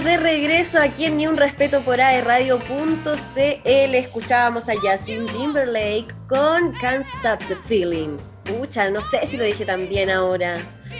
estamos 0.00 0.04
de 0.04 0.16
regreso 0.16 0.78
aquí 0.80 1.04
en 1.04 1.16
Ni 1.18 1.26
Un 1.26 1.36
Respeto 1.36 1.82
por 1.82 2.00
aerradio.cl. 2.00 3.04
Escuchábamos 3.64 4.68
a 4.68 4.72
Justin 4.74 5.26
Timberlake 5.26 6.06
con 6.26 6.72
Can't 6.80 7.04
Stop 7.16 7.38
the 7.48 7.56
Feeling. 7.66 8.16
Pucha, 8.44 8.90
no 8.90 9.02
sé 9.02 9.26
si 9.26 9.36
lo 9.36 9.44
dije 9.44 9.64
tan 9.64 9.88
bien 9.88 10.10
ahora. 10.10 10.54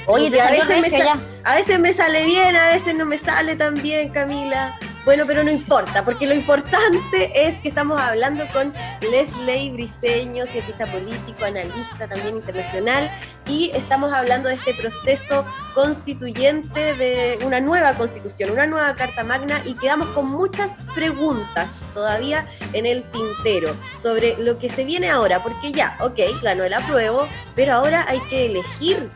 Oye, 0.06 0.27
a, 0.41 0.50
veces 0.50 0.80
me 0.82 1.02
a 1.45 1.55
veces 1.55 1.80
me 1.80 1.92
sale 1.92 2.24
bien, 2.27 2.56
a 2.56 2.68
veces 2.68 2.95
no 2.95 3.06
me 3.06 3.16
sale 3.16 3.56
tan 3.56 3.74
bien, 3.74 4.10
Camila. 4.10 4.78
Bueno, 5.04 5.24
pero 5.26 5.42
no 5.42 5.50
importa, 5.50 6.04
porque 6.04 6.26
lo 6.26 6.34
importante 6.34 7.32
es 7.34 7.58
que 7.60 7.70
estamos 7.70 7.98
hablando 7.98 8.46
con 8.48 8.72
Leslie 9.10 9.72
Briseño, 9.72 10.46
cientista 10.46 10.84
político, 10.84 11.44
analista 11.44 12.06
también 12.06 12.36
internacional, 12.36 13.10
y 13.48 13.70
estamos 13.74 14.12
hablando 14.12 14.50
de 14.50 14.56
este 14.56 14.74
proceso 14.74 15.46
constituyente 15.74 16.94
de 16.94 17.38
una 17.46 17.60
nueva 17.60 17.94
constitución, 17.94 18.50
una 18.50 18.66
nueva 18.66 18.94
Carta 18.94 19.24
Magna, 19.24 19.62
y 19.64 19.74
quedamos 19.74 20.08
con 20.08 20.27
muchas 20.27 20.84
preguntas 20.94 21.70
todavía 21.94 22.46
en 22.74 22.84
el 22.84 23.02
tintero 23.05 23.74
sobre 23.98 24.36
lo 24.36 24.58
que 24.58 24.69
se 24.69 24.84
viene 24.84 25.08
ahora, 25.08 25.42
porque 25.42 25.72
ya, 25.72 25.96
ok, 26.00 26.19
ganó 26.42 26.64
el 26.64 26.74
apruebo, 26.74 27.27
pero 27.56 27.72
ahora 27.72 28.05
hay 28.06 28.20
que 28.28 28.46
elegir 28.46 29.08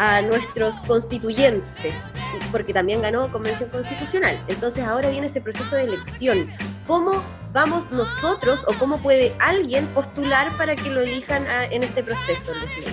a 0.00 0.22
nuestros 0.22 0.80
constituyentes, 0.80 1.94
porque 2.50 2.72
también 2.72 3.02
ganó 3.02 3.30
convención 3.30 3.68
constitucional. 3.68 4.42
Entonces 4.48 4.82
ahora 4.82 5.10
viene 5.10 5.26
ese 5.26 5.42
proceso 5.42 5.76
de 5.76 5.82
elección. 5.82 6.48
¿Cómo 6.86 7.22
vamos 7.52 7.90
nosotros 7.90 8.64
o 8.66 8.72
cómo 8.78 8.96
puede 8.96 9.34
alguien 9.38 9.86
postular 9.88 10.50
para 10.56 10.74
que 10.74 10.88
lo 10.88 11.00
elijan 11.00 11.46
en 11.70 11.82
este 11.82 12.02
proceso, 12.02 12.50
Leslie? 12.54 12.88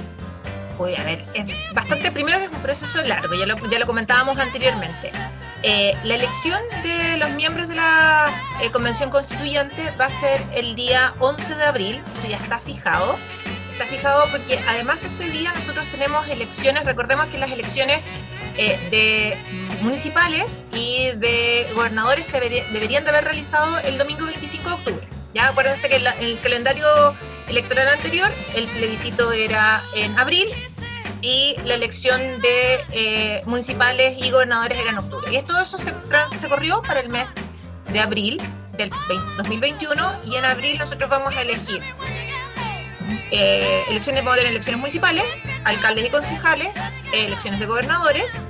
Uy, 0.78 0.96
a 0.98 1.04
ver, 1.06 1.24
es 1.34 1.46
bastante, 1.74 2.12
primero 2.12 2.40
que 2.40 2.44
es 2.44 2.52
un 2.52 2.62
proceso 2.62 3.02
largo, 3.06 3.34
ya 3.36 3.46
lo, 3.46 3.56
ya 3.70 3.80
lo 3.80 3.86
comentábamos 3.86 4.38
anteriormente. 4.38 5.12
Eh, 5.64 5.96
la 6.04 6.16
elección 6.16 6.60
de 6.84 7.18
los 7.20 7.30
miembros 7.32 7.70
de 7.70 7.76
la 7.76 8.30
eh, 8.62 8.70
Convención 8.70 9.10
Constituyente 9.10 9.92
va 9.98 10.06
a 10.06 10.12
ser 10.12 10.42
el 10.54 10.76
día 10.76 11.14
11 11.20 11.56
de 11.56 11.64
abril, 11.64 12.02
eso 12.14 12.28
ya 12.28 12.38
está 12.38 12.60
fijado 12.60 13.18
está 13.78 13.86
fijado 13.86 14.28
porque 14.32 14.60
además 14.68 15.04
ese 15.06 15.30
día 15.30 15.54
nosotros 15.54 15.86
tenemos 15.92 16.28
elecciones, 16.30 16.84
recordemos 16.84 17.28
que 17.28 17.38
las 17.38 17.52
elecciones 17.52 18.04
eh, 18.58 18.76
de 18.90 19.38
municipales 19.84 20.66
y 20.74 21.12
de 21.18 21.68
gobernadores 21.76 22.26
se 22.26 22.40
deberían 22.40 23.04
de 23.04 23.12
haber 23.12 23.26
realizado 23.26 23.78
el 23.82 24.00
domingo 24.00 24.26
25 24.26 24.68
de 24.68 24.76
octubre. 24.76 25.08
Ya 25.36 25.50
acuérdense 25.50 25.90
que 25.90 25.98
el 25.98 26.40
calendario 26.42 26.88
electoral 27.48 27.88
anterior, 27.90 28.32
el 28.56 28.66
plebiscito 28.66 29.32
era 29.32 29.80
en 29.94 30.18
abril 30.18 30.48
y 31.22 31.56
la 31.64 31.76
elección 31.76 32.20
de 32.42 32.84
eh, 32.94 33.42
municipales 33.46 34.18
y 34.18 34.32
gobernadores 34.32 34.80
era 34.80 34.90
en 34.90 34.98
octubre. 34.98 35.32
Y 35.32 35.40
todo 35.44 35.62
eso 35.62 35.78
se, 35.78 35.94
se 36.40 36.50
corrió 36.50 36.82
para 36.82 37.02
el 37.02 37.10
mes 37.10 37.36
de 37.90 38.00
abril 38.00 38.42
del 38.76 38.90
2021 39.38 40.14
y 40.26 40.36
en 40.36 40.46
abril 40.46 40.80
nosotros 40.80 41.10
vamos 41.12 41.36
a 41.36 41.42
elegir 41.42 41.84
eh, 43.32 43.84
elecciones, 43.90 44.24
vamos 44.24 44.36
a 44.36 44.38
tener 44.38 44.52
elecciones 44.52 44.80
municipales, 44.80 45.24
alcaldes 45.64 46.06
y 46.06 46.10
concejales, 46.10 46.70
elecciones 47.12 47.60
de 47.60 47.66
gobernadores 47.66 48.42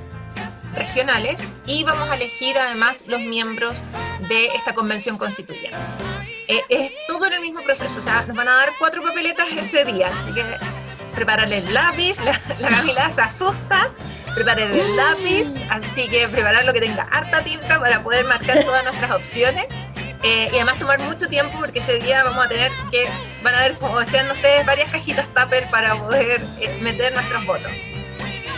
regionales 0.75 1.49
y 1.65 1.83
vamos 1.83 2.09
a 2.09 2.15
elegir 2.15 2.57
además 2.57 3.07
los 3.07 3.21
miembros 3.21 3.77
de 4.29 4.47
esta 4.47 4.73
convención 4.73 5.17
constituyente. 5.17 5.77
Eh, 6.47 6.61
es 6.69 6.91
todo 7.07 7.27
en 7.27 7.33
el 7.33 7.41
mismo 7.41 7.61
proceso, 7.63 7.99
o 7.99 8.01
sea, 8.01 8.23
nos 8.25 8.35
van 8.35 8.47
a 8.47 8.55
dar 8.55 8.71
cuatro 8.79 9.03
papeletas 9.03 9.47
ese 9.57 9.85
día, 9.85 10.07
así 10.07 10.33
que 10.33 10.43
prepararle 11.13 11.57
el 11.57 11.73
lápiz, 11.73 12.19
la, 12.21 12.39
la 12.59 12.69
Camila 12.69 13.11
se 13.11 13.21
asusta, 13.21 13.89
preparar 14.33 14.69
el 14.69 14.95
lápiz, 14.95 15.55
así 15.69 16.07
que 16.07 16.27
preparar 16.27 16.63
lo 16.65 16.73
que 16.73 16.79
tenga 16.79 17.03
harta 17.03 17.43
tinta 17.43 17.79
para 17.79 18.01
poder 18.03 18.25
marcar 18.25 18.63
todas 18.63 18.83
nuestras 18.83 19.11
opciones. 19.11 19.65
Eh, 20.23 20.49
y 20.51 20.55
además 20.55 20.79
tomar 20.79 20.99
mucho 20.99 21.27
tiempo 21.27 21.57
porque 21.59 21.79
ese 21.79 21.99
día 21.99 22.23
vamos 22.23 22.43
a 22.43 22.49
tener 22.49 22.71
que, 22.91 23.07
van 23.43 23.53
a 23.53 23.59
ver, 23.61 23.75
como 23.75 23.99
decían 23.99 24.29
ustedes, 24.31 24.65
varias 24.65 24.91
cajitas 24.91 25.27
tupper 25.33 25.69
para 25.69 25.95
poder 25.95 26.41
eh, 26.59 26.77
meter 26.81 27.13
nuestros 27.13 27.45
votos. 27.45 27.71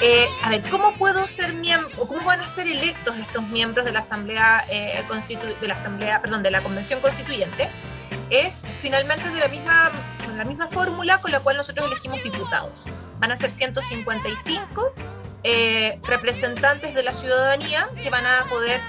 Eh, 0.02 0.30
a 0.44 0.50
ver, 0.50 0.62
¿cómo 0.70 0.94
puedo 0.94 1.28
ser 1.28 1.54
miembro, 1.56 1.90
cómo 2.08 2.22
van 2.22 2.40
a 2.40 2.48
ser 2.48 2.68
electos 2.68 3.18
estos 3.18 3.46
miembros 3.50 3.86
de 3.86 3.92
la 3.92 4.00
Asamblea, 4.00 4.66
de 4.70 5.68
la 5.68 5.76
Asamblea, 5.76 6.22
perdón, 6.22 6.42
de 6.42 6.52
la 6.52 6.62
Convención 6.62 7.02
Constituyente? 7.02 7.70
Es 8.30 8.66
finalmente 8.82 9.30
de 9.30 9.40
la 9.42 9.50
misma, 9.50 9.92
con 10.26 10.38
la 10.38 10.46
misma 10.46 10.70
fórmula 10.70 11.20
con 11.20 11.32
la 11.32 11.42
cual 11.42 11.58
nosotros 11.58 11.92
elegimos 11.92 12.24
diputados. 12.24 12.86
Van 13.20 13.34
a 13.34 13.38
ser 13.38 13.52
155 13.52 14.94
representantes 16.04 16.94
de 16.94 17.04
la 17.04 17.12
ciudadanía 17.12 17.90
que 18.02 18.10
van 18.10 18.26
a 18.26 18.46
poder 18.46 18.80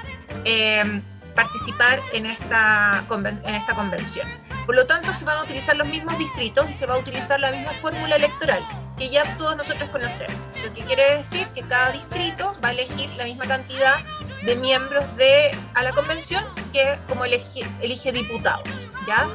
participar 1.34 2.00
en 2.12 2.26
esta, 2.26 3.04
en 3.10 3.54
esta 3.54 3.74
convención. 3.74 4.28
Por 4.66 4.74
lo 4.74 4.86
tanto, 4.86 5.12
se 5.12 5.24
van 5.24 5.38
a 5.38 5.42
utilizar 5.42 5.76
los 5.76 5.86
mismos 5.88 6.16
distritos 6.18 6.68
y 6.70 6.74
se 6.74 6.86
va 6.86 6.94
a 6.94 6.98
utilizar 6.98 7.40
la 7.40 7.50
misma 7.50 7.72
fórmula 7.80 8.16
electoral 8.16 8.62
que 8.98 9.10
ya 9.10 9.24
todos 9.36 9.56
nosotros 9.56 9.88
conocemos. 9.90 10.36
Lo 10.62 10.72
que 10.74 10.82
quiere 10.82 11.16
decir 11.16 11.46
que 11.48 11.62
cada 11.62 11.90
distrito 11.92 12.52
va 12.62 12.68
a 12.68 12.72
elegir 12.72 13.08
la 13.16 13.24
misma 13.24 13.46
cantidad 13.46 13.96
de 14.44 14.56
miembros 14.56 15.04
de, 15.16 15.56
a 15.74 15.82
la 15.82 15.92
convención 15.92 16.44
que 16.72 16.98
como 17.08 17.24
elige, 17.24 17.66
elige 17.80 18.12
diputados. 18.12 18.68
¿ya? 19.06 19.26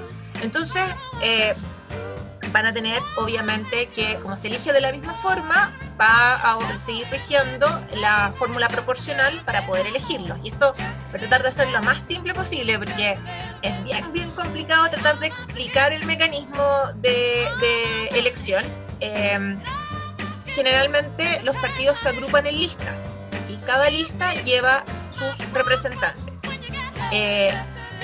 Entonces, 0.41 0.83
eh, 1.22 1.56
van 2.51 2.67
a 2.67 2.73
tener 2.73 3.00
obviamente 3.16 3.88
que 3.88 4.16
como 4.22 4.38
se 4.38 4.47
elige 4.47 4.73
de 4.73 4.81
la 4.81 4.91
misma 4.91 5.13
forma, 5.13 5.72
va 6.00 6.35
a 6.35 6.79
seguir 6.79 7.07
rigiendo 7.09 7.67
la 7.94 8.33
fórmula 8.38 8.67
proporcional 8.67 9.41
para 9.45 9.66
poder 9.66 9.88
elegirlos. 9.88 10.38
Y 10.44 10.50
esto 10.50 10.73
voy 11.11 11.16
a 11.16 11.19
tratar 11.19 11.44
de 11.44 11.50
hacerlo 11.50 11.79
lo 11.79 11.83
más 11.83 12.01
simple 12.01 12.33
posible 12.33 12.78
porque 12.78 13.17
es 13.61 13.83
bien, 13.83 14.11
bien 14.11 14.31
complicado 14.31 14.89
tratar 14.89 15.19
de 15.19 15.28
explicar 15.28 15.94
el 15.94 16.06
mecanismo 16.06 16.63
de, 16.97 17.47
elección. 18.11 18.63
Em, 19.00 19.59
generalmente 20.47 21.41
los 21.44 21.56
partidos 21.57 22.00
se 22.00 22.09
agrupan 22.09 22.47
en 22.47 22.57
listas 22.57 23.12
y 23.50 23.57
cada 23.66 23.89
lista 23.89 24.33
lleva 24.44 24.83
sus 25.12 25.38
representantes. 25.53 26.41
Eh, 27.12 27.53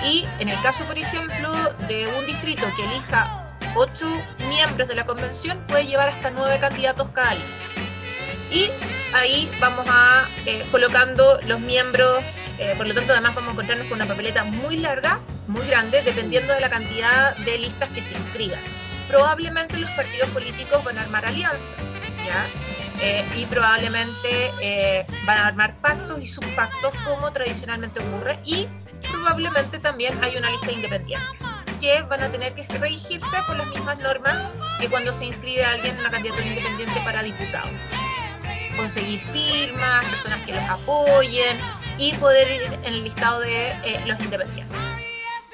y 0.03 0.25
en 0.39 0.49
el 0.49 0.61
caso, 0.61 0.83
por 0.85 0.97
ejemplo, 0.97 1.51
de 1.87 2.07
un 2.17 2.25
distrito 2.25 2.65
que 2.75 2.83
elija 2.83 3.40
ocho 3.75 4.05
miembros 4.49 4.87
de 4.87 4.95
la 4.95 5.05
convención 5.05 5.59
puede 5.67 5.85
llevar 5.85 6.09
hasta 6.09 6.29
nueve 6.31 6.59
candidatos 6.59 7.09
cada 7.09 7.33
lista. 7.33 7.47
Y 8.51 8.69
ahí 9.13 9.49
vamos 9.59 9.85
a 9.89 10.27
eh, 10.45 10.65
colocando 10.71 11.39
los 11.47 11.59
miembros, 11.59 12.21
eh, 12.59 12.73
por 12.77 12.87
lo 12.87 12.93
tanto 12.93 13.13
además 13.13 13.33
vamos 13.35 13.49
a 13.49 13.51
encontrarnos 13.53 13.87
con 13.87 13.95
una 13.97 14.05
papeleta 14.05 14.43
muy 14.43 14.77
larga, 14.77 15.19
muy 15.47 15.65
grande, 15.67 16.01
dependiendo 16.01 16.53
de 16.53 16.59
la 16.59 16.69
cantidad 16.69 17.35
de 17.37 17.57
listas 17.57 17.89
que 17.89 18.01
se 18.01 18.15
inscriban. 18.15 18.59
Probablemente 19.07 19.77
los 19.77 19.89
partidos 19.91 20.29
políticos 20.29 20.83
van 20.83 20.97
a 20.97 21.01
armar 21.01 21.25
alianzas, 21.25 21.63
¿ya? 22.25 22.45
Eh, 23.03 23.25
y 23.35 23.45
probablemente 23.45 24.51
van 25.25 25.37
a 25.37 25.47
armar 25.47 25.75
pactos 25.77 26.21
y 26.21 26.27
subpactos 26.27 26.91
como 27.03 27.31
tradicionalmente 27.31 27.99
ocurre 27.99 28.39
y 28.45 28.67
probablemente 29.09 29.79
también 29.79 30.23
hay 30.23 30.37
una 30.37 30.51
lista 30.51 30.67
de 30.67 30.73
independientes 30.73 31.41
que 31.81 32.03
van 32.03 32.21
a 32.21 32.29
tener 32.29 32.53
que 32.53 32.63
regirse 32.77 33.37
por 33.47 33.57
las 33.57 33.67
mismas 33.67 33.99
normas 33.99 34.37
que 34.79 34.87
cuando 34.87 35.11
se 35.11 35.25
inscribe 35.25 35.65
alguien 35.65 35.95
en 35.97 36.03
la 36.03 36.11
candidatura 36.11 36.45
independiente 36.45 37.01
para 37.03 37.23
diputado. 37.23 37.67
Conseguir 38.77 39.19
firmas, 39.33 40.05
personas 40.05 40.45
que 40.45 40.53
los 40.53 40.63
apoyen 40.69 41.57
y 41.97 42.13
poder 42.13 42.49
ir 42.51 42.73
en 42.73 42.85
el 42.85 43.03
listado 43.03 43.41
de 43.41 43.69
eh, 43.83 44.01
los 44.05 44.19
independientes. 44.19 44.77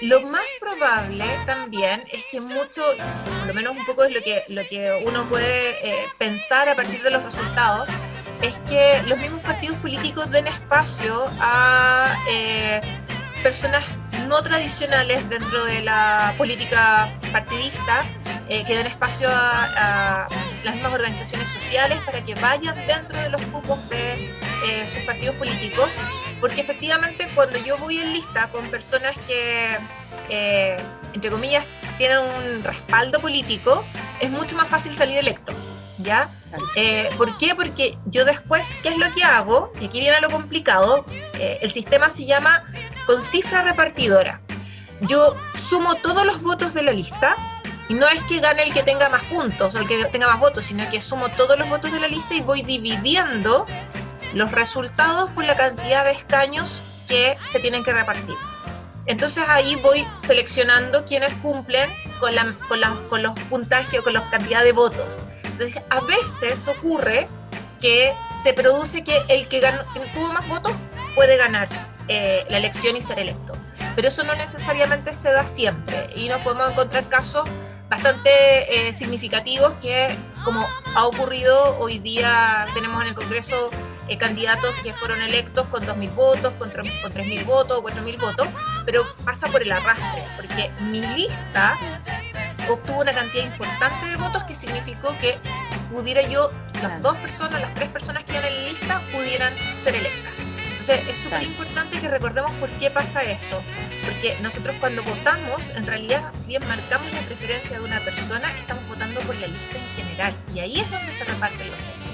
Lo 0.02 0.22
más 0.22 0.46
probable 0.60 1.26
también 1.48 2.04
es 2.12 2.26
que 2.30 2.40
mucho, 2.40 2.84
por 3.40 3.48
lo 3.48 3.54
menos 3.56 3.76
un 3.76 3.84
poco 3.86 4.04
es 4.04 4.14
lo 4.14 4.22
que, 4.22 4.44
lo 4.50 4.62
que 4.68 5.04
uno 5.08 5.26
puede 5.26 5.70
eh, 5.82 6.06
pensar 6.20 6.70
a 6.70 6.76
partir 6.76 7.02
de 7.02 7.10
los 7.10 7.24
resultados, 7.24 7.90
es 8.44 8.54
que 8.70 9.02
los 9.08 9.18
mismos 9.18 9.42
partidos 9.42 9.78
políticos 9.78 10.30
den 10.30 10.46
espacio 10.46 11.28
a 11.40 12.16
eh, 12.30 12.82
personas 13.42 13.84
no 14.28 14.42
tradicionales 14.42 15.28
dentro 15.30 15.66
de 15.66 15.82
la 15.82 16.34
política 16.38 17.10
partidista 17.32 18.04
eh, 18.50 18.64
que 18.66 18.78
den 18.78 18.88
espacio 18.88 19.28
a, 19.30 20.28
las 20.64 20.74
mismas 20.74 20.94
organizaciones 20.94 21.50
sociales 21.50 22.00
para 22.06 22.24
que 22.24 22.34
vayan 22.36 22.76
dentro 22.88 23.18
de 23.20 23.30
los 23.30 23.42
cupos 23.44 23.78
de 23.90 24.26
eh, 24.66 24.88
sus 24.90 25.02
partidos 25.04 25.36
políticos, 25.36 25.90
porque 26.40 26.62
efectivamente 26.62 27.28
cuando 27.36 27.58
yo 27.60 27.78
voy 27.78 28.00
en 28.00 28.14
lista 28.14 28.50
con 28.50 28.66
personas 28.70 29.16
que, 29.28 29.78
eh, 30.30 30.78
entre 31.14 31.30
comillas, 31.30 31.66
tienen 31.98 32.20
un 32.20 32.64
respaldo 32.64 33.20
político, 33.20 33.84
es 34.22 34.30
mucho 34.30 34.56
más 34.56 34.68
fácil 34.68 34.96
salir 34.96 35.18
electo. 35.18 35.54
¿Ya? 36.00 36.30
¿Por 37.18 37.38
qué? 37.40 37.56
Porque 37.56 37.98
yo 38.06 38.24
después, 38.24 38.80
¿qué 38.84 38.90
es 38.90 38.98
lo 38.98 39.12
que 39.12 39.24
hago? 39.24 39.74
Y 39.82 39.86
aquí 39.88 40.00
viene 40.00 40.22
lo 40.22 40.30
complicado. 40.30 41.04
el 41.34 41.72
sistema 41.72 42.12
se 42.12 42.26
llama 42.26 42.64
con 43.08 43.22
cifra 43.22 43.64
repartidora. 43.64 44.42
Yo 45.02 45.36
sumo 45.56 45.96
todos 45.96 46.26
los 46.26 46.42
votos 46.42 46.74
de 46.74 46.84
la 46.84 46.92
lista 46.92 47.36
y 47.90 47.94
no 47.94 48.08
es 48.08 48.22
que 48.24 48.40
gane 48.40 48.64
el 48.64 48.74
que 48.74 48.84
tenga 48.84 49.10
más 49.10 49.24
puntos 49.24 49.74
o 49.76 49.80
el 49.80 49.88
que 49.88 50.06
tenga 50.06 50.28
más 50.28 50.40
votos, 50.40 50.66
sino 50.66 50.88
que 50.92 51.02
sumo 51.02 51.30
todos 51.30 51.58
los 51.58 51.70
votos 51.70 51.92
de 51.92 52.00
la 52.00 52.08
lista 52.08 52.36
y 52.36 52.42
voy 52.42 52.62
dividiendo 52.62 53.66
los 54.34 54.52
resultados 54.52 55.30
por 55.32 55.46
la 55.46 55.56
cantidad 55.56 56.04
de 56.04 56.12
escaños 56.12 56.82
que 57.08 57.38
se 57.50 57.60
tienen 57.60 57.84
que 57.84 57.94
repartir. 57.94 58.36
Entonces 59.06 59.46
ahí 59.48 59.76
voy 59.78 60.06
seleccionando 60.20 61.06
quienes 61.06 61.34
cumplen 61.36 61.90
con, 62.20 62.36
los 63.22 63.40
puntajes 63.50 64.00
o 64.02 64.04
con 64.04 64.14
la 64.14 64.30
cantidad 64.30 64.64
de 64.64 64.74
votos. 64.74 65.22
Entonces 65.46 65.82
a 65.90 66.02
veces 66.02 66.68
ocurre 66.68 67.30
que 67.80 68.14
se 68.44 68.54
produce 68.54 69.04
que 69.06 69.24
el 69.30 69.48
que, 69.48 69.62
ganó, 69.62 69.82
tuvo 70.14 70.34
más 70.34 70.46
votos 70.50 70.74
puede 71.16 71.38
ganar 71.38 71.70
eh, 72.08 72.46
la 72.50 72.58
elección 72.58 72.96
y 72.96 73.02
ser 73.02 73.20
electo. 73.20 73.54
Pero 73.96 74.08
eso 74.08 74.24
no 74.24 74.34
necesariamente 74.36 75.14
se 75.14 75.32
da 75.32 75.48
siempre 75.48 76.10
y 76.16 76.30
nos 76.30 76.42
podemos 76.42 76.70
encontrar 76.72 77.08
casos 77.10 77.48
bastante 77.90 78.30
eh, 78.90 78.94
significativos 78.94 79.74
que, 79.82 80.08
como 80.44 80.66
ha 80.96 81.06
ocurrido 81.06 81.78
hoy 81.80 82.00
día, 82.00 82.68
tenemos 82.74 83.02
en 83.02 83.10
el 83.10 83.16
Congreso 83.16 83.72
eh, 84.08 84.18
candidatos 84.18 84.74
que 84.84 84.94
fueron 84.94 85.22
electos 85.22 85.68
con 85.68 85.86
2.000 85.86 86.16
votos, 86.16 86.54
con, 86.54 86.70
con 86.70 87.14
3.000 87.14 87.46
votos, 87.46 87.80
4.000 87.80 88.20
votos, 88.20 88.48
pero 88.86 89.04
pasa 89.26 89.48
por 89.48 89.62
el 89.62 89.72
arrastre, 89.72 90.24
porque 90.36 90.70
mi 90.82 91.02
lista 91.02 91.78
obtuvo 92.70 93.02
una 93.02 93.14
cantidad 93.14 93.46
importante 93.46 94.08
de 94.08 94.18
votos 94.18 94.44
que 94.44 94.56
significó 94.56 95.18
que 95.20 95.38
pudiera 95.92 96.22
yo, 96.22 96.52
las 96.82 97.02
dos 97.02 97.16
personas, 97.18 97.62
las 97.62 97.74
tres 97.74 97.90
personas 97.90 98.24
que 98.26 98.34
iban 98.34 98.46
en 98.46 98.54
la 98.54 98.70
lista, 98.70 99.02
pudieran 99.12 99.54
ser 99.84 99.96
electas. 99.96 100.47
Entonces 100.80 101.08
es 101.10 101.18
súper 101.18 101.42
importante 101.42 102.00
que 102.00 102.08
recordemos 102.08 102.52
por 102.60 102.70
qué 102.70 102.92
pasa 102.92 103.24
eso, 103.24 103.62
porque 104.06 104.38
nosotros 104.44 104.76
cuando 104.80 105.02
votamos, 105.04 105.72
en 105.72 105.88
realidad, 105.88 106.32
si 106.40 106.50
bien 106.50 106.62
marcamos 106.68 107.12
la 107.14 107.22
preferencia 107.22 107.80
de 107.80 107.84
una 107.84 108.00
persona, 108.02 108.48
estamos 108.60 108.88
votando 108.88 109.20
por 109.22 109.36
la 109.38 109.48
lista 109.48 109.76
en 109.76 110.06
general, 110.06 110.34
y 110.54 110.60
ahí 110.60 110.80
es 110.80 110.92
donde 110.92 111.12
se 111.12 111.24
reparten 111.24 111.68
los 111.68 111.78
votos. 111.78 112.08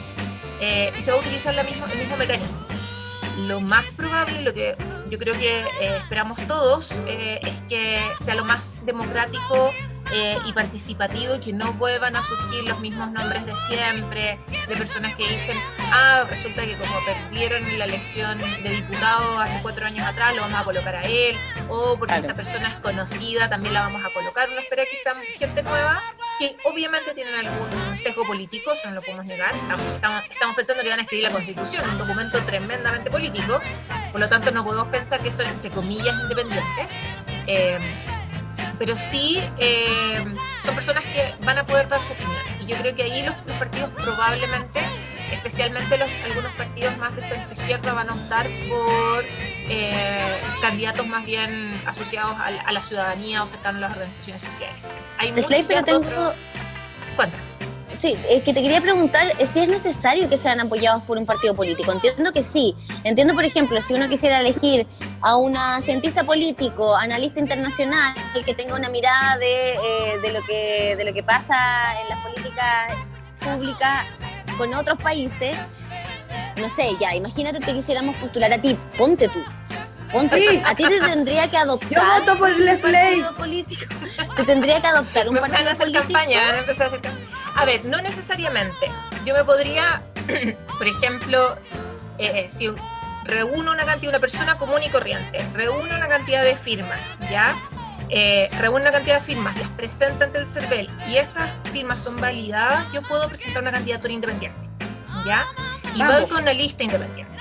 Eh, 0.62 0.94
y 0.98 1.02
se 1.02 1.12
va 1.12 1.18
a 1.18 1.20
utilizar 1.20 1.54
la 1.54 1.64
misma, 1.64 1.88
el 1.92 2.00
mismo 2.00 2.16
mecanismo. 2.16 2.66
Lo 3.48 3.60
más 3.60 3.86
probable, 3.98 4.42
lo 4.44 4.54
que 4.54 4.78
yo 5.10 5.20
creo 5.20 5.34
que 5.38 5.60
eh, 5.60 5.98
esperamos 5.98 6.40
todos, 6.48 6.94
eh, 7.06 7.42
es 7.44 7.62
que 7.68 8.02
sea 8.24 8.36
lo 8.36 8.46
más 8.46 8.78
democrático 8.86 9.74
eh, 10.14 10.38
y 10.46 10.54
participativo 10.54 11.36
y 11.36 11.40
que 11.40 11.54
no 11.54 11.74
vuelvan 11.74 12.16
a 12.16 12.22
surgir 12.22 12.64
los 12.68 12.80
mismos 12.80 13.12
nombres 13.12 13.46
de 13.46 13.54
siempre, 13.68 14.40
de 14.68 14.76
personas 14.76 15.16
que 15.16 15.28
dicen, 15.28 15.58
ah, 15.92 16.26
resulta 16.30 16.66
que 16.66 16.78
como 16.78 16.94
perdieron 17.04 17.62
la 17.80 17.86
elección 17.86 18.38
de 18.38 18.70
diputado 18.70 19.40
hace 19.40 19.60
cuatro 19.64 19.86
años 19.86 20.06
atrás, 20.06 20.36
lo 20.36 20.42
vamos 20.42 20.60
a 20.60 20.64
colocar 20.64 20.96
a 20.96 21.02
él, 21.02 21.36
o 21.68 21.96
porque 21.98 22.16
esta 22.16 22.36
persona 22.36 22.70
es 22.70 22.76
conocida, 22.76 23.50
también 23.50 23.74
la 23.74 23.82
vamos 23.82 24.06
a 24.06 24.14
colocar. 24.14 24.48
Uno 24.50 24.60
espera 24.60 24.84
quizá 24.86 25.20
gente 25.38 25.64
nueva 25.64 26.00
que 26.40 26.56
obviamente 26.66 27.14
tienen 27.14 27.34
algún 27.48 27.98
sesgo 27.98 28.24
político, 28.26 28.72
eso 28.74 28.90
no 28.90 28.96
lo 28.96 29.02
podemos 29.02 29.26
negar. 29.26 29.54
Estamos, 29.56 30.24
estamos, 30.30 30.56
pensando 30.56 30.84
que 30.84 30.90
van 30.90 31.00
a 31.00 31.02
escribir 31.02 31.26
la 31.26 31.32
constitución, 31.32 31.90
un 31.90 31.98
documento 31.98 32.40
tremendamente 32.44 33.10
político, 33.10 33.60
por 34.12 34.22
lo 34.22 34.28
tanto 34.28 34.52
no 34.52 34.64
podemos 34.64 34.90
pensar 34.90 35.22
que 35.22 35.32
son 35.32 35.48
entre 35.48 35.72
comillas 35.72 36.16
independientes. 36.22 36.88
Eh, 37.48 37.80
pero 38.80 38.96
sí 38.98 39.42
eh, 39.60 40.24
son 40.64 40.76
personas 40.76 41.04
que 41.06 41.34
van 41.46 41.58
a 41.58 41.66
poder 41.66 41.88
dar 41.88 42.02
su 42.02 42.14
opinión. 42.14 42.42
Y 42.62 42.66
yo 42.66 42.76
creo 42.78 42.96
que 42.96 43.04
ahí 43.04 43.24
los, 43.24 43.36
partidos 43.58 43.90
probablemente, 43.92 44.80
especialmente 45.32 45.98
los, 45.98 46.10
algunos 46.26 46.52
partidos 46.54 46.98
más 46.98 47.16
de 47.16 47.22
centro 47.22 47.54
izquierda, 47.54 47.94
van 47.94 48.10
a 48.10 48.14
optar 48.14 48.48
por 48.70 49.24
eh, 49.70 50.38
candidatos 50.62 51.08
más 51.08 51.26
bien 51.26 51.74
asociados 51.86 52.36
a, 52.40 52.72
la 52.72 52.84
ciudadanía 52.84 53.44
o 53.44 53.46
cercanos 53.46 53.78
a 53.78 53.88
las 53.88 53.92
organizaciones 53.92 54.42
sociales. 54.42 54.76
Hay 55.18 55.32
pero 55.68 55.84
tengo... 55.84 56.34
Sí, 58.04 58.18
es 58.30 58.44
que 58.44 58.54
te 58.54 58.62
quería 58.62 58.82
preguntar 58.82 59.32
si 59.48 59.60
es 59.62 59.70
necesario 59.70 60.28
que 60.28 60.38
sean 60.38 60.60
apoyados 60.60 61.04
por 61.04 61.18
un 61.18 61.26
partido 61.26 61.56
político. 61.56 61.90
Entiendo 61.90 62.34
que 62.34 62.44
sí. 62.44 62.76
Entiendo, 63.06 63.34
por 63.34 63.46
ejemplo, 63.46 63.80
si 63.80 63.94
uno 63.94 64.10
quisiera 64.10 64.42
elegir 64.42 64.86
a 65.22 65.38
una 65.38 65.80
cientista 65.80 66.26
político, 66.26 66.98
analista 66.98 67.40
internacional, 67.40 68.14
que 68.46 68.54
tenga 68.56 68.76
una 68.76 68.90
mirada 68.90 69.38
de, 69.38 69.72
eh, 69.76 70.20
de, 70.22 70.34
lo, 70.34 70.44
que, 70.44 70.98
de 70.98 71.06
lo 71.06 71.14
que 71.14 71.24
pasa 71.24 71.56
en 72.02 72.10
las 72.10 72.20
políticas 72.20 72.94
públicas 73.40 74.06
con 74.58 74.74
otros 74.74 75.02
países, 75.02 75.56
no 76.60 76.68
sé, 76.68 76.90
ya, 77.00 77.16
imagínate 77.16 77.62
que 77.62 77.72
quisiéramos 77.72 78.18
postular 78.18 78.52
a 78.52 78.58
ti, 78.58 78.78
ponte 78.98 79.30
tú. 79.30 79.40
Ponte, 80.14 80.62
a 80.64 80.76
ti 80.76 80.84
te 80.88 81.00
tendría 81.00 81.50
que 81.50 81.58
adoptar. 81.58 81.90
Yo 81.90 82.20
voto 82.20 82.38
por 82.38 82.52
el 82.52 82.80
partido 82.80 83.36
político. 83.36 83.84
Te 84.36 84.44
tendría 84.44 84.80
que 84.80 84.88
adoptar 84.88 85.28
un 85.28 85.36
partido 85.36 85.60
van 85.64 85.68
a 85.68 85.72
hacer 85.72 85.92
Campaña, 85.92 86.42
van 86.46 86.56
a 86.56 86.60
empezar 86.60 86.86
a 86.86 86.88
hacer 86.90 87.02
campaña. 87.02 87.28
A 87.56 87.66
ver, 87.66 87.84
no 87.86 88.00
necesariamente. 88.00 88.92
Yo 89.26 89.34
me 89.34 89.44
podría, 89.44 90.04
por 90.78 90.88
ejemplo, 90.88 91.58
eh, 92.20 92.48
si 92.56 92.70
reúno 93.26 93.72
una 93.72 93.86
cantidad, 93.86 94.12
una 94.12 94.20
persona 94.20 94.56
común 94.58 94.84
y 94.84 94.90
corriente, 94.90 95.44
reúne 95.54 95.96
una 95.96 96.08
cantidad 96.08 96.44
de 96.44 96.56
firmas, 96.56 97.00
¿ya? 97.32 97.56
Eh, 98.10 98.50
reúne 98.60 98.84
una 98.84 98.92
cantidad 98.92 99.16
de 99.16 99.26
firmas, 99.26 99.58
las 99.58 99.70
presenta 99.70 100.26
ante 100.26 100.38
el 100.38 100.46
CERVEL 100.46 100.90
y 101.08 101.18
esas 101.18 101.50
firmas 101.72 102.00
son 102.00 102.18
validadas, 102.18 102.86
yo 102.94 103.02
puedo 103.02 103.28
presentar 103.28 103.64
una 103.64 103.72
candidatura 103.72 104.14
independiente, 104.14 104.70
¿ya? 105.26 105.44
Y 105.96 106.04
voy 106.04 106.28
con 106.28 106.44
una 106.44 106.54
lista 106.54 106.84
independiente, 106.84 107.33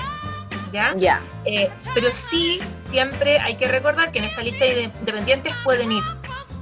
¿ya? 0.73 0.95
Ya. 0.97 1.21
Eh, 1.45 1.71
pero 1.95 2.11
sí, 2.11 2.61
siempre 2.79 3.39
hay 3.39 3.55
que 3.55 3.69
recordar 3.69 4.11
que 4.11 4.19
en 4.19 4.25
esa 4.25 4.43
lista 4.43 4.65
de 4.65 4.85
independientes 4.85 5.55
pueden 5.65 5.93
ir 5.93 6.03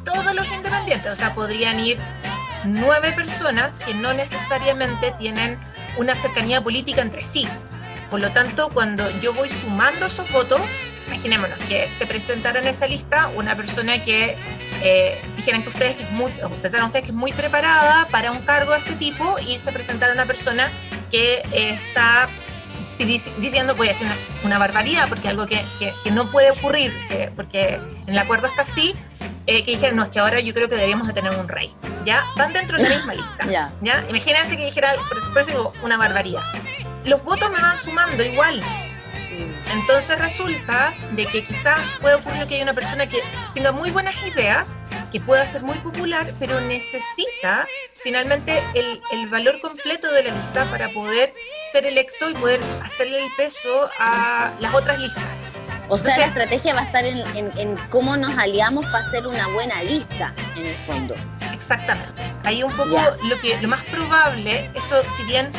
todos 0.05 0.35
los 0.35 0.47
independientes, 0.49 1.12
o 1.12 1.17
sea, 1.17 1.35
podrían 1.35 1.79
ir 1.79 1.99
nueve 2.65 3.12
personas 3.12 3.81
que 3.81 3.95
no 3.95 4.12
necesariamente 4.12 5.12
tienen 5.19 5.59
una 5.97 6.15
cercanía 6.15 6.62
política 6.62 7.03
entre 7.03 7.25
sí. 7.25 7.49
Por 8.11 8.21
lo 8.21 8.31
tanto, 8.33 8.71
cuando 8.71 9.09
yo 9.21 9.33
voy 9.35 9.49
sumando 9.49 10.07
esos 10.07 10.31
votos, 10.33 10.61
imaginémonos 11.07 11.59
que 11.61 11.89
se 11.97 12.07
presentara 12.07 12.61
en 12.61 12.67
esa 12.67 12.87
lista 12.87 13.29
una 13.37 13.57
persona 13.57 14.03
que 14.05 14.37
eh, 14.83 15.21
dijeran 15.37 15.62
que 15.62 15.69
ustedes 15.69 15.97
que 15.97 16.03
es 16.05 16.11
muy, 16.12 16.33
pensaran 16.62 16.87
ustedes 16.87 17.05
que 17.05 17.11
es 17.11 17.17
muy 17.17 17.33
preparada 17.33 18.07
para 18.09 18.33
un 18.33 18.41
cargo 18.43 18.73
de 18.73 18.79
este 18.79 18.95
tipo 18.95 19.37
y 19.47 19.59
se 19.59 19.73
presentara 19.73 20.12
una 20.12 20.27
persona 20.27 20.71
que 21.11 21.43
eh, 21.53 21.71
está 21.71 22.29
diciendo 23.05 23.75
voy 23.75 23.88
a 23.88 23.93
hacer 23.93 24.06
una, 24.44 24.58
barbaridad 24.58 25.08
porque 25.08 25.29
algo 25.29 25.47
que, 25.47 25.62
que, 25.79 26.11
no 26.11 26.31
puede 26.31 26.50
ocurrir 26.50 26.93
porque 27.37 27.75
en 28.06 28.14
el 28.14 28.19
acuerdo 28.19 28.47
está 28.47 28.62
así 28.62 28.94
eh, 29.47 29.62
que 29.64 29.73
dijeron 29.73 29.97
no 29.97 30.05
es 30.05 30.11
que 30.11 30.20
ahora 30.20 30.41
yo 30.41 30.52
creo 30.52 30.69
que 30.69 30.75
deberíamos 30.75 31.06
de 31.06 31.14
tener 31.14 31.32
un 31.32 31.49
rey 31.49 31.75
ya 32.05 32.23
van 32.37 32.52
dentro 32.52 32.76
de 32.76 32.88
la 32.88 32.97
misma 32.97 33.14
lista 33.14 33.47
ya. 33.82 34.05
imagínense 34.08 34.56
que 34.56 34.64
dijera 34.64 34.94
por 35.32 35.41
eso 35.41 35.50
digo 35.50 35.73
una 35.82 35.97
barbaridad. 35.97 36.43
Los 37.05 37.23
votos 37.25 37.50
me 37.50 37.61
van 37.61 37.76
sumando 37.76 38.23
igual. 38.23 38.62
Entonces 39.73 40.19
resulta 40.19 40.93
de 41.12 41.27
que 41.27 41.45
quizás 41.45 41.79
puede 42.00 42.17
ocurrir 42.17 42.47
que 42.47 42.57
hay 42.57 42.62
una 42.62 42.75
persona 42.75 43.07
que 43.07 43.23
tenga 43.55 43.73
muy 43.73 43.91
buenas 43.91 44.15
ideas, 44.27 44.79
que 45.12 45.21
pueda 45.21 45.47
ser 45.47 45.62
muy 45.62 45.79
popular, 45.79 46.35
pero 46.39 46.61
necesita 46.61 47.67
finalmente 47.95 48.62
el, 48.75 49.00
el 49.12 49.29
valor 49.29 49.61
completo 49.61 50.11
de 50.12 50.25
la 50.25 50.35
lista 50.35 50.65
para 50.67 50.89
poder 50.89 51.33
ser 51.73 51.87
electo 51.87 52.31
y 52.31 52.35
poder 52.35 52.61
hacerle 52.83 53.25
el 53.25 53.31
peso 53.37 53.91
a 53.99 54.53
las 54.61 54.75
otras 54.75 54.99
listas. 54.99 55.25
O 55.91 55.99
sea, 55.99 56.17
la 56.17 56.27
estrategia 56.27 56.73
va 56.73 56.83
a 56.83 56.85
estar 56.85 57.05
en, 57.05 57.19
en, 57.35 57.77
cómo 57.91 58.17
nos 58.17 58.39
aliamos 58.39 58.85
para 58.87 59.05
hacer 59.05 59.27
una 59.27 59.49
buena 59.49 59.83
lista, 59.83 60.33
en 60.57 60.67
el 60.67 60.77
fondo. 60.77 61.17
Exactamente. 61.53 62.23
Ahí 62.45 62.62
un 62.62 62.73
poco 62.77 62.97
lo 63.25 63.41
que 63.41 63.61
lo 63.61 63.67
más 63.67 63.83
probable, 63.87 64.71
eso 64.75 65.03
si 65.17 65.25
bien 65.25 65.50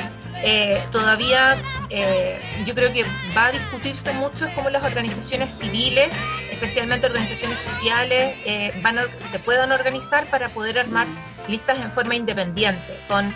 eh, 0.44 0.84
todavía 0.92 1.56
eh, 1.90 2.40
yo 2.66 2.74
creo 2.74 2.92
que 2.92 3.06
va 3.38 3.48
a 3.48 3.52
discutirse 3.52 4.12
mucho 4.14 4.48
cómo 4.56 4.70
las 4.70 4.84
organizaciones 4.84 5.56
civiles, 5.56 6.10
especialmente 6.52 7.06
organizaciones 7.06 7.60
sociales, 7.60 8.36
eh, 8.46 8.74
van 8.82 8.98
se 9.32 9.40
puedan 9.40 9.72
organizar 9.72 10.26
para 10.28 10.50
poder 10.50 10.80
armar 10.80 11.08
listas 11.48 11.80
en 11.80 11.92
forma 11.92 12.16
independiente, 12.16 12.98
con 13.08 13.34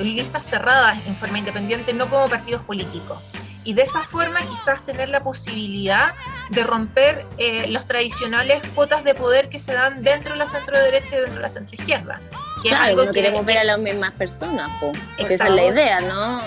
listas 0.00 0.46
cerradas 0.46 0.96
en 1.08 1.16
forma 1.16 1.38
independiente, 1.38 1.92
no 1.94 2.08
como 2.08 2.28
partidos 2.28 2.62
políticos. 2.62 3.18
Y 3.64 3.72
de 3.72 3.82
esa 3.82 4.04
forma 4.04 4.38
quizás 4.42 4.84
tener 4.86 5.08
la 5.08 5.24
posibilidad 5.24 6.14
de 6.50 6.62
romper 6.62 7.26
los 7.68 7.84
tradicionales 7.84 8.62
cuotas 8.76 9.02
de 9.02 9.16
poder 9.16 9.48
que 9.48 9.58
se 9.58 9.72
dan 9.72 10.04
dentro 10.04 10.34
de 10.34 10.38
la 10.38 10.46
centro 10.46 10.78
derecha 10.78 11.16
y 11.16 11.20
dentro 11.20 11.36
de 11.36 11.40
la 11.40 11.50
centro 11.50 11.74
izquierda 11.74 12.20
claro, 12.68 13.04
no 13.04 13.12
queremos 13.12 13.44
ver 13.44 13.58
a 13.58 13.64
las 13.64 13.78
mismas 13.78 14.12
personas, 14.12 14.70
esa 15.18 15.46
es 15.46 15.50
la 15.50 15.64
idea, 15.64 16.00
¿no? 16.00 16.42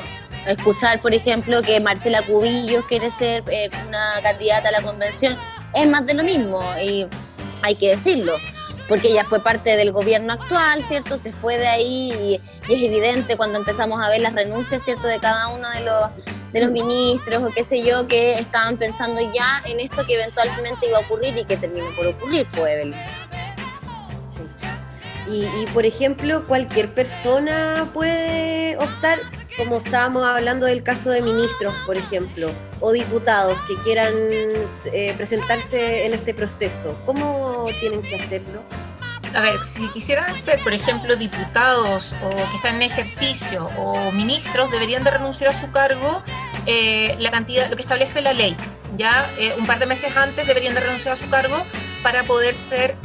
Escuchar, 0.45 1.01
por 1.01 1.13
ejemplo, 1.13 1.61
que 1.61 1.79
Marcela 1.79 2.21
Cubillos 2.21 2.85
quiere 2.85 3.11
ser 3.11 3.43
eh, 3.47 3.69
una 3.87 4.21
candidata 4.23 4.69
a 4.69 4.71
la 4.71 4.81
convención, 4.81 5.35
es 5.73 5.87
más 5.87 6.05
de 6.05 6.13
lo 6.13 6.23
mismo, 6.23 6.61
y 6.81 7.05
hay 7.61 7.75
que 7.75 7.89
decirlo, 7.89 8.37
porque 8.87 9.09
ella 9.09 9.25
fue 9.25 9.41
parte 9.41 9.75
del 9.75 9.91
gobierno 9.91 10.33
actual, 10.33 10.83
¿cierto? 10.83 11.17
Se 11.17 11.33
fue 11.33 11.57
de 11.57 11.67
ahí 11.67 12.13
y, 12.13 12.41
es 12.67 12.81
evidente 12.81 13.37
cuando 13.37 13.59
empezamos 13.59 14.05
a 14.05 14.09
ver 14.09 14.19
las 14.19 14.33
renuncias, 14.33 14.83
¿cierto?, 14.83 15.07
de 15.07 15.19
cada 15.19 15.47
uno 15.47 15.69
de 15.69 15.81
los 15.81 16.09
de 16.51 16.61
los 16.61 16.71
ministros 16.71 17.43
o 17.43 17.49
qué 17.49 17.63
sé 17.63 17.83
yo, 17.83 18.07
que 18.07 18.39
estaban 18.39 18.77
pensando 18.77 19.21
ya 19.33 19.61
en 19.65 19.79
esto 19.79 20.05
que 20.05 20.15
eventualmente 20.15 20.87
iba 20.87 20.97
a 20.97 21.01
ocurrir 21.01 21.37
y 21.37 21.45
que 21.45 21.57
terminó 21.57 21.87
por 21.95 22.07
ocurrir, 22.07 22.47
pues, 22.55 22.73
Evelyn. 22.73 22.95
Y, 25.29 25.65
por 25.73 25.85
ejemplo, 25.85 26.43
cualquier 26.45 26.87
persona 26.93 27.89
puede 27.93 28.77
optar. 28.77 29.19
como 29.57 29.77
estábamos 29.77 30.23
hablando 30.23 30.67
del 30.67 30.83
caso 30.83 31.09
de 31.09 31.21
ministros, 31.21 31.73
por 31.87 31.97
ejemplo, 31.97 32.51
o 32.79 32.91
diputados 32.91 33.57
que 33.67 33.75
quieran 33.77 34.13
eh, 34.93 35.13
presentarse 35.17 36.05
en 36.05 36.13
este 36.13 36.33
proceso? 36.33 36.95
¿Cómo 37.07 37.67
tienen 37.79 38.03
que 38.03 38.15
hacerlo? 38.15 38.61
A 39.33 39.41
ver, 39.41 39.65
si 39.65 39.87
quisieran 39.89 40.33
ser, 40.35 40.63
por 40.63 40.73
ejemplo, 40.73 41.15
diputados 41.15 42.15
o 42.23 42.29
que 42.29 42.55
están 42.55 42.75
en 42.75 42.83
ejercicio 42.83 43.65
o 43.77 44.11
ministros, 44.11 44.71
deberían 44.71 45.03
de 45.03 45.11
renunciar 45.11 45.49
a 45.49 45.59
su 45.59 45.71
cargo 45.71 46.21
eh, 46.67 47.15
la 47.19 47.31
cantidad, 47.31 47.67
lo 47.69 47.75
que 47.75 47.81
establece 47.81 48.21
la 48.21 48.33
ley. 48.33 48.55
Ya 48.95 49.27
eh, 49.39 49.55
un 49.57 49.65
par 49.65 49.79
de 49.79 49.87
meses 49.87 50.15
antes 50.15 50.45
deberían 50.47 50.75
de 50.75 50.81
renunciar 50.81 51.15
a 51.15 51.17
su 51.17 51.29
cargo 51.29 51.57
para 52.03 52.23
poder 52.23 52.55
ser 52.55 52.95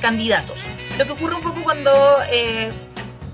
candidatos. 0.00 0.64
Lo 0.98 1.06
que 1.06 1.12
ocurre 1.12 1.34
un 1.36 1.42
poco 1.42 1.62
cuando 1.62 1.90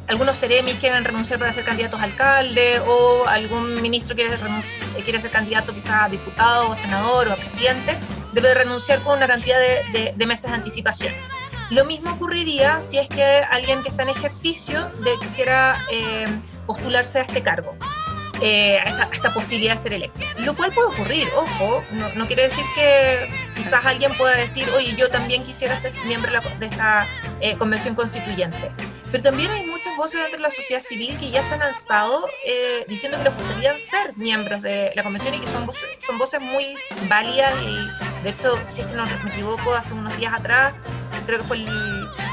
algunos 0.09 0.37
seremis 0.37 0.77
quieren 0.77 1.05
renunciar 1.05 1.39
para 1.39 1.53
ser 1.53 1.65
candidatos 1.65 2.01
a 2.01 2.05
alcalde 2.05 2.81
o 2.87 3.27
algún 3.29 3.81
ministro 3.81 4.17
quiere, 4.17 4.35
eh, 4.35 5.03
quiere 5.05 5.21
ser 5.21 5.31
candidato 5.31 5.75
quizás 5.75 6.05
a 6.05 6.09
diputado 6.09 6.71
o 6.71 6.77
senador 6.77 7.29
o 7.29 7.33
a 7.33 7.37
presidente, 7.37 7.95
debe 8.33 8.55
renunciar 8.55 9.01
con 9.01 9.19
una 9.19 9.27
cantidad 9.27 9.59
de, 9.93 10.27
meses 10.27 10.51
de 10.51 10.57
anticipación. 10.57 11.13
Lo 11.71 11.85
mismo 11.85 12.11
ocurriría 12.13 12.81
si 12.81 12.99
es 12.99 13.09
que 13.09 13.23
alguien 13.51 13.83
que 13.83 13.91
está 13.91 14.03
en 14.03 14.09
ejercicio 14.09 14.83
de, 15.05 15.11
quisiera 15.21 15.77
eh, 15.93 16.27
postularse 16.67 17.19
a 17.19 17.23
este 17.23 17.43
cargo. 17.43 17.77
Eh, 18.41 18.79
a, 18.79 19.09
esta, 19.13 19.35
posibilidad 19.35 19.75
de 19.75 19.79
ser 19.79 19.93
electo. 19.95 20.21
Lo 20.39 20.55
cual 20.55 20.73
puede 20.73 20.91
ocurrir, 20.91 21.29
ojo, 21.35 21.85
no, 22.15 22.27
quiere 22.29 22.45
decir 22.45 22.65
que 22.77 23.29
quizás 23.57 23.85
alguien 23.85 24.17
pueda 24.17 24.37
decir, 24.37 24.69
oye, 24.71 24.95
yo 24.95 25.11
también 25.11 25.43
quisiera 25.43 25.77
ser 25.77 25.93
miembro 26.07 26.31
de 26.61 26.67
esta 26.67 27.09
convención 27.59 27.95
constituyente. 27.95 28.73
Pero 29.11 29.23
también 29.23 29.51
hay 29.51 29.67
muchas 29.67 29.97
voces 29.97 30.21
dentro 30.21 30.37
de 30.37 30.43
la 30.43 30.51
sociedad 30.51 30.83
civil 30.83 31.19
que 31.19 31.31
ya 31.31 31.43
se 31.43 31.55
han 31.55 31.63
alzado 31.63 32.29
eh, 32.47 32.85
diciendo 32.89 33.17
que 33.19 33.25
les 33.25 33.35
gustaría 33.35 33.79
ser 33.79 34.17
miembros 34.17 34.61
de 34.61 34.93
la 34.95 35.03
convención 35.03 35.35
y 35.35 35.41
que 35.41 35.47
son 35.47 35.65
voces, 35.65 35.83
son 36.07 36.19
voces 36.19 36.41
muy 36.41 36.77
válidas 37.09 37.53
y 37.63 38.23
de 38.23 38.31
hecho, 38.31 38.59
si 38.69 38.83
es 38.83 38.87
que 38.87 38.95
no 38.95 39.07
me 39.07 39.31
equivoco, 39.31 39.75
hace 39.75 39.95
unos 39.95 40.17
días 40.19 40.35
atrás, 40.35 40.75
creo 41.27 41.39
que 41.39 41.45
fue 41.45 41.57
el, 41.59 41.69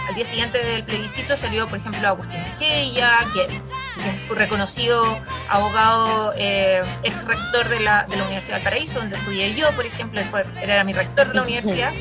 al 0.10 0.16
día 0.16 0.26
siguiente 0.26 0.58
del 0.58 0.84
plebiscito, 0.84 1.38
salió 1.38 1.68
por 1.68 1.78
ejemplo 1.78 2.08
Agustín 2.08 2.40
Esquella, 2.40 3.20
que, 3.34 3.44
es 3.46 4.30
reconocido 4.38 5.20
abogado, 5.50 6.34
eh, 6.38 6.84
ex 7.04 7.26
rector 7.26 7.70
de 7.70 7.80
la, 7.80 8.06
de 8.08 8.18
la 8.18 8.24
Universidad 8.26 8.58
del 8.58 8.64
Paraíso, 8.64 9.00
donde 9.00 9.16
estudié 9.16 9.54
yo, 9.56 9.72
por 9.76 9.86
ejemplo, 9.86 10.20
él, 10.20 10.28
fue, 10.30 10.46
era 10.62 10.84
mi 10.84 10.94
rector 10.94 11.28
de 11.30 11.34
la 11.34 11.42
universidad, 11.44 11.92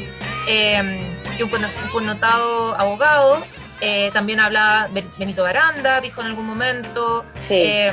eh, 0.49 1.14
y 1.39 1.43
un 1.43 1.51
connotado 1.93 2.79
abogado. 2.79 3.45
Eh, 3.81 4.11
también 4.13 4.41
hablaba 4.41 4.89
Benito 5.19 5.43
Baranda, 5.43 6.01
dijo 6.01 6.21
en 6.21 6.29
algún 6.29 6.47
momento. 6.47 7.25
Eh, 7.51 7.93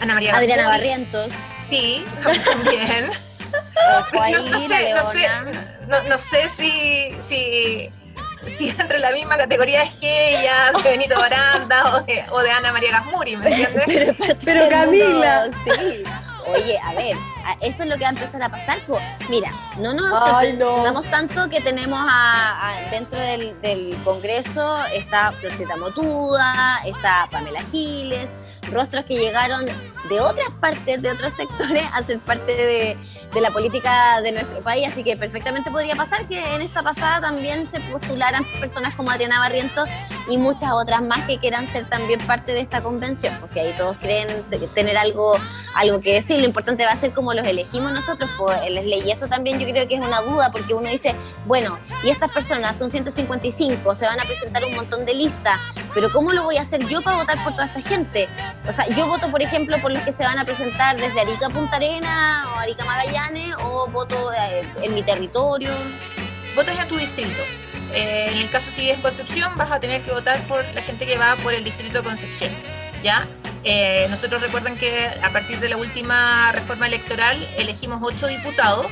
Ana 0.00 0.14
María 0.14 0.36
Adriana 0.36 0.68
Barrientos. 0.68 1.32
Sí, 1.70 2.04
también. 2.22 3.10
no, 4.12 4.60
sé, 4.60 4.94
no, 4.94 5.04
sé, 5.04 5.28
no, 6.08 6.18
sé 6.18 6.48
si, 6.48 7.14
si, 7.20 7.90
si 8.48 8.70
entre 8.70 8.98
la 8.98 9.12
misma 9.12 9.36
categoría 9.36 9.82
es 9.84 9.94
que 9.96 10.40
ella, 10.40 10.72
de 10.82 10.90
Benito 10.90 11.16
Baranda 11.18 11.94
o 11.94 12.00
de, 12.02 12.24
o 12.30 12.40
de 12.42 12.50
Ana 12.50 12.72
María 12.72 12.90
Gasmuri, 12.90 13.36
¿me 13.36 13.48
entiendes? 13.48 13.84
Pero, 13.86 14.14
pero 14.44 14.68
Camila. 14.68 15.48
sí. 15.64 16.04
Oye, 16.46 16.78
a 16.82 16.92
ver, 16.94 17.16
eso 17.60 17.82
es 17.82 17.88
lo 17.88 17.96
que 17.96 18.02
va 18.02 18.08
a 18.08 18.12
empezar 18.12 18.42
a 18.42 18.48
pasar. 18.48 18.78
Pues, 18.86 19.02
mira, 19.28 19.50
no 19.78 19.94
nos 19.94 20.18
sorprendamos 20.20 21.04
tanto 21.10 21.48
que 21.48 21.60
tenemos 21.60 21.98
a, 22.02 22.74
dentro 22.90 23.18
del, 23.18 23.60
del, 23.62 23.96
Congreso 24.04 24.84
está 24.92 25.32
Florcita 25.32 25.76
Motuda, 25.76 26.80
está 26.84 27.28
Pamela 27.30 27.60
Giles, 27.70 28.30
rostros 28.70 29.04
que 29.04 29.16
llegaron 29.16 29.64
de 29.64 30.20
otras 30.20 30.50
partes, 30.60 31.00
de 31.00 31.10
otros 31.10 31.32
sectores, 31.32 31.84
a 31.92 32.02
ser 32.02 32.18
parte 32.20 32.54
de, 32.54 32.96
de, 33.34 33.40
la 33.40 33.50
política 33.50 34.20
de 34.22 34.32
nuestro 34.32 34.60
país. 34.60 34.88
Así 34.88 35.02
que 35.02 35.16
perfectamente 35.16 35.70
podría 35.70 35.94
pasar 35.94 36.26
que 36.26 36.54
en 36.54 36.62
esta 36.62 36.82
pasada 36.82 37.20
también 37.20 37.66
se 37.66 37.80
postularan 37.80 38.44
personas 38.60 38.94
como 38.94 39.10
Adriana 39.10 39.38
Barrientos 39.38 39.88
y 40.28 40.38
muchas 40.38 40.72
otras 40.72 41.02
más 41.02 41.26
que 41.26 41.38
quieran 41.38 41.66
ser 41.66 41.88
también 41.88 42.20
parte 42.20 42.52
de 42.52 42.60
esta 42.60 42.82
convención. 42.82 43.34
Pues 43.38 43.52
si 43.52 43.58
ahí 43.60 43.74
todos 43.76 43.98
creen 43.98 44.28
tener 44.74 44.96
algo, 44.96 45.36
algo 45.74 46.00
que 46.00 46.14
decir, 46.14 46.38
lo 46.38 46.46
importante 46.46 46.84
va 46.84 46.92
a 46.92 46.96
ser 46.96 47.12
como 47.12 47.34
los 47.34 47.46
elegimos 47.46 47.92
nosotros, 47.92 48.30
pues 48.38 48.58
les 48.70 48.84
leí. 48.84 49.02
Y 49.06 49.10
eso 49.10 49.26
también 49.26 49.58
yo 49.58 49.66
creo 49.66 49.86
que 49.86 49.96
es 49.96 50.00
una 50.00 50.20
duda, 50.22 50.50
porque 50.50 50.74
uno 50.74 50.88
dice, 50.88 51.14
bueno, 51.46 51.78
y 52.02 52.10
estas 52.10 52.30
personas 52.30 52.76
son 52.76 52.90
155, 52.90 53.94
se 53.94 54.06
van 54.06 54.20
a 54.20 54.24
presentar 54.24 54.64
un 54.64 54.74
montón 54.74 55.04
de 55.04 55.14
listas, 55.14 55.58
pero 55.94 56.10
¿cómo 56.10 56.32
lo 56.32 56.42
voy 56.42 56.56
a 56.56 56.62
hacer 56.62 56.86
yo 56.88 57.00
para 57.02 57.16
votar 57.16 57.42
por 57.44 57.52
toda 57.52 57.66
esta 57.66 57.80
gente? 57.80 58.28
O 58.68 58.72
sea, 58.72 58.86
yo 58.88 59.06
voto, 59.06 59.30
por 59.30 59.42
ejemplo, 59.42 59.80
por 59.80 59.92
los 59.92 60.02
que 60.02 60.12
se 60.12 60.24
van 60.24 60.38
a 60.38 60.44
presentar 60.44 60.96
desde 60.96 61.20
Arica 61.20 61.48
Punta 61.48 61.76
Arena 61.76 62.44
o 62.54 62.58
Arica 62.58 62.84
Magallanes, 62.84 63.54
o 63.60 63.88
voto 63.88 64.16
eh, 64.32 64.62
en 64.82 64.94
mi 64.94 65.02
territorio. 65.02 65.70
Votas 66.56 66.78
en 66.78 66.88
tu 66.88 66.96
distrito. 66.96 67.42
Eh, 67.92 68.30
en 68.32 68.38
el 68.38 68.50
caso 68.50 68.70
si 68.70 68.90
es 68.90 68.98
Concepción, 68.98 69.56
vas 69.56 69.70
a 69.70 69.78
tener 69.78 70.02
que 70.02 70.10
votar 70.10 70.38
por 70.42 70.62
la 70.74 70.82
gente 70.82 71.06
que 71.06 71.16
va 71.16 71.36
por 71.36 71.54
el 71.54 71.62
distrito 71.62 71.98
de 71.98 72.04
Concepción. 72.04 72.50
¿ya? 73.02 73.28
Eh, 73.62 74.06
nosotros 74.10 74.42
recuerdan 74.42 74.76
que 74.76 75.10
a 75.22 75.30
partir 75.30 75.60
de 75.60 75.68
la 75.68 75.76
última 75.76 76.50
reforma 76.52 76.86
electoral 76.86 77.36
elegimos 77.56 78.00
ocho 78.02 78.26
diputados, 78.26 78.86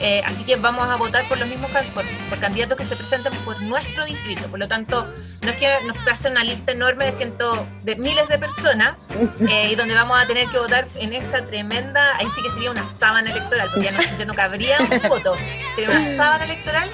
eh, 0.00 0.22
así 0.24 0.44
que 0.44 0.56
vamos 0.56 0.88
a 0.88 0.96
votar 0.96 1.24
por 1.28 1.38
los 1.38 1.48
mismos 1.48 1.70
por, 1.94 2.04
candidatos 2.38 2.76
que 2.76 2.84
se 2.84 2.96
presentan 2.96 3.32
por 3.44 3.60
nuestro 3.62 4.04
distrito. 4.04 4.48
Por 4.48 4.58
lo 4.58 4.68
tanto, 4.68 5.06
no 5.42 5.50
es 5.50 5.56
que 5.56 5.68
nos 5.86 5.96
pase 5.98 6.28
una 6.28 6.42
lista 6.44 6.72
enorme 6.72 7.06
de 7.06 7.12
ciento, 7.12 7.66
de 7.82 7.96
miles 7.96 8.28
de 8.28 8.38
personas 8.38 9.08
eh, 9.48 9.70
y 9.70 9.74
donde 9.74 9.94
vamos 9.94 10.20
a 10.20 10.26
tener 10.26 10.48
que 10.48 10.58
votar 10.58 10.88
en 10.96 11.12
esa 11.12 11.44
tremenda, 11.44 12.16
ahí 12.16 12.26
sí 12.34 12.42
que 12.42 12.50
sería 12.50 12.70
una 12.70 12.84
sábana 12.88 13.30
electoral, 13.30 13.70
porque 13.70 13.86
ya 13.86 13.92
no, 13.92 14.02
ya 14.18 14.24
no 14.24 14.34
cabría 14.34 14.78
un 14.80 15.08
voto, 15.08 15.36
sería 15.74 15.90
una 15.90 16.16
sábana 16.16 16.44
electoral 16.44 16.90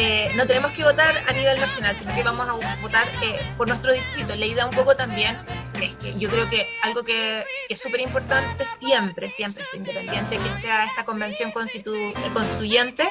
eh, 0.00 0.30
no 0.36 0.46
tenemos 0.46 0.70
que 0.70 0.84
votar 0.84 1.24
a 1.26 1.32
nivel 1.32 1.58
nacional, 1.58 1.96
sino 1.98 2.14
que 2.14 2.22
vamos 2.22 2.48
a 2.48 2.76
votar 2.80 3.08
eh, 3.20 3.40
por 3.56 3.66
nuestro 3.66 3.92
distrito. 3.92 4.36
La 4.36 4.46
idea 4.46 4.64
un 4.64 4.70
poco 4.70 4.94
también 4.94 5.36
es 5.82 5.92
que 5.96 6.16
yo 6.16 6.30
creo 6.30 6.48
que 6.48 6.64
algo 6.84 7.02
que, 7.02 7.44
es 7.68 7.80
súper 7.80 8.02
importante 8.02 8.64
siempre, 8.78 9.28
siempre, 9.28 9.64
independiente 9.74 10.38
que 10.38 10.60
sea 10.60 10.84
esta 10.84 11.02
convención 11.02 11.50
constituyente, 11.50 13.10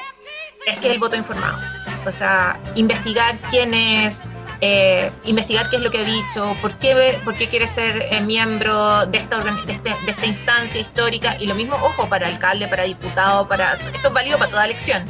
es 0.66 0.78
que 0.78 0.86
es 0.86 0.94
el 0.94 0.98
voto 0.98 1.14
informado. 1.14 1.58
O 2.06 2.10
sea, 2.10 2.58
investigar 2.74 3.36
quién 3.50 3.74
es, 3.74 4.22
eh, 4.62 5.12
investigar 5.24 5.68
qué 5.68 5.76
es 5.76 5.82
lo 5.82 5.90
que 5.90 5.98
ha 5.98 6.04
dicho, 6.04 6.56
por 6.62 6.78
qué, 6.78 7.20
por 7.22 7.34
qué 7.34 7.48
quiere 7.48 7.68
ser 7.68 8.22
miembro 8.22 9.04
de 9.04 9.18
esta, 9.18 9.44
este, 9.68 9.90
de, 9.90 10.10
esta 10.10 10.24
instancia 10.24 10.80
histórica, 10.80 11.36
y 11.38 11.44
lo 11.44 11.54
mismo, 11.54 11.74
ojo, 11.74 12.08
para 12.08 12.28
alcalde, 12.28 12.66
para 12.66 12.84
diputado, 12.84 13.46
para 13.46 13.74
esto 13.74 14.08
es 14.08 14.12
válido 14.14 14.38
para 14.38 14.50
toda 14.50 14.64
elección 14.64 15.06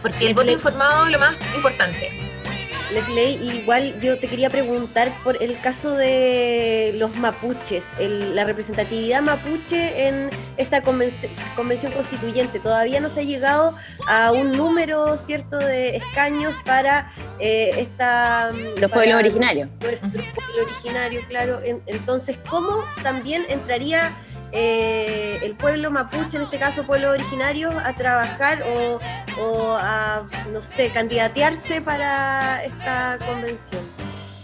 porque 0.00 0.26
el 0.26 0.34
voto 0.34 0.50
informado 0.50 1.06
es 1.06 1.12
lo 1.12 1.18
más 1.18 1.36
importante. 1.54 2.28
Leslie, 2.92 3.32
igual 3.32 3.98
yo 4.00 4.18
te 4.18 4.26
quería 4.28 4.48
preguntar 4.48 5.12
por 5.22 5.42
el 5.42 5.58
caso 5.60 5.90
de 5.90 6.94
los 6.96 7.14
mapuches, 7.16 7.84
la 7.98 8.44
representatividad 8.44 9.20
mapuche 9.20 10.08
en 10.08 10.30
esta 10.56 10.80
convención, 10.80 11.92
constituyente. 11.92 12.60
Todavía 12.60 13.00
no 13.00 13.10
se 13.10 13.20
ha 13.20 13.22
llegado 13.24 13.74
a 14.08 14.32
un 14.32 14.56
número 14.56 15.18
cierto 15.18 15.58
de 15.58 15.96
escaños 15.96 16.56
para 16.64 17.12
eh, 17.38 17.72
esta... 17.76 18.50
Los 18.80 18.90
pueblos 18.90 19.16
originarios. 19.16 19.68
Los 19.82 20.00
pueblos 20.00 20.72
originarios, 20.72 21.24
claro. 21.26 21.60
entonces, 21.86 22.38
¿cómo 22.48 22.84
también 23.02 23.44
entraría 23.50 24.16
eh, 24.52 25.40
el 25.42 25.56
pueblo 25.56 25.90
mapuche, 25.90 26.36
en 26.36 26.44
este 26.44 26.58
caso 26.58 26.84
pueblo 26.84 27.10
originario, 27.10 27.70
a 27.70 27.92
trabajar 27.92 28.62
o, 28.62 29.78
a, 29.80 30.22
no 30.52 30.62
sé, 30.62 30.90
candidatearse 30.90 31.80
para 31.80 32.62
esta 32.64 33.18
convención? 33.26 33.82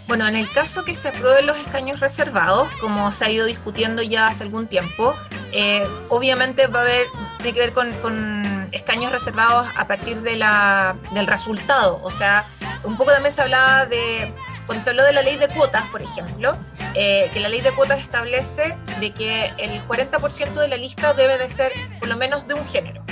Bueno, 0.07 0.27
en 0.27 0.35
el 0.35 0.49
caso 0.51 0.85
que 0.85 0.93
se 0.93 1.09
aprueben 1.09 1.47
los 1.47 1.57
escaños 1.57 1.99
reservados, 1.99 2.67
como 2.79 3.11
se 3.11 3.25
ha 3.25 3.29
ido 3.29 3.45
discutiendo 3.45 4.03
ya 4.03 4.27
hace 4.27 4.43
algún 4.43 4.67
tiempo, 4.67 5.15
eh, 5.51 5.87
obviamente 6.09 6.67
va 6.67 6.79
a 6.79 6.83
haber, 6.83 7.07
tiene 7.37 7.53
que 7.53 7.59
ver 7.59 7.73
con, 7.73 7.91
con 7.93 8.67
escaños 8.71 9.11
reservados 9.11 9.67
a 9.75 9.87
partir 9.87 10.21
de 10.21 10.35
la, 10.35 10.95
del 11.13 11.25
resultado. 11.25 11.99
O 12.03 12.11
sea, 12.11 12.45
un 12.83 12.97
poco 12.97 13.11
también 13.11 13.33
se 13.33 13.41
hablaba 13.41 13.85
de 13.85 14.31
cuando 14.65 14.83
se 14.83 14.89
habló 14.89 15.03
de 15.03 15.13
la 15.13 15.21
ley 15.21 15.37
de 15.37 15.47
cuotas, 15.47 15.83
por 15.87 16.01
ejemplo, 16.01 16.57
eh, 16.95 17.29
que 17.33 17.39
la 17.39 17.49
ley 17.49 17.61
de 17.61 17.71
cuotas 17.71 17.99
establece 17.99 18.77
de 18.99 19.11
que 19.11 19.53
el 19.57 19.85
40% 19.87 20.53
de 20.53 20.67
la 20.67 20.77
lista 20.77 21.13
debe 21.13 21.37
de 21.37 21.49
ser 21.49 21.71
por 21.99 22.09
lo 22.09 22.17
menos 22.17 22.47
de 22.47 22.55
un 22.55 22.67
género. 22.67 23.03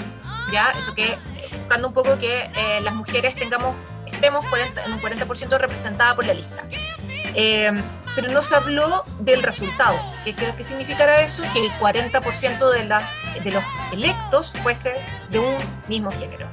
¿ya? 0.51 0.71
Eso 0.77 0.93
que, 0.93 1.17
buscando 1.59 1.87
un 1.87 1.93
poco 1.93 2.17
que 2.17 2.49
eh, 2.55 2.81
las 2.81 2.93
mujeres 2.93 3.35
tengamos, 3.35 3.75
estemos 4.05 4.43
en 4.85 4.93
un 4.93 4.99
40% 4.99 5.57
representada 5.57 6.15
por 6.15 6.25
la 6.25 6.33
lista. 6.33 6.63
Eh, 7.35 7.71
pero 8.15 8.31
no 8.31 8.41
se 8.41 8.55
habló 8.55 9.03
del 9.19 9.41
resultado. 9.41 9.97
¿Qué, 10.23 10.33
qué 10.33 10.63
significará 10.63 11.21
eso? 11.21 11.43
Que 11.53 11.65
el 11.65 11.71
40% 11.73 12.71
de, 12.71 12.85
las, 12.85 13.15
de 13.43 13.51
los 13.51 13.63
electos 13.91 14.53
fuese 14.61 14.93
de 15.29 15.39
un 15.39 15.57
mismo 15.87 16.11
género. 16.11 16.47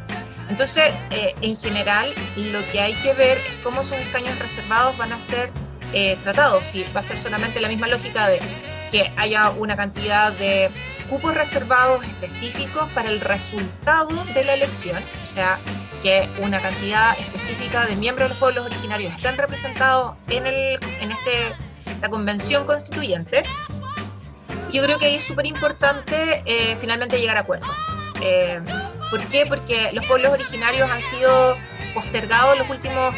Entonces, 0.50 0.92
eh, 1.10 1.34
en 1.40 1.56
general, 1.56 2.12
lo 2.36 2.58
que 2.72 2.80
hay 2.80 2.94
que 2.94 3.14
ver 3.14 3.38
es 3.38 3.52
cómo 3.62 3.82
esos 3.82 3.96
escaños 3.98 4.36
reservados 4.38 4.96
van 4.98 5.12
a 5.12 5.20
ser 5.20 5.50
eh, 5.92 6.18
tratado, 6.22 6.60
si 6.60 6.84
va 6.94 7.00
a 7.00 7.02
ser 7.04 7.18
solamente 7.18 7.60
la 7.60 7.68
misma 7.68 7.86
lógica 7.86 8.28
de 8.28 8.40
que 8.90 9.12
haya 9.16 9.50
una 9.50 9.76
cantidad 9.76 10.32
de 10.32 10.68
cupos 11.08 11.34
reservados 11.34 12.04
específicos 12.04 12.88
para 12.92 13.10
el 13.10 13.20
resultado 13.20 14.10
de 14.34 14.44
la 14.44 14.54
elección, 14.54 15.00
o 15.22 15.26
sea, 15.32 15.60
que 16.02 16.28
una 16.40 16.60
cantidad 16.60 17.16
específica 17.18 17.86
de 17.86 17.94
miembros 17.94 18.28
de 18.28 18.30
los 18.30 18.38
pueblos 18.38 18.66
originarios 18.66 19.14
estén 19.14 19.36
representados 19.36 20.16
en, 20.28 20.46
el, 20.46 20.78
en 21.00 21.12
este, 21.12 21.54
la 22.00 22.08
convención 22.08 22.66
constituyente. 22.66 23.44
Yo 24.72 24.82
creo 24.82 24.98
que 24.98 25.06
ahí 25.06 25.16
es 25.16 25.24
súper 25.24 25.46
importante 25.46 26.42
eh, 26.46 26.76
finalmente 26.80 27.18
llegar 27.18 27.36
a 27.36 27.40
acuerdos. 27.40 27.70
Eh, 28.20 28.60
¿Por 29.10 29.20
qué? 29.26 29.46
Porque 29.46 29.90
los 29.92 30.06
pueblos 30.06 30.32
originarios 30.32 30.88
han 30.90 31.00
sido 31.02 31.56
postergados 31.94 32.58
los 32.58 32.68
últimos, 32.68 33.14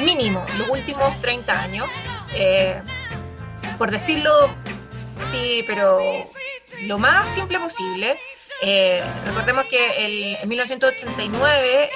mínimo, 0.00 0.42
los 0.58 0.68
últimos 0.68 1.20
30 1.22 1.60
años. 1.60 1.88
Eh, 2.34 2.80
por 3.78 3.90
decirlo 3.90 4.30
así, 5.26 5.64
pero 5.66 5.98
lo 6.82 6.98
más 6.98 7.28
simple 7.28 7.58
posible. 7.58 8.16
Eh, 8.62 9.02
recordemos 9.26 9.66
que 9.66 10.38
en 10.40 10.48
1989, 10.48 11.90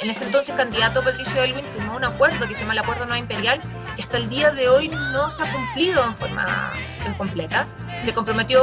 en 0.00 0.10
ese 0.10 0.24
entonces 0.24 0.54
candidato 0.56 1.02
Patricio 1.02 1.42
Elwin 1.42 1.64
firmó 1.76 1.96
un 1.96 2.04
acuerdo 2.04 2.48
que 2.48 2.54
se 2.54 2.60
llama 2.60 2.72
el 2.72 2.80
Acuerdo 2.80 3.06
No 3.06 3.16
Imperial, 3.16 3.60
que 3.96 4.02
hasta 4.02 4.16
el 4.16 4.28
día 4.28 4.50
de 4.50 4.68
hoy 4.68 4.88
no 4.88 5.30
se 5.30 5.44
ha 5.44 5.52
cumplido 5.52 6.04
en 6.04 6.16
forma 6.16 6.72
completa. 7.16 7.66
Se 8.04 8.12
comprometió 8.12 8.60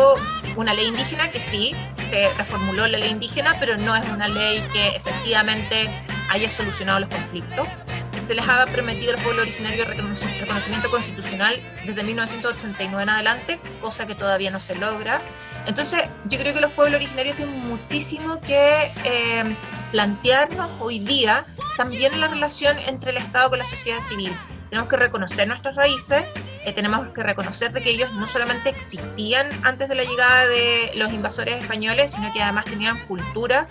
una 0.55 0.73
ley 0.73 0.87
indígena 0.87 1.29
que 1.29 1.39
sí, 1.39 1.75
se 2.09 2.29
reformuló 2.37 2.87
la 2.87 2.97
ley 2.97 3.09
indígena, 3.09 3.55
pero 3.59 3.77
no 3.77 3.95
es 3.95 4.07
una 4.09 4.27
ley 4.27 4.61
que 4.73 4.89
efectivamente 4.89 5.89
haya 6.29 6.49
solucionado 6.49 6.99
los 6.99 7.09
conflictos 7.09 7.67
se 8.31 8.35
les 8.35 8.47
ha 8.47 8.65
prometido 8.65 9.13
al 9.13 9.21
pueblo 9.21 9.41
originario 9.41 9.83
reconocimiento 9.83 10.89
constitucional 10.89 11.53
desde 11.85 12.01
1989 12.03 13.03
en 13.03 13.09
adelante, 13.09 13.59
cosa 13.81 14.07
que 14.07 14.15
todavía 14.15 14.51
no 14.51 14.59
se 14.61 14.75
logra. 14.75 15.19
Entonces, 15.65 16.05
yo 16.25 16.39
creo 16.39 16.53
que 16.53 16.61
los 16.61 16.71
pueblos 16.71 16.95
originarios 16.95 17.35
tienen 17.35 17.59
muchísimo 17.67 18.39
que 18.39 18.91
eh, 19.03 19.55
plantearnos 19.91 20.69
hoy 20.79 20.99
día 20.99 21.45
también 21.75 22.19
la 22.21 22.27
relación 22.27 22.77
entre 22.87 23.11
el 23.11 23.17
Estado 23.17 23.49
con 23.49 23.59
la 23.59 23.65
sociedad 23.65 23.99
civil. 23.99 24.33
Tenemos 24.69 24.89
que 24.89 24.95
reconocer 24.95 25.47
nuestras 25.47 25.75
raíces, 25.75 26.23
eh, 26.65 26.73
tenemos 26.73 27.07
que 27.09 27.23
reconocer 27.23 27.71
de 27.71 27.81
que 27.81 27.89
ellos 27.89 28.11
no 28.13 28.27
solamente 28.27 28.69
existían 28.69 29.47
antes 29.63 29.89
de 29.89 29.95
la 29.95 30.03
llegada 30.03 30.47
de 30.47 30.91
los 30.95 31.11
invasores 31.13 31.59
españoles, 31.61 32.11
sino 32.11 32.31
que 32.33 32.41
además 32.41 32.65
tenían 32.65 32.97
cultura 33.07 33.67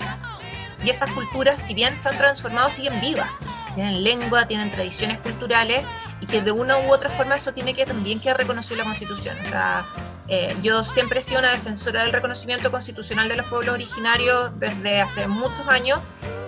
y 0.82 0.90
esas 0.90 1.10
culturas, 1.12 1.62
si 1.62 1.74
bien 1.74 1.98
se 1.98 2.08
han 2.08 2.16
transformado, 2.16 2.70
siguen 2.70 3.00
vivas 3.00 3.30
tienen 3.74 4.02
lengua, 4.04 4.46
tienen 4.46 4.70
tradiciones 4.70 5.18
culturales 5.18 5.82
y 6.20 6.26
que 6.26 6.42
de 6.42 6.52
una 6.52 6.78
u 6.78 6.92
otra 6.92 7.10
forma 7.10 7.36
eso 7.36 7.52
tiene 7.52 7.74
que 7.74 7.86
también 7.86 8.20
quedar 8.20 8.38
reconocido 8.38 8.74
en 8.74 8.78
la 8.80 8.84
Constitución. 8.84 9.36
O 9.44 9.48
sea, 9.48 9.86
eh, 10.28 10.54
yo 10.62 10.84
siempre 10.84 11.20
he 11.20 11.22
sido 11.22 11.40
una 11.40 11.52
defensora 11.52 12.02
del 12.02 12.12
reconocimiento 12.12 12.70
constitucional 12.70 13.28
de 13.28 13.36
los 13.36 13.46
pueblos 13.46 13.74
originarios 13.74 14.50
desde 14.58 15.00
hace 15.00 15.26
muchos 15.26 15.66
años. 15.68 16.00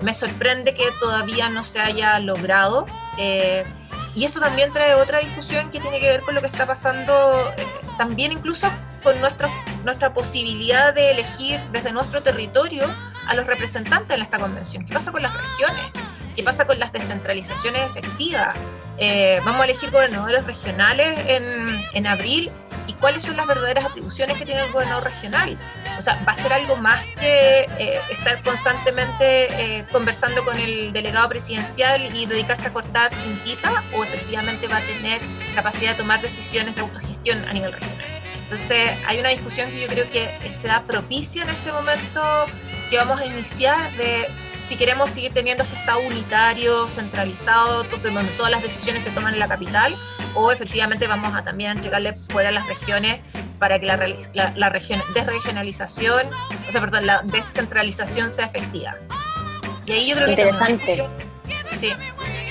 Me 0.03 0.15
sorprende 0.15 0.75
que 0.75 0.85
todavía 1.01 1.49
no 1.49 1.65
se 1.65 1.81
haya 1.81 2.19
logrado. 2.19 2.87
Eh, 3.19 3.65
y 4.15 4.25
esto 4.25 4.41
también 4.41 4.73
trae 4.73 4.95
otra 4.95 5.19
discusión 5.21 5.71
que 5.71 5.81
tiene 5.81 6.01
que 6.01 6.09
ver 6.09 6.21
con 6.21 6.35
lo 6.35 6.41
que 6.41 6.47
está 6.47 6.67
pasando 6.67 7.13
eh, 7.57 7.67
también 7.97 8.33
incluso 8.33 8.69
con 9.03 9.19
nuestro, 9.21 9.51
nuestra 9.85 10.13
posibilidad 10.13 10.95
de 10.95 11.13
elegir 11.13 11.61
desde 11.73 11.93
nuestro 11.93 12.23
territorio 12.23 12.85
a 13.27 13.35
los 13.35 13.47
representantes 13.47 14.17
en 14.17 14.23
esta 14.23 14.39
convención. 14.39 14.85
¿Qué 14.85 14.93
pasa 14.93 15.13
con 15.13 15.23
las 15.23 15.33
regiones? 15.35 15.91
¿Qué 16.37 16.43
pasa 16.43 16.67
con 16.67 16.79
las 16.79 16.93
descentralizaciones 16.93 17.83
efectivas? 17.91 18.55
Eh, 18.99 19.41
vamos 19.45 19.63
a 19.63 19.65
elegir 19.65 19.91
gobernadores 19.91 20.45
regionales 20.45 21.19
en, 21.27 21.83
en, 21.93 22.07
abril 22.07 22.51
y 22.87 22.93
cuáles 22.95 23.23
son 23.23 23.37
las 23.37 23.47
verdaderas 23.47 23.85
atribuciones 23.85 24.37
que 24.37 24.45
tiene 24.45 24.63
el 24.65 24.73
gobernador 24.73 25.05
regional. 25.05 25.57
O 25.99 26.03
sea, 26.03 26.23
va 26.27 26.33
a 26.33 26.37
ser 26.37 26.53
algo 26.53 26.77
más 26.77 27.05
que 27.21 27.67
eh, 27.79 28.01
estar 28.11 28.43
constantemente 28.43 29.79
eh, 29.79 29.85
conversando 29.93 30.45
con 30.45 30.59
el 30.59 30.93
delegado 30.93 31.29
presidencial 31.29 32.15
y 32.17 32.27
dedicarse 32.27 32.69
a 32.69 32.73
cortar 32.73 33.13
cintita 33.13 33.83
o 33.95 34.05
efectivamente 34.05 34.67
va 34.69 34.79
a 34.79 34.81
tener 34.81 35.21
capacidad 35.55 35.93
de 35.93 35.99
tomar 35.99 36.21
decisiones 36.21 36.75
de 36.75 36.81
autogestión 36.81 37.45
a 37.49 37.53
nivel 37.53 37.73
regional. 37.73 37.97
Entonces, 38.45 38.91
hay 39.07 39.19
una 39.19 39.31
discusión 39.31 39.71
que 39.71 39.81
yo 39.81 39.89
creo 39.89 40.11
que 40.11 40.29
se 40.55 40.69
da 40.69 40.83
propicia 40.85 41.43
en 41.43 41.49
este 41.49 41.73
momento 41.73 42.23
que 42.91 42.99
vamos 42.99 43.21
a 43.21 43.25
iniciar 43.25 43.91
de 43.93 44.27
si 44.67 44.77
queremos 44.77 45.11
seguir 45.11 45.33
teniendo 45.33 45.65
este 45.65 45.77
Estado 45.77 46.01
unitario, 46.01 46.89
centralizado, 46.89 47.85
donde 47.85 48.31
todas 48.37 48.51
las 48.51 48.63
decisiones 48.63 49.05
se 49.05 49.11
toman 49.11 49.35
en 49.35 49.41
la 49.41 49.49
capital, 49.49 49.95
o 50.35 50.53
efectivamente 50.53 51.07
vamos 51.07 51.35
a 51.35 51.43
también 51.43 51.83
llegarle 51.83 52.15
fuera 52.31 52.51
a 52.51 52.53
las 52.53 52.67
regiones 52.67 53.21
para 53.63 53.79
que 53.79 53.87
la, 53.87 53.97
la, 54.57 54.71
desregionalización, 55.15 56.27
o 56.69 56.73
sea, 56.73 56.81
perdón, 56.81 57.07
la 57.07 57.23
descentralización 57.23 58.29
sea 58.29 58.47
efectiva. 58.47 58.97
Y 59.87 59.93
ahí 59.93 60.09
yo 60.09 60.17
creo 60.17 60.31
interesante. 60.31 60.85
que... 60.85 60.93
Interesante. 60.93 61.77
Sí. 61.77 61.93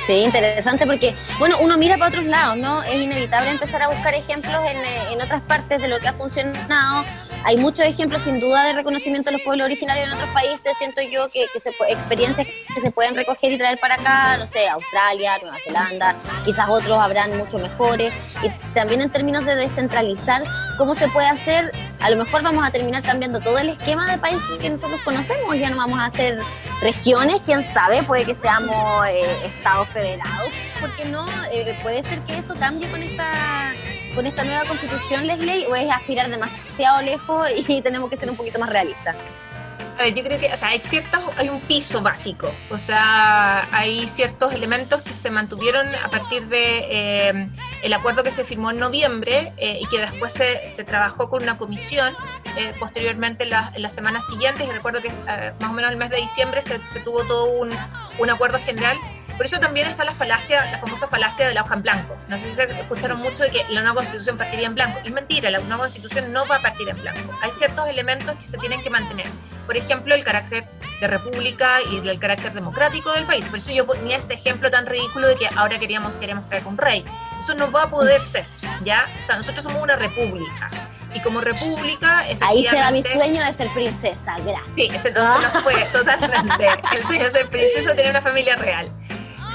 Sí, 0.07 0.13
interesante 0.13 0.85
porque, 0.85 1.15
bueno, 1.37 1.57
uno 1.59 1.77
mira 1.77 1.97
para 1.97 2.09
otros 2.09 2.25
lados, 2.25 2.57
¿no? 2.57 2.83
Es 2.83 2.95
inevitable 2.95 3.51
empezar 3.51 3.81
a 3.81 3.87
buscar 3.87 4.13
ejemplos 4.13 4.61
en, 4.67 5.13
en 5.13 5.21
otras 5.21 5.41
partes 5.41 5.81
de 5.81 5.87
lo 5.87 5.99
que 5.99 6.07
ha 6.07 6.13
funcionado 6.13 7.05
hay 7.43 7.57
muchos 7.57 7.85
ejemplos 7.85 8.21
sin 8.21 8.39
duda 8.39 8.65
de 8.65 8.73
reconocimiento 8.73 9.29
de 9.29 9.37
los 9.37 9.41
pueblos 9.41 9.65
originarios 9.65 10.07
en 10.07 10.13
otros 10.13 10.29
países, 10.29 10.77
siento 10.77 11.01
yo 11.01 11.27
que, 11.27 11.47
que 11.51 11.59
se, 11.59 11.71
experiencias 11.89 12.47
que 12.73 12.81
se 12.81 12.91
pueden 12.91 13.15
recoger 13.15 13.51
y 13.51 13.57
traer 13.57 13.79
para 13.79 13.95
acá, 13.95 14.37
no 14.37 14.45
sé, 14.45 14.67
Australia, 14.67 15.37
Nueva 15.41 15.57
Zelanda, 15.63 16.15
quizás 16.45 16.69
otros 16.69 16.97
habrán 16.99 17.35
mucho 17.37 17.57
mejores, 17.57 18.13
y 18.43 18.49
también 18.73 19.01
en 19.01 19.09
términos 19.09 19.43
de 19.45 19.55
descentralizar, 19.55 20.43
¿cómo 20.77 20.93
se 20.93 21.07
puede 21.07 21.27
hacer? 21.27 21.71
A 21.99 22.09
lo 22.11 22.17
mejor 22.23 22.43
vamos 22.43 22.63
a 22.63 22.71
terminar 22.71 23.01
cambiando 23.01 23.39
todo 23.39 23.57
el 23.57 23.69
esquema 23.69 24.09
de 24.11 24.19
país 24.19 24.37
que 24.59 24.69
nosotros 24.69 25.01
conocemos, 25.03 25.57
ya 25.57 25.69
no 25.71 25.77
vamos 25.77 25.99
a 25.99 26.05
hacer 26.05 26.39
regiones, 26.81 27.41
quién 27.45 27.63
sabe, 27.63 28.03
puede 28.03 28.25
que 28.25 28.35
seamos 28.35 29.07
eh, 29.07 29.25
estados 29.45 29.87
federados, 29.91 30.49
porque 30.79 31.05
no, 31.05 31.25
eh, 31.51 31.77
puede 31.81 32.03
ser 32.03 32.19
que 32.21 32.37
eso 32.37 32.55
cambie 32.55 32.89
con 32.89 33.01
esta 33.03 33.31
con 34.15 34.27
esta 34.27 34.43
nueva 34.43 34.65
constitución, 34.65 35.25
Leslie, 35.25 35.67
o 35.67 35.75
es 35.75 35.89
aspirar 35.89 36.29
demasiado 36.29 37.01
lejos 37.01 37.47
y 37.55 37.81
tenemos 37.81 38.09
que 38.09 38.17
ser 38.17 38.29
un 38.29 38.35
poquito 38.35 38.59
más 38.59 38.69
realistas? 38.69 39.15
A 39.97 40.03
ver, 40.05 40.13
yo 40.15 40.23
creo 40.23 40.39
que, 40.39 40.51
o 40.51 40.57
sea, 40.57 40.69
hay 40.69 40.79
ciertos, 40.79 41.21
hay 41.37 41.49
un 41.49 41.61
piso 41.61 42.01
básico, 42.01 42.51
o 42.71 42.77
sea, 42.79 43.67
hay 43.71 44.07
ciertos 44.07 44.51
elementos 44.51 45.01
que 45.01 45.13
se 45.13 45.29
mantuvieron 45.29 45.85
a 46.03 46.07
partir 46.07 46.47
de 46.47 46.87
eh, 46.89 47.47
el 47.83 47.93
acuerdo 47.93 48.23
que 48.23 48.31
se 48.31 48.43
firmó 48.43 48.71
en 48.71 48.79
noviembre 48.79 49.53
eh, 49.57 49.77
y 49.79 49.85
que 49.87 49.99
después 49.99 50.33
se, 50.33 50.67
se, 50.69 50.83
trabajó 50.83 51.29
con 51.29 51.43
una 51.43 51.57
comisión 51.57 52.15
eh, 52.57 52.73
posteriormente 52.79 53.43
en, 53.43 53.53
en, 53.53 53.81
las 53.81 53.93
semanas 53.93 54.25
siguientes. 54.25 54.67
Y 54.67 54.71
recuerdo 54.71 55.01
que 55.01 55.11
más 55.59 55.69
o 55.69 55.73
menos 55.73 55.91
el 55.91 55.97
mes 55.97 56.09
de 56.09 56.17
diciembre 56.17 56.63
se, 56.63 56.79
se 56.91 56.99
tuvo 57.01 57.23
todo 57.25 57.45
un, 57.59 57.69
un 58.17 58.29
acuerdo 58.29 58.59
general 58.59 58.97
por 59.41 59.47
eso 59.47 59.59
también 59.59 59.87
está 59.87 60.05
la 60.05 60.13
falacia, 60.13 60.63
la 60.69 60.77
famosa 60.77 61.07
falacia 61.07 61.47
de 61.47 61.55
la 61.55 61.63
hoja 61.63 61.73
en 61.73 61.81
blanco. 61.81 62.15
No 62.27 62.37
sé 62.37 62.45
si 62.45 62.51
se 62.57 62.61
escucharon 62.79 63.19
mucho 63.19 63.41
de 63.41 63.49
que 63.49 63.65
la 63.69 63.81
nueva 63.81 63.95
constitución 63.95 64.37
partiría 64.37 64.67
en 64.67 64.75
blanco. 64.75 64.99
Es 65.03 65.11
mentira, 65.11 65.49
la 65.49 65.57
nueva 65.61 65.79
constitución 65.79 66.31
no 66.31 66.45
va 66.45 66.57
a 66.57 66.61
partir 66.61 66.87
en 66.87 67.01
blanco. 67.01 67.33
Hay 67.41 67.49
ciertos 67.51 67.87
elementos 67.87 68.35
que 68.35 68.43
se 68.43 68.59
tienen 68.59 68.83
que 68.83 68.91
mantener. 68.91 69.25
Por 69.65 69.75
ejemplo, 69.75 70.13
el 70.13 70.23
carácter 70.23 70.69
de 70.99 71.07
república 71.07 71.77
y 71.89 72.07
el 72.07 72.19
carácter 72.19 72.53
democrático 72.53 73.11
del 73.13 73.25
país. 73.25 73.47
Por 73.47 73.57
eso 73.57 73.71
yo 73.71 73.87
ponía 73.87 74.17
ese 74.17 74.35
ejemplo 74.35 74.69
tan 74.69 74.85
ridículo 74.85 75.27
de 75.27 75.33
que 75.33 75.49
ahora 75.55 75.79
queríamos, 75.79 76.17
queremos 76.17 76.45
traer 76.45 76.67
un 76.67 76.77
rey. 76.77 77.03
Eso 77.39 77.55
no 77.55 77.71
va 77.71 77.85
a 77.85 77.89
poder 77.89 78.21
ser, 78.21 78.45
¿ya? 78.83 79.09
O 79.19 79.23
sea, 79.23 79.37
nosotros 79.37 79.63
somos 79.63 79.81
una 79.81 79.95
república 79.95 80.69
y 81.15 81.19
como 81.21 81.41
república 81.41 82.19
ahí 82.41 82.63
se 82.63 82.75
va 82.75 82.91
mi 82.91 83.01
sueño 83.01 83.43
de 83.43 83.53
ser 83.53 83.67
princesa 83.73 84.33
gracias 84.37 84.73
sí 84.73 84.87
ese 84.93 85.09
entonces 85.09 85.53
no 85.53 85.61
fue 85.61 85.73
totalmente 85.91 86.67
el 86.95 87.03
sueño 87.03 87.25
de 87.25 87.31
ser 87.31 87.49
princesa 87.49 87.93
tener 87.95 88.11
una 88.11 88.21
familia 88.21 88.55
real 88.55 88.89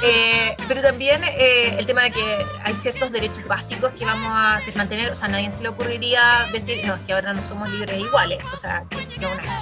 eh, 0.02 0.56
pero 0.68 0.82
también 0.82 1.22
eh, 1.24 1.74
el 1.78 1.86
tema 1.86 2.02
de 2.02 2.10
que 2.10 2.46
hay 2.62 2.74
ciertos 2.74 3.10
derechos 3.12 3.46
básicos 3.46 3.92
que 3.92 4.04
vamos 4.04 4.30
a 4.30 4.60
mantener, 4.74 5.10
o 5.10 5.14
sea, 5.14 5.28
a 5.28 5.30
nadie 5.30 5.50
se 5.50 5.62
le 5.62 5.70
ocurriría 5.70 6.48
decir, 6.52 6.84
no, 6.86 6.94
es 6.94 7.00
que 7.02 7.14
ahora 7.14 7.32
no 7.32 7.42
somos 7.42 7.70
libres 7.70 7.98
iguales, 7.98 8.44
o 8.52 8.56
sea, 8.56 8.84
que, 8.90 8.96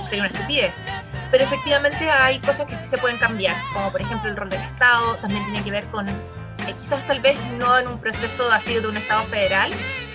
sería 0.09 0.25
una 0.25 0.27
estupidez. 0.27 0.73
Pero 1.31 1.45
efectivamente 1.45 2.11
hay 2.11 2.39
cosas 2.41 2.67
que 2.67 2.75
sí 2.75 2.87
se 2.87 2.99
pueden 2.99 3.19
cambiar, 3.19 3.57
como 3.73 3.91
por 3.93 4.01
ejemplo 4.01 4.29
el 4.29 4.37
rol 4.37 4.51
del 4.51 4.63
Estado, 4.63 5.17
también 5.17 5.45
tiene 5.45 5.63
que 5.63 5.71
ver 5.71 5.85
con, 5.87 6.09
eh, 6.09 6.15
quizás 6.67 7.07
tal 7.07 7.21
vez 7.21 7.37
no 7.59 7.79
en 7.79 7.89
un 7.89 7.99
proceso 8.01 8.51
así 8.53 8.75
de 8.75 8.89
un 8.89 8.97
Estado 8.97 9.23
federal, 9.25 9.73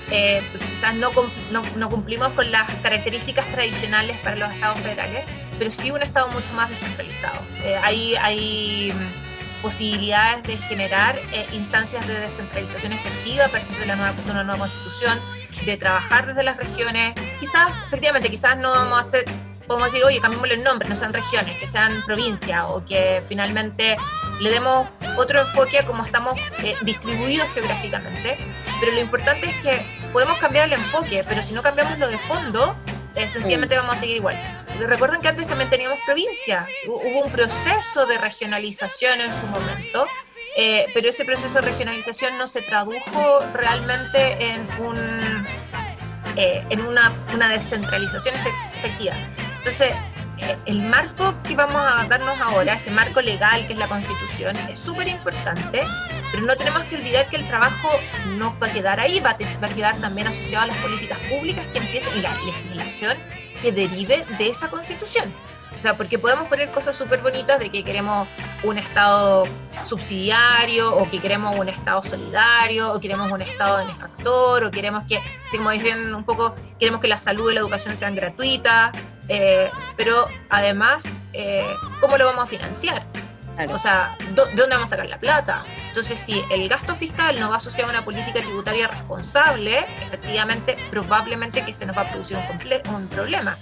quizás 0.10 0.96
no, 0.96 1.12
no, 1.52 1.62
no, 1.76 1.90
cumplimos 1.90 2.30
con 2.34 2.52
las 2.52 2.70
características 2.82 3.46
tradicionales 3.48 4.18
para 4.18 4.36
los 4.36 4.50
Estados 4.52 4.80
federales, 4.80 5.24
pero 5.58 5.72
sí 5.72 5.92
un 5.92 6.02
Estado 6.02 6.28
mucho 6.30 6.52
más 6.56 6.70
descentralizado. 6.70 7.40
hay, 7.84 8.16
hay 8.16 8.94
posibilidades 9.62 10.44
de 10.44 10.58
generar 10.58 11.18
eh, 11.34 11.48
instancias 11.52 12.08
de 12.08 12.20
descentralización 12.20 12.94
efectiva 12.94 13.46
a 13.46 13.50
partir 13.50 13.78
de 13.78 13.86
la 13.86 13.96
nueva, 13.96 14.14
una 14.26 14.44
nueva 14.44 14.60
constitución, 14.60 15.20
de 15.66 15.78
trabajar 15.78 16.26
desde 16.26 16.44
las 16.44 16.58
regiones. 16.58 17.14
Quizás, 17.40 17.70
efectivamente, 17.88 18.30
quizás 18.30 18.58
no 18.58 18.72
vamos 18.72 18.98
a 18.98 19.02
hacer, 19.02 19.26
podemos 19.68 19.92
decir, 19.92 20.06
oye, 20.06 20.20
cambiemos 20.20 20.50
el 20.50 20.64
nombre, 20.64 20.88
no 20.88 20.96
sean 20.96 21.14
regiones, 21.14 21.58
que 21.58 21.68
sean 21.68 22.02
provincias, 22.06 22.64
o 22.68 22.84
que 22.86 23.22
finalmente 23.28 23.98
le 24.40 24.50
demos 24.50 24.88
otro 25.18 25.42
enfoque 25.42 25.80
a 25.80 25.86
cómo 25.86 26.06
estamos 26.06 26.40
eh, 26.64 26.76
distribuidos 26.84 27.48
geográficamente, 27.54 28.38
pero 28.80 28.94
lo 28.94 29.00
importante 29.00 29.50
es 29.50 29.56
que 29.58 29.86
podemos 30.14 30.38
cambiar 30.38 30.66
el 30.68 30.74
enfoque, 30.74 31.26
pero 31.28 31.44
si 31.44 31.54
no 31.54 31.62
cambiamos 31.62 31.98
lo 32.00 32.08
de 32.08 32.18
fondo, 32.20 32.76
eh, 33.16 33.28
sencillamente 33.28 33.78
vamos 33.78 33.98
a 33.98 34.00
seguir 34.00 34.18
igual. 34.18 34.38
Recuerden 34.88 35.22
que 35.22 35.28
antes 35.28 35.48
también 35.48 35.70
teníamos 35.70 36.00
provincia, 36.06 36.68
hubo 36.88 37.26
un 37.26 37.32
proceso 37.32 38.06
de 38.06 38.18
regionalización 38.18 39.22
en 39.22 39.32
su 39.32 39.46
momento, 39.48 40.08
eh, 40.58 40.86
pero 40.94 41.10
ese 41.10 41.26
proceso 41.26 41.56
de 41.56 41.62
regionalización 41.62 42.38
no 42.38 42.48
se 42.48 42.62
tradujo 42.62 43.40
realmente 43.54 44.38
en, 44.40 44.68
un, 44.80 45.48
en 46.36 46.82
una, 46.82 47.12
una 47.34 47.50
descentralización 47.50 48.36
efectiva. 48.36 49.16
Entonces, 49.58 49.92
eh, 49.92 49.96
el 50.66 50.82
marco 50.82 51.34
que 51.44 51.56
vamos 51.56 51.82
a 51.82 52.06
darnos 52.08 52.40
ahora, 52.40 52.74
ese 52.74 52.92
marco 52.92 53.22
legal 53.22 53.66
que 53.68 53.74
es 53.74 53.80
la 53.80 53.88
Constitución, 53.88 54.56
es 54.70 54.80
súper 54.80 55.08
importante, 55.08 55.84
pero 56.32 56.46
no 56.46 56.56
tenemos 56.56 56.84
que 56.84 56.96
olvidar 56.96 57.28
que 57.28 57.38
el 57.38 57.48
trabajo 57.48 57.90
no 58.38 58.58
va 58.60 58.68
a 58.68 58.72
quedar 58.72 59.00
ahí, 59.00 59.20
va 59.20 59.32
a, 59.32 59.38
quedar 59.38 59.98
también 59.98 60.28
asociado 60.28 60.66
a 60.66 60.68
las 60.68 60.78
políticas 60.78 61.18
públicas 61.30 61.68
que 61.68 61.80
empiecen 61.80 62.18
y 62.18 62.22
la 62.22 62.36
legislación 62.44 63.18
que 63.62 63.72
derive 63.72 64.26
de 64.38 64.50
esa 64.50 64.70
Constitución. 64.70 65.32
O 65.80 65.82
sea, 65.82 65.96
porque 65.96 66.20
podemos 66.20 66.50
poner 66.50 66.70
cosas 66.72 66.94
súper 66.94 67.22
bonitas 67.22 67.58
de 67.58 67.70
que 67.70 67.86
queremos 67.86 68.28
un 68.64 68.78
Estado 68.78 69.46
subsidiario, 69.86 70.94
o 70.94 71.10
que 71.10 71.20
queremos 71.20 71.56
un 71.56 71.70
Estado 71.70 72.04
solidario, 72.04 72.92
o 72.92 73.00
queremos 73.00 73.32
un 73.32 73.42
Estado 73.42 73.78
benefactor, 73.78 74.66
o 74.66 74.72
queremos 74.72 75.06
que, 75.08 75.22
así 75.48 75.56
como 75.56 75.72
dicen 75.72 76.14
un 76.14 76.26
poco, 76.26 76.54
queremos 76.78 77.00
que 77.00 77.08
la 77.08 77.18
salud 77.18 77.50
y 77.50 77.54
la 77.54 77.62
educación 77.62 77.96
sean 77.96 78.14
gratuitas, 78.14 78.92
eh, 79.30 79.72
pero 79.96 80.28
además, 80.50 81.18
eh, 81.32 81.66
¿cómo 82.02 82.18
lo 82.18 82.26
vamos 82.26 82.44
a 82.44 82.48
financiar? 82.48 83.08
O 83.70 83.78
sea, 83.78 84.18
¿de 84.20 84.34
dónde 84.36 84.76
vamos 84.76 84.88
a 84.88 84.96
sacar 84.98 85.08
la 85.08 85.18
plata? 85.18 85.64
Entonces, 85.88 86.20
si 86.20 86.44
el 86.50 86.68
gasto 86.68 86.94
fiscal 86.94 87.40
no 87.40 87.50
va 87.50 87.56
asociado 87.56 87.90
a 87.90 87.94
una 87.94 88.04
política 88.04 88.42
tributaria 88.42 88.88
responsable, 88.88 89.80
efectivamente, 90.02 90.78
probablemente 90.90 91.64
que 91.64 91.74
se 91.74 91.86
nos 91.86 91.98
va 91.98 92.02
a 92.02 92.10
producir 92.10 92.38
un, 92.38 92.96
un 92.96 93.08
problema. 93.08 93.58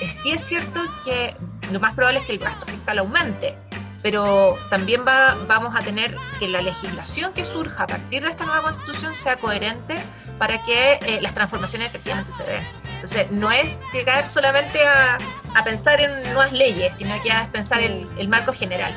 Eh, 0.00 0.08
sí 0.08 0.32
es 0.32 0.44
cierto 0.44 0.80
que 1.04 1.34
lo 1.72 1.80
más 1.80 1.94
probable 1.94 2.20
es 2.20 2.26
que 2.26 2.32
el 2.32 2.38
gasto 2.38 2.66
fiscal 2.66 2.98
aumente, 2.98 3.56
pero 4.02 4.56
también 4.70 5.04
va, 5.06 5.36
vamos 5.46 5.74
a 5.74 5.80
tener 5.80 6.16
que 6.38 6.48
la 6.48 6.62
legislación 6.62 7.32
que 7.32 7.44
surja 7.44 7.84
a 7.84 7.86
partir 7.86 8.22
de 8.22 8.30
esta 8.30 8.44
nueva 8.44 8.62
constitución 8.62 9.14
sea 9.14 9.36
coherente 9.36 9.96
para 10.38 10.62
que 10.64 11.18
las 11.20 11.34
transformaciones 11.34 11.88
efectivamente 11.88 12.32
se 12.32 12.44
den. 12.44 12.62
Entonces, 12.94 13.30
no 13.30 13.50
es 13.50 13.80
llegar 13.92 14.28
solamente 14.28 14.80
a, 14.84 15.18
pensar 15.64 16.00
en 16.00 16.10
nuevas 16.24 16.52
leyes, 16.52 16.96
sino 16.96 17.20
que 17.22 17.30
a 17.32 17.48
pensar 17.52 17.80
el, 17.80 18.28
marco 18.28 18.52
general. 18.52 18.92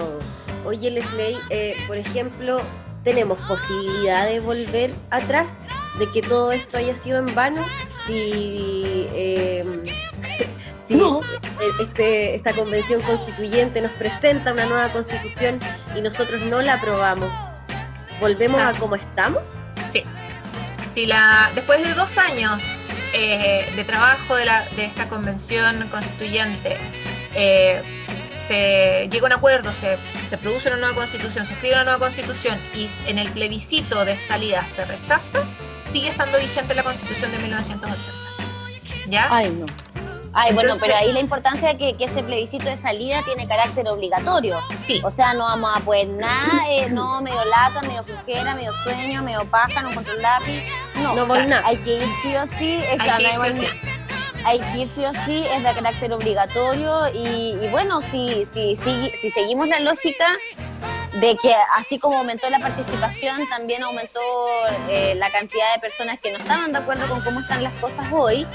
Oh. 0.00 0.68
Oye, 0.68 0.90
Leslie, 0.90 1.36
eh, 1.50 1.76
por 1.86 1.96
ejemplo, 1.96 2.60
¿tenemos 3.04 3.38
posibilidad 3.46 4.26
de 4.26 4.40
volver 4.40 4.94
atrás? 5.10 5.64
¿De 5.98 6.10
que 6.10 6.22
todo 6.22 6.52
esto 6.52 6.78
haya 6.78 6.96
sido 6.96 7.18
en 7.18 7.34
vano? 7.34 7.64
Si, 8.06 9.08
em, 10.94 10.98
si 10.98 11.82
este, 11.82 12.34
esta 12.36 12.52
convención 12.52 13.02
constituyente 13.02 13.80
nos 13.80 13.92
presenta 13.92 14.52
una 14.52 14.66
nueva 14.66 14.92
constitución 14.92 15.58
y 15.96 16.00
nosotros 16.00 16.42
no 16.42 16.62
la 16.62 16.74
aprobamos, 16.74 17.30
¿volvemos 18.20 18.60
a 18.60 18.72
como 18.74 18.96
estamos? 18.96 19.42
Sí. 19.88 20.02
Si 20.90 21.06
la, 21.06 21.50
después 21.54 21.82
de 21.84 21.94
dos 21.94 22.16
años 22.18 22.78
eh, 23.12 23.70
de 23.76 23.84
trabajo 23.84 24.34
de, 24.36 24.46
la, 24.46 24.64
de, 24.76 24.86
esta 24.86 25.08
convención 25.08 25.88
constituyente 25.90 26.76
eh, 27.34 27.82
se 28.46 29.08
llega 29.10 29.26
a 29.26 29.28
un 29.28 29.32
acuerdo, 29.32 29.72
se, 29.72 29.98
se, 30.28 30.38
produce 30.38 30.68
una 30.68 30.78
nueva 30.78 30.94
constitución, 30.94 31.44
se 31.44 31.52
escribe 31.52 31.74
una 31.74 31.84
nueva 31.84 31.98
constitución 31.98 32.58
y 32.74 32.88
en 33.06 33.18
el 33.18 33.28
plebiscito 33.30 34.04
de 34.04 34.16
salida 34.16 34.64
se 34.66 34.84
rechaza, 34.84 35.44
sigue 35.90 36.08
estando 36.08 36.38
vigente 36.38 36.74
la 36.74 36.82
constitución 36.82 37.30
de 37.32 37.38
1980. 37.38 38.26
¿Ya? 39.08 39.28
Ay, 39.30 39.50
no. 39.50 39.66
Ay, 40.38 40.52
bueno, 40.52 40.74
pero 40.78 40.94
ahí 40.94 41.14
la 41.14 41.20
importancia 41.20 41.72
de 41.72 41.78
que, 41.96 42.04
ese 42.04 42.22
plebiscito 42.22 42.66
de 42.66 42.76
salida 42.76 43.22
tiene 43.22 43.48
carácter 43.48 43.88
obligatorio. 43.88 44.58
Sí. 44.86 45.00
O 45.02 45.10
sea, 45.10 45.32
no 45.32 45.44
vamos 45.44 45.74
a 45.74 45.80
poder 45.80 46.08
nada, 46.08 46.60
eh, 46.68 46.90
no, 46.90 47.22
medio 47.22 47.42
lata, 47.46 47.80
medio 47.88 48.02
flujera, 48.02 48.54
medio 48.54 48.70
sueño, 48.84 49.22
medio 49.22 49.46
paja, 49.46 49.80
no 49.80 49.94
control 49.94 50.20
lápiz. 50.20 50.62
No, 50.96 51.14
no 51.16 51.26
nada. 51.26 51.62
hay 51.64 51.78
que 51.78 51.94
ir 51.94 52.08
sí 52.22 52.36
o 52.36 52.46
sí. 52.46 52.84
hay, 52.86 52.98
que 52.98 53.22
ir 53.22 53.30
sí 53.30 53.38
o 53.38 53.52
sí. 53.54 53.66
hay 54.44 54.60
que 54.60 54.78
ir 54.78 54.88
sí 54.88 55.04
o 55.06 55.12
sí, 55.24 55.46
es 55.50 55.62
de 55.62 55.72
carácter 55.72 56.12
obligatorio 56.12 57.08
y, 57.14 57.56
bueno, 57.70 58.02
si, 58.02 58.44
si, 58.44 58.76
si, 58.76 59.08
si 59.08 59.30
seguimos 59.30 59.68
la 59.68 59.80
lógica 59.80 60.26
de 61.14 61.34
que 61.36 61.54
así 61.76 61.98
como 61.98 62.18
aumentó 62.18 62.50
la 62.50 62.58
participación, 62.58 63.48
también 63.48 63.82
aumentó 63.84 64.20
eh, 64.90 65.14
la 65.16 65.30
cantidad 65.30 65.72
de 65.74 65.80
personas 65.80 66.20
que 66.20 66.30
no 66.30 66.36
estaban 66.36 66.72
de 66.72 66.78
acuerdo 66.78 67.08
con 67.08 67.22
cómo 67.22 67.40
están 67.40 67.62
las 67.62 67.72
cosas 67.76 68.06
hoy 68.12 68.46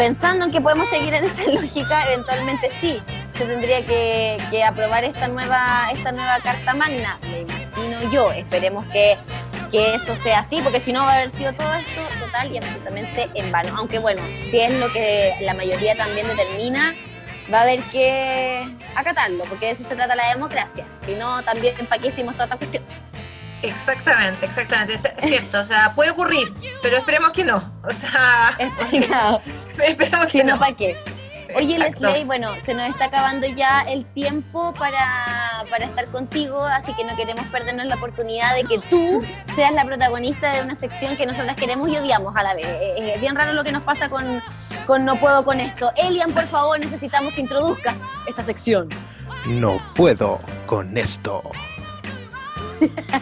pensando 0.00 0.46
en 0.46 0.50
que 0.50 0.62
podemos 0.62 0.88
seguir 0.88 1.12
en 1.12 1.24
esa 1.24 1.42
lógica, 1.52 2.10
eventualmente 2.10 2.70
sí, 2.80 3.02
se 3.34 3.44
tendría 3.44 3.84
que, 3.84 4.64
aprobar 4.66 5.04
esta 5.04 5.28
nueva, 5.28 5.90
esta 5.92 6.10
nueva 6.10 6.38
Carta 6.42 6.72
Magna, 6.72 7.18
me 7.30 7.40
imagino 7.40 8.10
yo, 8.10 8.32
esperemos 8.32 8.86
que, 8.86 9.18
que 9.70 9.96
eso 9.96 10.16
sea 10.16 10.38
así, 10.38 10.62
porque 10.62 10.80
si 10.80 10.94
no 10.94 11.00
va 11.00 11.12
a 11.12 11.16
haber 11.16 11.28
sido 11.28 11.52
todo 11.52 11.70
esto 11.74 12.00
total 12.18 12.50
y 12.50 12.56
absolutamente 12.56 13.28
en 13.34 13.52
vano, 13.52 13.74
aunque 13.76 13.98
bueno, 13.98 14.22
si 14.42 14.60
es 14.60 14.72
lo 14.72 14.90
que 14.90 15.34
la 15.42 15.52
mayoría 15.52 15.94
también 15.94 16.26
determina, 16.28 16.94
va 17.52 17.58
a 17.58 17.62
haber 17.62 17.82
que 17.82 18.74
acatarlo, 18.94 19.44
porque 19.44 19.66
de 19.66 19.72
eso 19.72 19.84
se 19.84 19.96
trata 19.96 20.16
la 20.16 20.30
democracia, 20.30 20.86
si 21.04 21.12
no, 21.14 21.42
también 21.42 21.74
para 21.86 22.00
toda 22.00 22.44
esta 22.44 22.56
cuestión. 22.56 22.84
Exactamente, 23.62 24.46
exactamente, 24.46 24.94
es 24.94 25.06
cierto, 25.20 25.60
o 25.60 25.64
sea, 25.64 25.92
puede 25.94 26.10
ocurrir, 26.10 26.52
pero 26.82 26.96
esperemos 26.96 27.30
que 27.30 27.44
no, 27.44 27.70
o 27.84 27.92
sea, 27.92 28.56
esperemos 29.78 30.26
que 30.32 30.44
no. 30.44 30.58
¿para 30.58 30.74
qué? 30.74 30.96
Oye, 31.56 31.78
Leslie, 31.78 32.24
bueno, 32.24 32.54
se 32.64 32.74
nos 32.74 32.88
está 32.88 33.06
acabando 33.06 33.46
ya 33.48 33.82
el 33.82 34.04
tiempo 34.04 34.72
para, 34.74 35.64
para, 35.68 35.84
estar 35.84 36.06
contigo, 36.06 36.62
así 36.62 36.94
que 36.94 37.04
no 37.04 37.16
queremos 37.16 37.46
perdernos 37.46 37.86
la 37.86 37.96
oportunidad 37.96 38.54
de 38.54 38.64
que 38.64 38.78
tú 38.78 39.22
seas 39.54 39.72
la 39.72 39.84
protagonista 39.84 40.52
de 40.52 40.62
una 40.62 40.74
sección 40.74 41.16
que 41.16 41.26
nosotras 41.26 41.56
queremos 41.56 41.88
y 41.88 41.96
odiamos 41.96 42.36
a 42.36 42.42
la 42.42 42.54
vez. 42.54 42.66
Es 42.96 43.20
bien 43.20 43.34
raro 43.34 43.52
lo 43.52 43.64
que 43.64 43.72
nos 43.72 43.82
pasa 43.82 44.08
con, 44.08 44.40
con 44.86 45.04
No 45.04 45.16
Puedo 45.16 45.44
con 45.44 45.60
esto. 45.60 45.92
Elian, 45.96 46.32
por 46.32 46.46
favor, 46.46 46.78
necesitamos 46.78 47.34
que 47.34 47.40
introduzcas 47.40 47.96
esta 48.26 48.42
sección. 48.42 48.88
No 49.46 49.80
puedo 49.94 50.40
con 50.66 50.96
esto. 50.96 51.42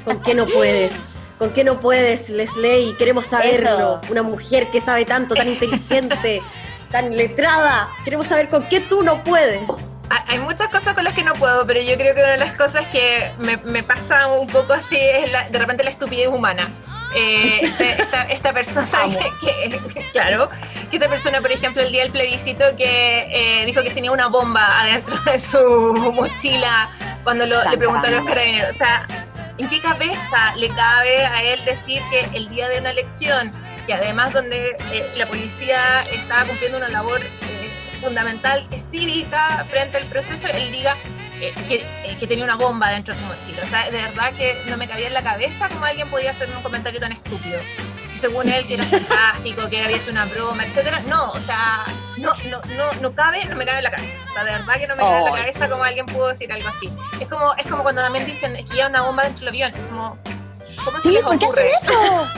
¿Con 0.05 0.23
qué 0.23 0.35
no 0.35 0.47
puedes? 0.47 0.95
¿Con 1.39 1.51
qué 1.51 1.63
no 1.63 1.81
puedes, 1.81 2.29
Leslie? 2.31 2.97
Queremos 2.99 3.27
saberlo. 3.27 4.01
Una 4.11 4.23
mujer 4.23 4.67
que 4.73 4.81
sabe 4.81 5.05
tanto, 5.05 5.35
tan 5.35 5.49
inteligente, 5.49 6.43
tan 6.91 7.17
letrada. 7.17 7.89
Queremos 8.05 8.27
saber 8.27 8.49
con 8.49 8.69
qué 8.69 8.81
tú 8.81 9.03
no 9.03 9.23
puedes. 9.23 9.61
Hay 10.27 10.39
muchas 10.39 10.69
cosas 10.69 10.95
con 10.95 11.05
las 11.05 11.13
que 11.13 11.23
no 11.23 11.35
puedo, 11.35 11.67
pero 11.67 11.81
yo 11.81 11.95
creo 11.97 12.15
que 12.15 12.23
una 12.23 12.33
de 12.33 12.39
las 12.39 12.57
cosas 12.57 12.87
que 12.89 13.31
me, 13.39 13.83
pasa 13.83 14.27
un 14.29 14.47
poco 14.47 14.73
así 14.73 14.97
es 14.97 15.31
de 15.53 15.59
repente 15.59 15.85
la 15.85 15.91
estupidez 15.91 16.29
humana. 16.29 16.69
Eh, 17.15 17.61
este, 17.63 17.97
esta, 18.31 18.53
persona, 18.53 18.87
que, 19.41 19.81
claro, 20.13 20.51
que 20.91 20.97
esta 20.97 21.09
persona, 21.09 21.41
por 21.41 21.51
ejemplo, 21.51 21.83
el 21.83 21.91
día 21.91 22.03
del 22.03 22.13
plebiscito, 22.13 22.65
que 22.77 23.29
eh, 23.31 23.65
dijo 23.65 23.83
que 23.83 23.91
tenía 23.91 24.13
una 24.13 24.27
bomba 24.27 24.81
adentro 24.81 25.17
de 25.25 25.39
su 25.39 25.59
mochila 26.15 26.91
cuando 27.25 27.47
le 27.47 27.77
preguntaron 27.77 28.15
a 28.15 28.17
los 28.19 28.27
carabineros. 28.27 28.71
O 28.71 28.79
sea, 28.79 29.07
¿En 29.59 29.69
qué 29.69 29.81
cabeza 29.81 30.55
le 30.57 30.69
cabe 30.69 31.27
a 31.27 31.43
él 31.43 31.65
decir 31.65 32.01
que 32.11 32.37
el 32.37 32.49
día 32.49 32.69
de 32.69 32.79
una 32.79 32.91
elección, 32.91 33.53
que 33.87 33.95
además 33.95 34.33
donde 34.33 34.77
eh, 34.93 35.13
la 35.17 35.27
policía 35.27 35.81
estaba 36.13 36.45
cumpliendo 36.45 36.79
una 36.79 36.89
labor 36.89 37.21
eh, 37.21 37.71
fundamental 38.01 38.65
cívica 38.91 39.67
frente 39.69 39.97
al 39.97 40.05
proceso, 40.05 40.47
él 40.55 40.71
diga 40.71 40.95
eh, 41.41 41.53
que, 42.19 42.27
tenía 42.29 42.45
una 42.45 42.55
bomba 42.55 42.91
dentro 42.91 43.15
de 43.15 43.21
su 43.21 43.27
mochila? 43.27 43.65
O 43.65 43.67
sea, 43.67 43.91
de 43.91 44.01
verdad 44.01 44.33
que 44.35 44.57
no 44.69 44.77
me 44.77 44.87
cabía 44.87 45.09
en 45.09 45.15
la 45.15 45.23
cabeza 45.23 45.69
cómo 45.69 45.85
alguien 45.85 46.09
podía 46.09 46.31
hacer 46.31 46.49
un 46.57 46.63
comentario 46.63 47.01
tan 47.01 47.11
estúpido 47.11 47.59
según 48.19 48.49
él 48.49 48.67
que 48.67 48.75
era 48.75 48.85
simpático, 48.87 49.69
que 49.69 49.83
había 49.83 49.99
sido 49.99 50.13
una 50.13 50.27
broma, 50.27 50.65
etcétera. 50.65 51.01
No, 51.09 51.31
o 51.33 51.41
sea, 51.41 51.85
no, 52.19 52.33
no, 52.51 52.61
no, 52.77 52.93
no 53.01 53.15
cabe, 53.15 53.45
no 53.47 53.57
me 53.57 53.65
cabe 53.65 53.79
en 53.79 53.85
la 53.85 53.91
cabeza. 53.91 54.21
O 54.25 54.33
sea, 54.33 54.45
de 54.45 54.53
verdad 54.53 54.75
que 54.79 54.87
no 54.87 54.97
me 54.97 55.03
cabe 55.03 55.19
en 55.19 55.25
la 55.25 55.39
cabeza 55.39 55.69
como 55.69 55.85
alguien 55.85 56.07
pudo 56.07 56.29
decir 56.29 56.53
algo 56.53 56.69
así. 56.69 56.91
Es 57.21 57.29
como, 57.29 57.55
es 57.57 57.67
como 57.67 57.83
cuando 57.83 58.03
también 58.03 58.27
dicen 58.27 58.57
es 58.57 58.65
que 58.67 58.75
lleva 58.75 58.89
una 58.89 59.03
bomba 59.03 59.25
dentro 59.25 59.41
del 59.41 59.49
avión. 59.49 59.75
Es 59.75 59.83
como, 59.83 60.19
¿cómo 60.85 61.01
se 61.01 61.11
les 61.11 61.23
ocurre? 61.23 61.39
¿por 61.39 61.55
qué 61.55 61.61
hacen 61.77 61.95
eso? 61.95 62.29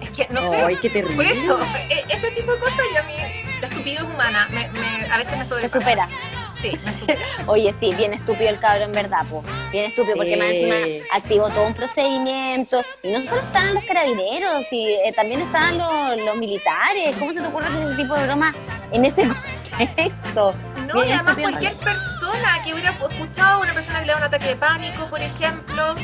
Es 0.00 0.10
que, 0.10 0.26
no 0.30 0.40
sé, 0.40 0.62
Ay, 0.62 0.76
qué 0.76 0.90
terrible. 0.90 1.16
por 1.16 1.26
eso, 1.26 1.58
e, 1.90 2.04
ese 2.08 2.30
tipo 2.30 2.52
de 2.52 2.58
cosas 2.58 2.80
y 2.92 2.96
a 2.96 3.02
mí, 3.02 3.14
la 3.60 3.66
estupidez 3.68 4.02
humana, 4.02 4.48
me, 4.50 4.68
me, 4.68 5.06
a 5.10 5.18
veces 5.18 5.36
me 5.36 5.44
sobrepasa. 5.44 5.78
Me 5.78 5.84
supera. 5.84 6.08
Sí, 6.72 7.06
Oye, 7.46 7.74
sí, 7.78 7.94
bien 7.96 8.12
estúpido 8.12 8.50
el 8.50 8.58
cabro 8.58 8.84
en 8.84 8.92
verdad, 8.92 9.24
po. 9.28 9.42
Bien 9.70 9.84
estúpido, 9.86 10.16
porque 10.16 10.36
más 10.36 10.48
encima 10.48 10.76
activó 11.12 11.48
todo 11.50 11.66
un 11.66 11.74
procedimiento. 11.74 12.82
Y 13.02 13.10
no 13.10 13.24
solo 13.24 13.40
estaban 13.42 13.74
los 13.74 13.84
carabineros, 13.84 14.72
y 14.72 14.86
eh, 14.86 15.12
también 15.14 15.40
estaban 15.40 15.78
los, 15.78 16.36
militares. 16.36 17.16
¿Cómo 17.18 17.32
se 17.32 17.40
te 17.40 17.46
ocurre 17.46 17.66
hacer 17.66 17.82
ese 17.82 17.96
tipo 17.96 18.14
de 18.14 18.24
broma 18.24 18.54
en 18.92 19.04
ese 19.04 19.28
contexto? 19.78 20.54
No, 20.86 20.94
No, 20.94 21.04
y 21.04 21.12
además 21.12 21.36
cualquier 21.36 21.74
persona 21.74 22.62
que 22.64 22.72
hubiera 22.72 22.90
escuchado, 22.90 23.62
una 23.62 23.72
persona 23.72 24.00
que 24.00 24.06
le 24.06 24.12
da 24.12 24.18
un 24.18 24.24
ataque 24.24 24.48
de 24.48 24.56
pánico, 24.56 25.08
por 25.08 25.20
ejemplo, 25.20 25.94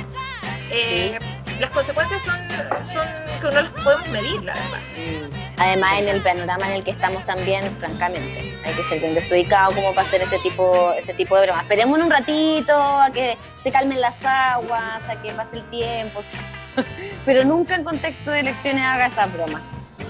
eh, 0.70 1.18
las 1.62 1.70
consecuencias 1.70 2.20
son, 2.22 2.36
son 2.84 3.06
que 3.40 3.54
no 3.54 3.62
las 3.62 3.70
podemos 3.70 4.08
medir, 4.08 4.42
la 4.42 4.52
verdad. 4.52 4.80
Además, 5.58 5.92
en 6.00 6.08
el 6.08 6.20
panorama 6.20 6.66
en 6.66 6.72
el 6.72 6.84
que 6.84 6.90
estamos 6.90 7.24
también, 7.24 7.62
francamente, 7.78 8.52
hay 8.64 8.74
que 8.74 8.82
ser 8.82 8.98
bien 8.98 9.14
desubicado 9.14 9.72
como 9.72 9.90
para 9.94 10.02
hacer 10.02 10.20
ese 10.22 10.40
tipo, 10.40 10.92
ese 10.98 11.14
tipo 11.14 11.36
de 11.36 11.42
bromas. 11.42 11.62
Esperemos 11.62 12.00
un 12.00 12.10
ratito 12.10 12.74
a 12.76 13.10
que 13.12 13.38
se 13.62 13.70
calmen 13.70 14.00
las 14.00 14.16
aguas, 14.24 15.08
a 15.08 15.22
que 15.22 15.32
pase 15.34 15.58
el 15.58 15.70
tiempo, 15.70 16.20
pero 17.24 17.44
nunca 17.44 17.76
en 17.76 17.84
contexto 17.84 18.32
de 18.32 18.40
elecciones 18.40 18.84
haga 18.84 19.06
esa 19.06 19.26
broma. 19.26 19.62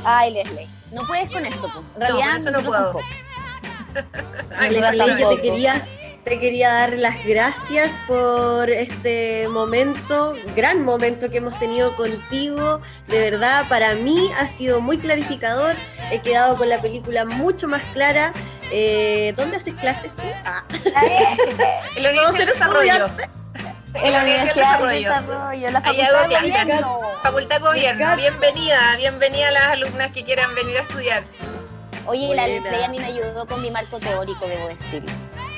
Ay, 0.06 0.32
Leslie, 0.32 0.70
no 0.90 1.02
puedes 1.06 1.30
con 1.30 1.44
esto, 1.44 1.84
en 1.96 2.00
realidad 2.00 2.30
no, 2.30 2.36
eso 2.36 2.50
no 2.50 2.60
puedo. 2.62 2.98
Ay, 4.58 4.74
te 4.74 5.42
quería 5.42 5.86
te 6.24 6.38
quería 6.38 6.72
dar 6.72 6.98
las 6.98 7.24
gracias 7.24 7.90
por 8.06 8.70
este 8.70 9.48
momento, 9.48 10.34
gran 10.54 10.82
momento 10.84 11.30
que 11.30 11.38
hemos 11.38 11.58
tenido 11.58 11.94
contigo. 11.96 12.80
De 13.08 13.30
verdad, 13.30 13.66
para 13.68 13.94
mí 13.94 14.30
ha 14.38 14.46
sido 14.48 14.80
muy 14.80 14.98
clarificador. 14.98 15.74
He 16.10 16.20
quedado 16.22 16.56
con 16.56 16.68
la 16.68 16.78
película 16.78 17.24
mucho 17.24 17.66
más 17.66 17.82
clara. 17.92 18.32
Eh, 18.70 19.34
¿Dónde 19.36 19.56
haces 19.56 19.74
clases 19.74 20.14
tú? 20.14 20.22
Ah. 20.44 20.64
en 21.96 22.02
la 22.02 22.10
Universidad 22.10 22.46
de 22.46 22.52
Desarrollo. 22.52 23.06
En 23.94 24.12
la 24.12 24.22
Universidad 24.22 24.78
de 24.80 24.98
Desarrollo, 25.00 25.70
la 25.70 25.80
Facultad 25.80 26.28
de 26.28 26.36
Gobierno. 26.40 27.00
Facultad 27.22 27.56
de 27.56 27.62
Gobierno. 27.62 28.16
Bienvenida, 28.16 28.96
bienvenida 28.96 29.48
a 29.48 29.52
las 29.52 29.64
alumnas 29.64 30.12
que 30.12 30.22
quieran 30.22 30.54
venir 30.54 30.76
a 30.76 30.82
estudiar. 30.82 31.22
Oye, 32.06 32.34
la 32.34 32.46
Leslie 32.46 32.84
a 32.84 32.88
mí 32.88 32.98
me 32.98 33.06
ayudó 33.06 33.46
con 33.46 33.60
mi 33.60 33.70
marco 33.70 33.98
teórico, 33.98 34.46
debo 34.46 34.68
decir. 34.68 35.04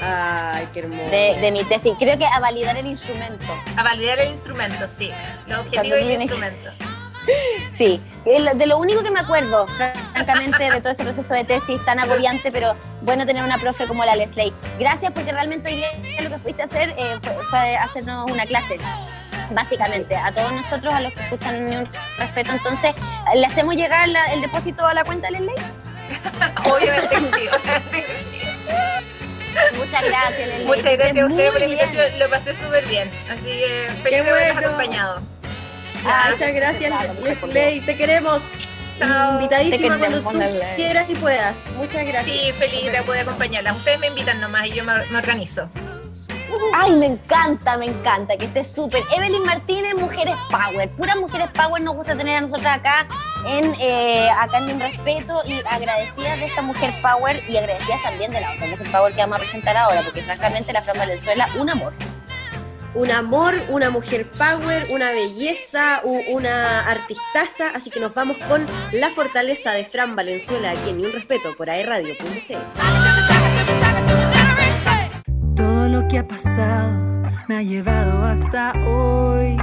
Ay, 0.04 0.68
qué 0.72 0.80
hermoso. 0.80 1.10
De, 1.10 1.50
mi 1.52 1.64
tesis. 1.64 1.92
Creo 1.98 2.18
que 2.18 2.26
a 2.26 2.38
validar 2.40 2.76
el 2.76 2.86
instrumento. 2.86 3.46
A 3.76 3.82
validar 3.82 4.18
el 4.18 4.32
instrumento, 4.32 4.86
sí. 4.88 5.10
Los 5.46 5.60
objetivos 5.60 5.98
del 5.98 6.20
instrumento. 6.22 6.70
Sí, 7.78 8.02
de 8.26 8.66
lo 8.66 8.76
único 8.76 9.02
que 9.02 9.10
me 9.10 9.20
acuerdo, 9.20 9.66
francamente, 10.12 10.70
de 10.70 10.80
todo 10.82 10.92
ese 10.92 11.04
proceso 11.04 11.32
de 11.32 11.42
tesis 11.44 11.82
tan 11.86 11.98
agobiante, 11.98 12.52
pero 12.52 12.76
bueno 13.00 13.24
tener 13.24 13.42
una 13.42 13.56
profe 13.56 13.86
como 13.86 14.04
la 14.04 14.14
Leslie. 14.14 14.52
Gracias 14.78 15.10
porque 15.10 15.32
realmente 15.32 15.70
hoy 15.70 15.76
día 15.76 15.88
lo 16.22 16.28
que 16.28 16.38
fuiste 16.38 16.60
a 16.60 16.64
hacer 16.66 16.94
eh, 16.98 17.18
fue, 17.48 17.76
hacernos 17.76 18.30
una 18.30 18.44
clase 18.44 18.76
básicamente, 19.50 20.16
a 20.16 20.32
todos 20.32 20.52
nosotros, 20.52 20.92
a 20.92 21.00
los 21.00 21.12
que 21.12 21.20
escuchan 21.20 21.64
ni 21.64 21.76
un 21.76 21.88
respeto. 22.18 22.52
Entonces, 22.52 22.94
¿le 23.34 23.46
hacemos 23.46 23.74
llegar 23.74 24.08
el 24.32 24.40
depósito 24.40 24.86
a 24.86 24.94
la 24.94 25.04
cuenta, 25.04 25.30
Leslie? 25.30 25.54
obviamente 26.70 27.16
sí, 27.16 27.48
obviamente 27.48 28.16
sí. 28.16 28.33
Muchas 29.84 30.04
gracias, 30.04 30.48
Lele. 30.48 30.64
Muchas 30.64 30.92
gracias 30.96 31.18
a 31.18 31.26
ustedes 31.26 31.50
por 31.50 31.60
la 31.60 31.64
invitación. 31.66 32.18
Lo 32.18 32.28
pasé 32.30 32.54
súper 32.54 32.86
bien. 32.86 33.10
Así 33.30 33.44
que 33.44 33.90
feliz 34.02 34.24
de 34.24 34.30
haberlos 34.30 34.64
acompañado. 34.64 35.20
Ah, 36.06 36.28
muchas 36.30 36.54
gracias, 36.54 36.92
Leslie. 37.22 37.80
Te 37.80 37.96
queremos. 37.96 38.42
Invitadísima 39.00 39.98
cuando 39.98 40.20
tú 40.20 40.38
quieras 40.76 41.10
y 41.10 41.14
puedas. 41.14 41.54
Muchas 41.76 42.06
gracias. 42.06 42.36
Sí, 42.36 42.52
feliz 42.52 42.92
de 42.92 43.02
poder 43.02 43.22
acompañarla. 43.22 43.72
Ustedes 43.72 43.98
me 43.98 44.06
invitan 44.06 44.40
nomás 44.40 44.68
y 44.68 44.72
yo 44.72 44.84
me, 44.84 44.92
me 45.06 45.18
organizo. 45.18 45.68
Ay, 46.74 46.92
me 46.92 47.06
encanta, 47.06 47.76
me 47.78 47.86
encanta, 47.86 48.36
que 48.36 48.46
esté 48.46 48.64
súper. 48.64 49.02
Evelyn 49.16 49.42
Martínez, 49.42 49.94
Mujeres 49.94 50.36
Power. 50.50 50.90
Puras 50.90 51.16
Mujeres 51.16 51.48
Power 51.52 51.82
nos 51.82 51.94
gusta 51.94 52.16
tener 52.16 52.36
a 52.36 52.40
nosotras 52.40 52.78
acá 52.78 53.06
en 53.46 53.74
eh, 53.80 54.28
acá 54.38 54.58
en 54.58 54.80
respeto 54.80 55.42
y 55.46 55.60
agradecidas 55.66 56.38
de 56.38 56.46
esta 56.46 56.62
Mujer 56.62 56.94
Power 57.02 57.42
y 57.48 57.56
agradecidas 57.56 58.02
también 58.02 58.30
de 58.32 58.40
la 58.40 58.52
otra 58.52 58.66
Mujer 58.66 58.90
Power 58.90 59.14
que 59.14 59.20
vamos 59.20 59.36
a 59.36 59.40
presentar 59.40 59.76
ahora, 59.76 60.02
porque 60.02 60.22
francamente 60.22 60.72
la 60.72 60.82
Fran 60.82 60.98
Valenzuela, 60.98 61.48
un 61.58 61.70
amor. 61.70 61.92
Un 62.94 63.10
amor, 63.10 63.56
una 63.70 63.90
mujer 63.90 64.24
power, 64.38 64.86
una 64.90 65.10
belleza, 65.10 66.00
una 66.04 66.88
artistaza. 66.88 67.70
Así 67.74 67.90
que 67.90 67.98
nos 67.98 68.14
vamos 68.14 68.36
con 68.48 68.64
la 68.92 69.10
fortaleza 69.10 69.72
de 69.72 69.84
Fran 69.84 70.14
Valenzuela 70.14 70.70
aquí 70.70 70.90
en 70.90 71.04
Un 71.04 71.12
Respeto 71.12 71.56
por 71.56 71.68
aerradio.cl 71.68 72.54
que 76.14 76.20
ha 76.20 76.28
pasado 76.28 76.92
me 77.48 77.56
ha 77.56 77.62
llevado 77.62 78.22
hasta 78.22 78.72
hoy. 78.86 79.56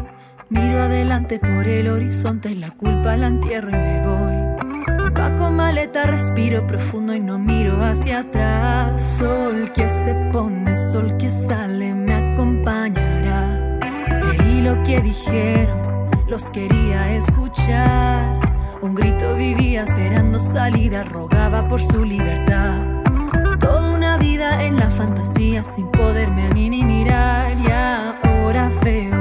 Miro 0.50 0.82
adelante 0.82 1.40
por 1.40 1.66
el 1.66 1.88
horizonte, 1.88 2.54
la 2.56 2.72
culpa 2.72 3.16
la 3.16 3.28
entierro 3.28 3.70
y 3.70 3.78
me 3.78 4.06
voy. 4.06 5.14
Paco 5.14 5.50
maleta, 5.50 6.08
respiro 6.08 6.68
profundo 6.68 7.14
y 7.14 7.22
no 7.22 7.40
miro 7.40 7.82
hacia 7.82 8.20
atrás. 8.20 9.02
Sol 9.02 9.72
que 9.72 9.88
se 9.88 10.14
pone, 10.34 10.76
sol 10.76 11.16
que 11.16 11.30
sale, 11.30 11.96
me 11.96 12.16
acompañará. 12.16 13.80
creí 14.20 14.60
lo 14.60 14.84
que 14.84 15.00
dijeron, 15.00 16.10
los 16.28 16.50
quería 16.50 17.14
escuchar. 17.14 18.42
Un 18.82 18.94
grito 18.94 19.36
vivía 19.36 19.86
esperando 19.86 20.38
salida, 20.42 21.06
rogaba 21.06 21.66
por 21.70 21.82
su 21.82 22.04
libertad 22.04 22.90
en 24.41 24.77
la 24.77 24.89
fantasía 24.89 25.63
sin 25.63 25.88
poderme 25.88 26.47
a 26.47 26.49
mí 26.49 26.69
ni 26.69 26.84
mirar. 26.84 27.56
Y 27.60 27.67
ahora 27.71 28.71
veo 28.84 29.20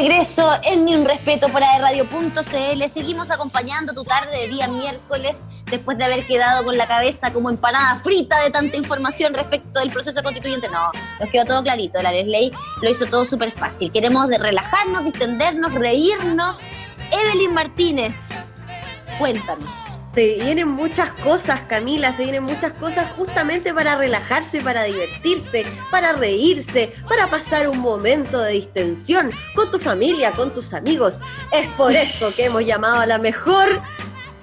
regreso 0.00 0.48
en 0.62 0.84
Ni 0.84 0.94
un 0.94 1.04
Respeto 1.04 1.48
para 1.48 1.66
Radio.cl. 1.80 2.88
Seguimos 2.88 3.32
acompañando 3.32 3.92
tu 3.92 4.04
tarde 4.04 4.30
de 4.38 4.46
día 4.46 4.68
miércoles 4.68 5.38
después 5.68 5.98
de 5.98 6.04
haber 6.04 6.24
quedado 6.24 6.64
con 6.64 6.78
la 6.78 6.86
cabeza 6.86 7.32
como 7.32 7.50
empanada 7.50 8.00
frita 8.04 8.40
de 8.44 8.50
tanta 8.50 8.76
información 8.76 9.34
respecto 9.34 9.80
del 9.80 9.90
proceso 9.90 10.22
constituyente. 10.22 10.68
No, 10.68 10.92
nos 11.18 11.30
quedó 11.30 11.46
todo 11.46 11.64
clarito. 11.64 12.00
La 12.00 12.12
ley 12.12 12.52
lo 12.80 12.88
hizo 12.88 13.06
todo 13.06 13.24
súper 13.24 13.50
fácil. 13.50 13.90
Queremos 13.90 14.28
relajarnos, 14.28 15.02
distendernos, 15.02 15.74
reírnos. 15.74 16.68
Evelyn 17.10 17.52
Martínez, 17.52 18.28
cuéntanos 19.18 19.97
se 20.14 20.34
vienen 20.34 20.68
muchas 20.68 21.12
cosas, 21.12 21.60
Camila, 21.68 22.12
se 22.12 22.24
vienen 22.24 22.42
muchas 22.42 22.72
cosas 22.74 23.10
justamente 23.16 23.72
para 23.72 23.96
relajarse, 23.96 24.60
para 24.60 24.84
divertirse, 24.84 25.64
para 25.90 26.12
reírse, 26.12 26.92
para 27.08 27.28
pasar 27.28 27.68
un 27.68 27.78
momento 27.78 28.40
de 28.40 28.52
distensión 28.52 29.30
con 29.54 29.70
tu 29.70 29.78
familia, 29.78 30.32
con 30.32 30.52
tus 30.52 30.74
amigos. 30.74 31.18
Es 31.52 31.68
por 31.76 31.92
eso 31.92 32.34
que 32.34 32.46
hemos 32.46 32.64
llamado 32.64 33.00
a 33.00 33.06
la 33.06 33.18
mejor 33.18 33.80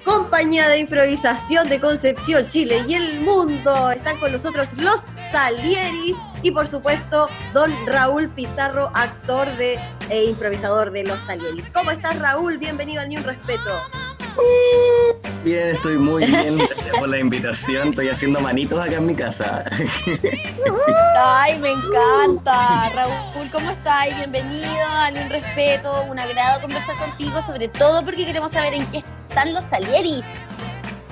compañía 0.04 0.68
de 0.68 0.78
improvisación 0.78 1.68
de 1.68 1.80
Concepción, 1.80 2.48
Chile 2.48 2.82
y 2.88 2.94
el 2.94 3.20
mundo. 3.20 3.90
Están 3.90 4.18
con 4.18 4.32
nosotros 4.32 4.72
los 4.78 5.08
Salieris 5.32 6.16
y 6.42 6.52
por 6.52 6.68
supuesto 6.68 7.28
don 7.52 7.74
Raúl 7.86 8.28
Pizarro, 8.28 8.90
actor 8.94 9.50
de, 9.56 9.78
e 10.08 10.24
improvisador 10.24 10.92
de 10.92 11.02
los 11.02 11.18
Salieris. 11.26 11.68
¿Cómo 11.74 11.90
estás 11.90 12.18
Raúl? 12.20 12.56
Bienvenido 12.56 13.02
al 13.02 13.08
Ni 13.08 13.16
Un 13.16 13.24
Respeto. 13.24 14.15
Bien, 15.44 15.68
estoy 15.68 15.96
muy 15.96 16.24
bien. 16.26 16.58
Gracias 16.58 16.96
por 16.98 17.08
la 17.08 17.18
invitación. 17.18 17.88
Estoy 17.90 18.08
haciendo 18.08 18.40
manitos 18.40 18.80
acá 18.80 18.96
en 18.96 19.06
mi 19.06 19.14
casa. 19.14 19.64
Ay, 21.16 21.58
me 21.58 21.70
encanta. 21.70 22.88
Raúl, 22.90 23.48
¿cómo 23.52 23.70
estás? 23.70 24.08
Bienvenido 24.16 24.84
a 24.84 25.08
Un 25.10 25.30
Respeto. 25.30 26.02
Un 26.10 26.18
agrado 26.18 26.60
conversar 26.60 26.96
contigo, 26.96 27.40
sobre 27.42 27.68
todo 27.68 28.04
porque 28.04 28.26
queremos 28.26 28.52
saber 28.52 28.74
en 28.74 28.84
qué 28.86 29.04
están 29.28 29.54
los 29.54 29.64
Salieris. 29.64 30.24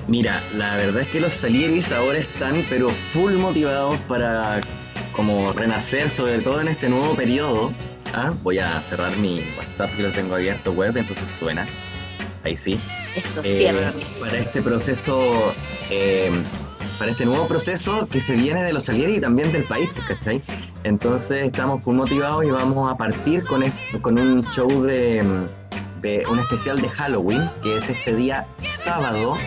Mira, 0.07 0.39
la 0.55 0.75
verdad 0.75 1.03
es 1.03 1.07
que 1.07 1.21
los 1.21 1.33
Salieris 1.33 1.91
ahora 1.91 2.19
están, 2.19 2.63
pero 2.69 2.89
full 2.89 3.33
motivados 3.33 3.97
para 4.01 4.59
como 5.13 5.53
renacer, 5.53 6.09
sobre 6.09 6.39
todo 6.39 6.59
en 6.59 6.67
este 6.67 6.89
nuevo 6.89 7.15
periodo. 7.15 7.71
¿Ah? 8.13 8.33
Voy 8.43 8.59
a 8.59 8.81
cerrar 8.81 9.15
mi 9.17 9.41
WhatsApp 9.57 9.95
que 9.95 10.03
lo 10.03 10.11
tengo 10.11 10.35
abierto 10.35 10.73
web, 10.73 10.95
entonces 10.97 11.25
suena 11.39 11.65
ahí 12.45 12.55
sí. 12.55 12.79
Eso, 13.15 13.41
eh, 13.43 13.91
Para 14.19 14.37
este 14.37 14.61
proceso, 14.61 15.19
eh, 15.89 16.31
para 16.97 17.11
este 17.11 17.25
nuevo 17.25 17.47
proceso 17.47 18.07
que 18.09 18.19
se 18.19 18.35
viene 18.35 18.63
de 18.63 18.71
los 18.71 18.85
Salieri 18.85 19.15
y 19.15 19.19
también 19.19 19.51
del 19.51 19.63
país, 19.63 19.89
¿cachai? 20.07 20.41
Entonces 20.83 21.45
estamos 21.45 21.85
muy 21.85 21.95
motivados 21.95 22.45
y 22.45 22.51
vamos 22.51 22.91
a 22.91 22.95
partir 22.95 23.43
con, 23.43 23.63
con 24.01 24.19
un 24.19 24.43
show 24.51 24.69
de, 24.83 25.47
un 26.29 26.39
especial 26.39 26.79
de 26.79 26.87
Halloween, 26.87 27.49
que 27.63 27.77
es 27.77 27.89
este 27.89 28.15
día 28.15 28.45
sábado 28.61 29.37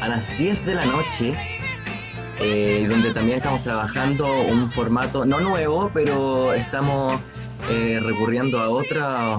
a 0.00 0.08
las 0.08 0.36
10 0.38 0.66
de 0.66 0.74
la 0.74 0.84
noche. 0.86 1.32
Eh, 2.44 2.86
donde 2.88 3.14
también 3.14 3.36
estamos 3.36 3.62
trabajando 3.62 4.26
un 4.26 4.68
formato 4.72 5.24
no 5.24 5.40
nuevo, 5.40 5.92
pero 5.94 6.52
estamos 6.54 7.20
recurriendo 7.68 8.58
a 8.58 8.68
otra 8.68 9.36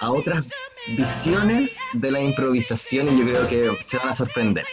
a 0.00 0.10
otras 0.10 0.48
visiones 0.88 1.76
de 1.92 2.10
la 2.10 2.20
improvisación 2.20 3.08
y 3.08 3.18
yo 3.18 3.24
creo 3.24 3.48
que 3.48 3.84
se 3.84 3.98
van 3.98 4.08
a 4.08 4.12
sorprender. 4.12 4.64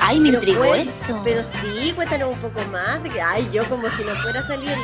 Ay, 0.00 0.20
me 0.20 0.30
intrigó 0.30 0.74
eso. 0.74 1.20
Pero 1.24 1.42
sí, 1.44 1.92
cuéntanos 1.94 2.32
un 2.32 2.38
poco 2.40 2.60
más. 2.70 3.00
Ay, 3.22 3.48
yo 3.52 3.64
como 3.68 3.90
si 3.90 4.04
no 4.04 4.14
fuera 4.16 4.40
a 4.40 4.46
salir. 4.46 4.76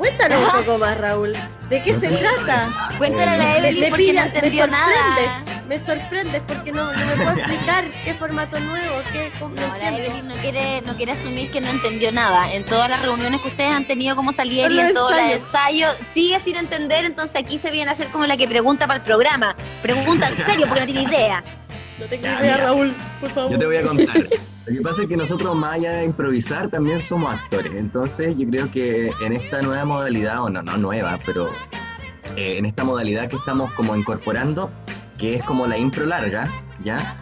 Cuéntanos 0.00 0.38
un 0.38 0.64
poco 0.64 0.78
más, 0.78 0.96
Raúl. 0.96 1.34
¿De 1.68 1.82
qué 1.82 1.94
se 1.94 2.08
trata? 2.08 2.70
Cuéntale 2.96 3.32
a 3.32 3.36
la 3.36 3.58
Evelyn 3.58 3.90
porque 3.90 4.12
no 4.14 4.22
entendió 4.22 4.64
me 4.64 4.72
nada. 4.72 4.94
Me 5.68 5.78
sorprendes 5.78 6.40
porque 6.48 6.72
no, 6.72 6.90
no 6.90 7.04
me 7.04 7.16
puedo 7.16 7.30
explicar 7.36 7.84
qué 8.02 8.14
formato 8.14 8.58
nuevo, 8.60 8.94
qué... 9.12 9.30
No, 9.40 9.76
la 9.76 9.98
Evelyn 9.98 10.26
no 10.26 10.34
quiere, 10.36 10.80
no 10.86 10.94
quiere 10.94 11.12
asumir 11.12 11.50
que 11.50 11.60
no 11.60 11.68
entendió 11.68 12.12
nada. 12.12 12.50
En 12.54 12.64
todas 12.64 12.88
las 12.88 13.02
reuniones 13.02 13.42
que 13.42 13.48
ustedes 13.48 13.72
han 13.72 13.86
tenido 13.86 14.16
como 14.16 14.32
salir 14.32 14.72
y 14.72 14.80
en 14.80 14.94
todos 14.94 15.10
los 15.10 15.20
ensayos, 15.20 15.94
sigue 16.10 16.40
sin 16.40 16.56
entender, 16.56 17.04
entonces 17.04 17.36
aquí 17.36 17.58
se 17.58 17.70
viene 17.70 17.90
a 17.90 17.92
hacer 17.92 18.08
como 18.08 18.24
la 18.24 18.38
que 18.38 18.48
pregunta 18.48 18.86
para 18.86 19.00
el 19.00 19.04
programa. 19.04 19.54
Pregunta 19.82 20.28
en 20.28 20.46
serio 20.46 20.66
porque 20.66 20.80
no 20.80 20.86
tiene 20.86 21.02
idea. 21.02 21.44
No 21.98 22.06
tengo 22.06 22.26
idea, 22.26 22.56
Raúl, 22.56 22.94
por 23.20 23.30
favor. 23.32 23.52
Yo 23.52 23.58
te 23.58 23.66
voy 23.66 23.76
a 23.76 23.82
contar. 23.82 24.16
Lo 24.66 24.74
que 24.74 24.80
pasa 24.82 25.02
es 25.02 25.08
que 25.08 25.16
nosotros, 25.16 25.56
más 25.56 25.74
allá 25.74 25.92
de 25.92 26.04
improvisar, 26.04 26.68
también 26.68 27.00
somos 27.00 27.32
actores. 27.32 27.72
Entonces, 27.74 28.36
yo 28.36 28.48
creo 28.48 28.70
que 28.70 29.10
en 29.22 29.32
esta 29.32 29.62
nueva 29.62 29.84
modalidad, 29.84 30.42
o 30.42 30.50
no, 30.50 30.62
no 30.62 30.76
nueva, 30.76 31.18
pero 31.24 31.50
eh, 32.36 32.58
en 32.58 32.66
esta 32.66 32.84
modalidad 32.84 33.28
que 33.28 33.36
estamos 33.36 33.72
como 33.72 33.96
incorporando, 33.96 34.70
que 35.18 35.36
es 35.36 35.44
como 35.44 35.66
la 35.66 35.78
impro 35.78 36.06
larga, 36.06 36.44
¿ya? 36.84 37.16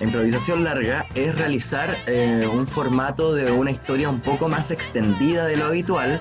Improvisación 0.00 0.64
larga 0.64 1.06
es 1.14 1.36
realizar 1.36 1.96
eh, 2.06 2.48
un 2.52 2.66
formato 2.66 3.34
de 3.34 3.50
una 3.50 3.70
historia 3.70 4.08
un 4.08 4.20
poco 4.20 4.48
más 4.48 4.70
extendida 4.70 5.46
de 5.46 5.56
lo 5.56 5.66
habitual 5.66 6.20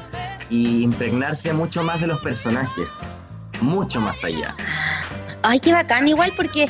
y 0.49 0.81
impregnarse 0.81 1.53
mucho 1.53 1.83
más 1.83 2.01
de 2.01 2.07
los 2.07 2.19
personajes, 2.21 2.99
mucho 3.61 4.01
más 4.01 4.23
allá. 4.23 4.55
Ay, 5.43 5.59
qué 5.59 5.73
bacán, 5.73 6.07
igual 6.07 6.33
porque 6.35 6.67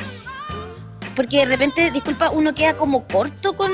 porque 1.18 1.40
de 1.40 1.46
repente, 1.46 1.90
disculpa, 1.90 2.30
uno 2.30 2.54
queda 2.54 2.76
como 2.76 3.08
corto 3.08 3.54
con... 3.58 3.72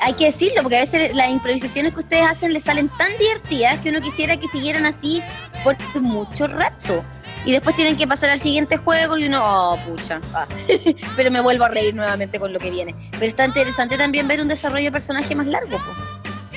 Hay 0.00 0.14
que 0.14 0.24
decirlo, 0.24 0.62
porque 0.62 0.78
a 0.78 0.80
veces 0.80 1.14
las 1.14 1.30
improvisaciones 1.30 1.92
que 1.92 2.00
ustedes 2.00 2.24
hacen 2.26 2.52
les 2.52 2.64
salen 2.64 2.88
tan 2.88 3.12
divertidas 3.18 3.78
que 3.80 3.90
uno 3.90 4.00
quisiera 4.00 4.38
que 4.38 4.48
siguieran 4.48 4.86
así 4.86 5.22
por 5.62 5.76
mucho 6.00 6.46
rato. 6.46 7.04
Y 7.44 7.52
después 7.52 7.76
tienen 7.76 7.96
que 7.96 8.08
pasar 8.08 8.30
al 8.30 8.40
siguiente 8.40 8.78
juego 8.78 9.18
y 9.18 9.26
uno, 9.26 9.42
oh, 9.44 9.76
pucha, 9.80 10.20
ah. 10.34 10.46
pero 11.16 11.30
me 11.30 11.40
vuelvo 11.40 11.64
a 11.64 11.68
reír 11.68 11.94
nuevamente 11.94 12.40
con 12.40 12.52
lo 12.52 12.58
que 12.58 12.70
viene. 12.70 12.94
Pero 13.12 13.26
está 13.26 13.44
interesante 13.44 13.98
también 13.98 14.26
ver 14.26 14.40
un 14.40 14.48
desarrollo 14.48 14.86
de 14.86 14.92
personaje 14.92 15.34
más 15.34 15.46
largo. 15.46 15.78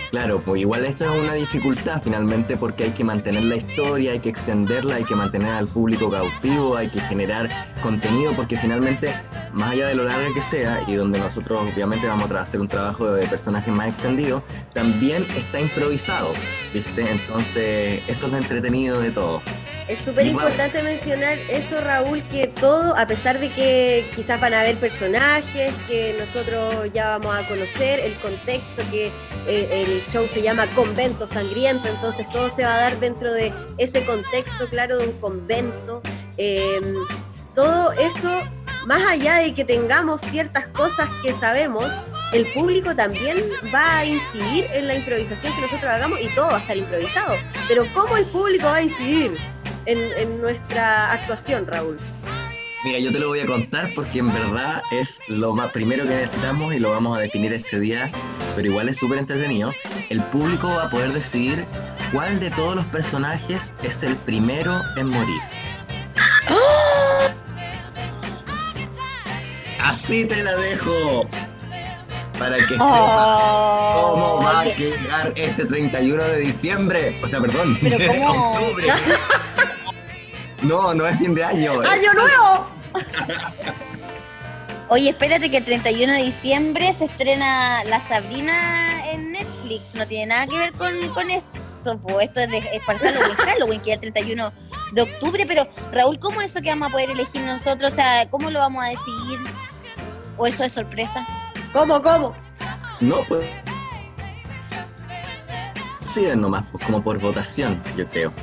Claro, 0.10 0.42
pues 0.44 0.62
igual 0.62 0.86
esa 0.86 1.06
es 1.14 1.22
una 1.22 1.34
dificultad 1.34 2.02
finalmente 2.04 2.58
porque 2.58 2.86
hay 2.86 2.92
que 2.92 3.04
mantener 3.04 3.44
la 3.44 3.58
historia, 3.58 4.14
hay 4.14 4.20
que 4.20 4.30
extenderla, 4.30 4.96
hay 4.96 5.04
que 5.04 5.14
mantener 5.14 5.50
al 5.50 5.68
público 5.68 6.10
cautivo, 6.10 6.76
hay 6.76 6.88
que 6.88 7.00
generar 7.02 7.48
contenido 7.84 8.34
porque 8.36 8.58
finalmente, 8.58 9.14
más 9.54 9.72
allá 9.74 9.88
de 9.88 9.94
lo 9.94 10.06
largo 10.06 10.34
que 10.34 10.42
sea 10.42 10.82
y 10.88 10.96
donde 10.96 11.20
nosotros 11.20 11.72
obviamente 11.72 12.08
vamos 12.08 12.32
a 12.32 12.42
hacer 12.42 12.60
un 12.60 12.68
trabajo 12.68 13.12
de 13.12 13.28
personajes 13.28 13.76
más 13.76 13.90
extendido, 13.90 14.42
también 14.74 15.24
está 15.38 15.62
improvisado, 15.62 16.32
¿viste? 16.74 17.02
Entonces 17.02 18.02
eso 18.08 18.26
es 18.26 18.32
lo 18.32 18.38
entretenido 18.40 19.00
de 19.00 19.12
todo. 19.12 19.44
Es 19.90 19.98
súper 19.98 20.28
importante 20.28 20.84
mencionar 20.84 21.36
eso, 21.50 21.82
Raúl, 21.82 22.22
que 22.30 22.46
todo, 22.46 22.96
a 22.96 23.08
pesar 23.08 23.40
de 23.40 23.50
que 23.50 24.06
quizás 24.16 24.40
van 24.40 24.54
a 24.54 24.62
haber 24.62 24.78
personajes 24.78 25.74
que 25.88 26.16
nosotros 26.20 26.94
ya 26.94 27.18
vamos 27.18 27.36
a 27.36 27.42
conocer, 27.50 28.00
el 28.00 28.14
contexto 28.18 28.84
que 28.92 29.08
eh, 29.48 29.84
el 29.88 30.04
show 30.14 30.28
se 30.32 30.44
llama 30.44 30.68
Convento 30.76 31.26
Sangriento, 31.26 31.88
entonces 31.88 32.30
todo 32.30 32.52
se 32.52 32.66
va 32.66 32.76
a 32.76 32.78
dar 32.82 33.00
dentro 33.00 33.34
de 33.34 33.52
ese 33.80 34.06
contexto, 34.06 34.68
claro, 34.70 35.00
de 35.00 35.08
un 35.08 35.20
convento. 35.20 36.04
Em, 36.38 36.94
todo 37.56 37.92
eso, 37.94 38.44
más 38.86 39.02
allá 39.10 39.38
de 39.38 39.56
que 39.56 39.66
tengamos 39.66 40.22
ciertas 40.22 40.68
cosas 40.68 41.10
que 41.24 41.34
sabemos, 41.34 41.92
el 42.32 42.46
público 42.54 42.96
también 42.96 43.38
va 43.74 43.98
a 43.98 44.06
incidir 44.06 44.68
en 44.72 44.88
la 44.88 44.94
improvisación 44.94 45.52
que 45.56 45.62
nosotros 45.62 45.92
hagamos 45.92 46.22
y 46.22 46.28
todo 46.28 46.46
va 46.46 46.58
a 46.58 46.60
estar 46.60 46.78
improvisado. 46.78 47.34
Pero 47.68 47.88
¿cómo 47.92 48.18
el 48.18 48.26
público 48.26 48.66
va 48.66 48.76
a 48.76 48.82
incidir? 48.84 49.36
En, 49.86 50.42
nuestra 50.42 51.14
actuación, 51.14 51.68
Raúl? 51.68 51.98
Mira, 52.84 53.00
yo 53.00 53.12
te 53.12 53.20
lo 53.20 53.28
voy 53.28 53.42
a 53.42 53.46
contar 53.46 53.90
porque 53.94 54.20
en 54.20 54.34
verdad 54.34 54.82
es 54.92 55.20
lo 55.28 55.54
más 55.54 55.72
primero 55.72 56.04
que 56.04 56.16
necesitamos 56.16 56.74
y 56.74 56.80
lo 56.80 56.92
vamos 56.92 57.18
a 57.18 57.22
definir 57.22 57.52
este 57.52 57.80
día, 57.80 58.10
pero 58.56 58.70
igual 58.70 58.88
es 58.88 58.98
súper 58.98 59.20
entretenido. 59.20 59.74
El 60.10 60.22
público 60.24 60.70
va 60.70 60.84
a 60.84 60.90
poder 60.90 61.12
decidir 61.12 61.66
cuál 62.14 62.40
de 62.40 62.50
todos 62.52 62.76
los 62.76 62.86
personajes 62.86 63.74
es 63.84 64.04
el 64.04 64.16
primero 64.16 64.82
en 64.98 65.10
morir. 65.10 65.42
Así 69.84 70.26
te 70.26 70.44
la 70.44 70.56
dejo. 70.56 71.28
Para 72.38 72.58
que 72.58 72.64
sepas 72.64 72.80
oh, 72.82 74.12
cómo 74.14 74.42
va 74.46 74.62
a 74.62 74.66
llegar 74.66 75.34
este 75.36 75.66
31 75.66 76.24
de 76.24 76.38
diciembre. 76.38 77.20
O 77.22 77.28
sea, 77.28 77.42
perdón, 77.42 77.74
octubre. 77.76 78.88
No, 80.62 80.94
no 80.94 81.08
es 81.08 81.18
fin 81.18 81.34
de 81.34 81.44
año. 81.44 81.82
¡Año 81.82 82.14
nuevo! 82.14 82.68
Oye, 84.90 85.10
espérate 85.10 85.52
que 85.52 85.58
el 85.58 85.66
31 85.66 86.14
de 86.14 86.24
diciembre 86.24 86.92
se 86.94 87.06
estrena 87.06 87.84
La 87.84 88.00
Sabrina 88.02 89.08
en 89.12 89.32
Netflix. 89.32 89.94
No 89.96 90.08
tiene 90.08 90.28
nada 90.28 90.48
que 90.48 90.58
ver 90.58 90.74
con, 90.74 90.90
esto. 91.30 92.02
esto 92.22 92.40
es, 92.40 92.50
de, 92.50 92.58
es 92.58 92.84
para 92.86 92.98
Halloween, 92.98 93.36
Halloween, 93.38 93.82
que 93.82 93.92
es 93.92 94.02
el 94.02 94.12
31 94.14 94.52
de 94.94 95.02
octubre. 95.04 95.46
Pero, 95.46 95.70
Raúl, 95.92 96.20
¿cómo 96.20 96.42
es 96.42 96.52
eso 96.52 96.62
que 96.62 96.70
vamos 96.70 96.90
a 96.90 96.92
poder 96.92 97.12
elegir 97.12 97.42
nosotros? 97.42 97.94
O 97.94 97.96
sea, 97.96 98.28
¿cómo 98.32 98.50
lo 98.50 98.60
vamos 98.60 98.84
a 98.84 98.88
decidir? 98.88 99.40
¿O 100.38 100.48
eso 100.48 100.64
es 100.64 100.74
sorpresa? 100.74 101.26
¿Cómo, 101.72 102.02
cómo? 102.02 102.34
No, 103.00 103.18
pues. 103.28 103.46
Sí, 106.08 106.28
nomás, 106.36 106.66
pues 106.72 106.84
como 106.84 107.04
por 107.04 107.20
votación, 107.20 107.80
yo 107.96 108.08
creo. 108.10 108.34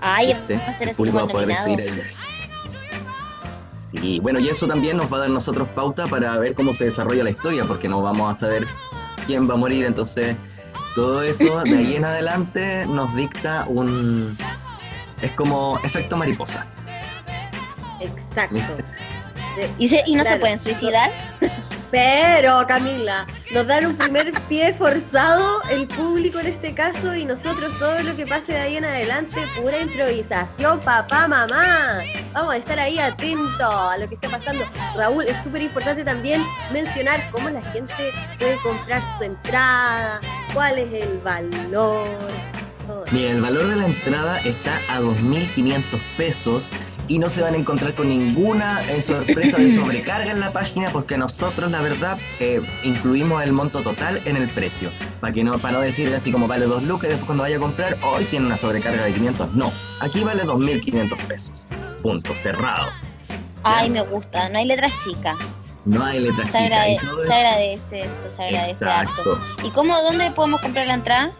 Ay, 0.00 0.28
¿viste? 0.28 0.54
va 0.56 0.60
a 0.66 0.72
ser 0.74 0.82
El 0.82 0.88
así 0.90 0.96
público 0.96 1.16
va 1.18 1.22
a 1.24 1.28
poder 1.28 1.48
nominado. 1.48 1.76
decidir 1.76 2.04
ahí. 2.04 2.12
Sí, 4.00 4.20
bueno, 4.20 4.38
y 4.40 4.48
eso 4.48 4.66
también 4.66 4.96
nos 4.96 5.10
va 5.12 5.16
a 5.18 5.20
dar 5.20 5.30
nosotros 5.30 5.68
pauta 5.74 6.06
para 6.06 6.36
ver 6.38 6.54
cómo 6.54 6.72
se 6.74 6.84
desarrolla 6.86 7.24
la 7.24 7.30
historia, 7.30 7.64
porque 7.64 7.88
no 7.88 8.02
vamos 8.02 8.36
a 8.36 8.38
saber 8.38 8.66
quién 9.26 9.48
va 9.48 9.54
a 9.54 9.56
morir, 9.56 9.84
entonces 9.86 10.36
todo 10.94 11.22
eso 11.22 11.62
de 11.62 11.76
ahí 11.78 11.96
en 11.96 12.04
adelante 12.04 12.84
nos 12.86 13.14
dicta 13.16 13.64
un... 13.68 14.36
Es 15.22 15.32
como 15.32 15.78
efecto 15.82 16.16
mariposa. 16.16 16.66
Exacto. 18.00 18.56
¿Y, 19.78 19.88
se- 19.88 20.02
y 20.06 20.14
no 20.14 20.22
se 20.24 20.28
Claro. 20.28 20.40
pueden 20.40 20.58
suicidar? 20.58 21.10
Pero, 21.90 22.66
Camila, 22.66 23.26
nos 23.52 23.66
dan 23.66 23.86
un 23.86 23.96
primer 23.96 24.32
pie 24.48 24.74
forzado 24.74 25.62
el 25.70 25.86
público 25.86 26.40
en 26.40 26.48
este 26.48 26.74
caso 26.74 27.14
y 27.14 27.24
nosotros 27.24 27.78
todo 27.78 28.02
lo 28.02 28.16
que 28.16 28.26
pase 28.26 28.52
de 28.52 28.58
ahí 28.58 28.76
en 28.76 28.84
adelante, 28.84 29.36
pura 29.60 29.80
improvisación, 29.80 30.80
papá, 30.80 31.28
mamá. 31.28 32.00
Vamos 32.32 32.54
a 32.54 32.56
estar 32.56 32.78
ahí 32.78 32.98
atentos 32.98 33.60
a 33.60 33.96
lo 33.98 34.08
que 34.08 34.16
está 34.16 34.28
pasando. 34.28 34.64
Raúl, 34.96 35.24
es 35.24 35.42
súper 35.42 35.62
importante 35.62 36.02
también 36.02 36.42
mencionar 36.72 37.30
cómo 37.30 37.48
la 37.50 37.62
gente 37.62 38.12
puede 38.38 38.56
comprar 38.56 39.02
su 39.16 39.24
entrada, 39.24 40.20
cuál 40.52 40.78
es 40.78 41.04
el 41.04 41.18
valor. 41.18 42.06
Mira, 43.12 43.30
el 43.30 43.40
valor 43.40 43.66
de 43.68 43.76
la 43.76 43.86
entrada 43.86 44.38
está 44.40 44.76
a 44.90 45.00
2.500 45.00 45.82
pesos 46.16 46.70
y 47.08 47.18
no 47.18 47.28
se 47.28 47.40
van 47.42 47.54
a 47.54 47.56
encontrar 47.56 47.94
con 47.94 48.08
ninguna 48.08 48.82
eh, 48.90 49.00
sorpresa 49.02 49.58
de 49.58 49.74
sobrecarga 49.74 50.30
en 50.32 50.40
la 50.40 50.52
página 50.52 50.88
porque 50.90 51.16
nosotros, 51.16 51.70
la 51.70 51.80
verdad, 51.80 52.18
eh, 52.40 52.60
incluimos 52.82 53.42
el 53.42 53.52
monto 53.52 53.80
total 53.82 54.20
en 54.24 54.36
el 54.36 54.48
precio. 54.48 54.90
Para 55.20 55.32
que 55.32 55.44
no, 55.44 55.58
para 55.58 55.74
no 55.74 55.80
decir 55.80 56.12
así 56.14 56.32
como 56.32 56.46
vale 56.48 56.66
2 56.66 56.82
lucas 56.84 57.06
y 57.06 57.10
después 57.10 57.26
cuando 57.26 57.42
vaya 57.42 57.56
a 57.56 57.60
comprar, 57.60 57.96
hoy 58.02 58.24
tiene 58.24 58.46
una 58.46 58.56
sobrecarga 58.56 59.04
de 59.04 59.12
500. 59.12 59.54
No, 59.54 59.72
aquí 60.00 60.24
vale 60.24 60.44
2.500 60.44 61.16
pesos. 61.26 61.68
Punto, 62.02 62.32
cerrado. 62.34 62.88
Ay, 63.62 63.90
me 63.90 64.02
gusta, 64.02 64.48
no 64.48 64.58
hay 64.58 64.66
letra 64.66 64.88
chica. 65.04 65.34
No 65.84 66.04
hay 66.04 66.18
letra 66.20 66.44
Se, 66.46 66.50
chica. 66.52 66.64
agrade- 66.64 66.98
se 67.26 67.32
agradece 67.32 68.02
eso, 68.02 68.26
se 68.34 68.42
agradece 68.42 68.84
harto. 68.84 69.12
Exacto. 69.12 69.66
¿Y 69.66 69.70
cómo, 69.70 69.96
dónde 70.02 70.30
podemos 70.32 70.60
comprar 70.60 70.86
la 70.88 70.94
entrada? 70.94 71.32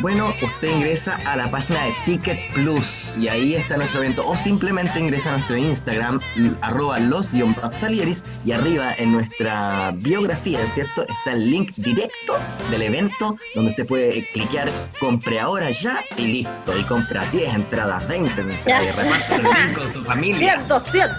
Bueno, 0.00 0.34
usted 0.42 0.68
ingresa 0.68 1.16
a 1.26 1.36
la 1.36 1.50
página 1.50 1.84
de 1.84 1.94
Ticket 2.04 2.52
Plus 2.52 3.16
y 3.16 3.28
ahí 3.28 3.54
está 3.54 3.76
nuestro 3.76 4.00
evento 4.00 4.26
o 4.26 4.36
simplemente 4.36 4.98
ingresa 4.98 5.30
a 5.30 5.32
nuestro 5.32 5.56
Instagram 5.56 6.20
arroba 6.60 6.98
los 6.98 7.34
salieris 7.74 8.24
y 8.44 8.52
arriba 8.52 8.92
en 8.98 9.12
nuestra 9.12 9.92
biografía, 9.96 10.66
¿cierto? 10.68 11.02
Está 11.02 11.32
el 11.32 11.50
link 11.50 11.72
directo 11.76 12.38
del 12.70 12.82
evento 12.82 13.36
donde 13.54 13.70
usted 13.70 13.86
puede 13.86 14.26
cliquear 14.32 14.68
compre 14.98 15.38
ahora 15.40 15.70
ya 15.70 16.00
y 16.16 16.26
listo 16.26 16.78
y 16.78 16.82
compra 16.84 17.24
10 17.30 17.54
entradas, 17.54 18.06
20 18.08 18.40
entradas 18.40 18.82
y 18.82 18.90
reparte 18.90 19.34
el 19.34 19.42
link 19.42 19.78
con 19.78 19.92
su 19.92 20.04
familia. 20.04 20.54
100, 20.54 20.68
200, 20.68 21.10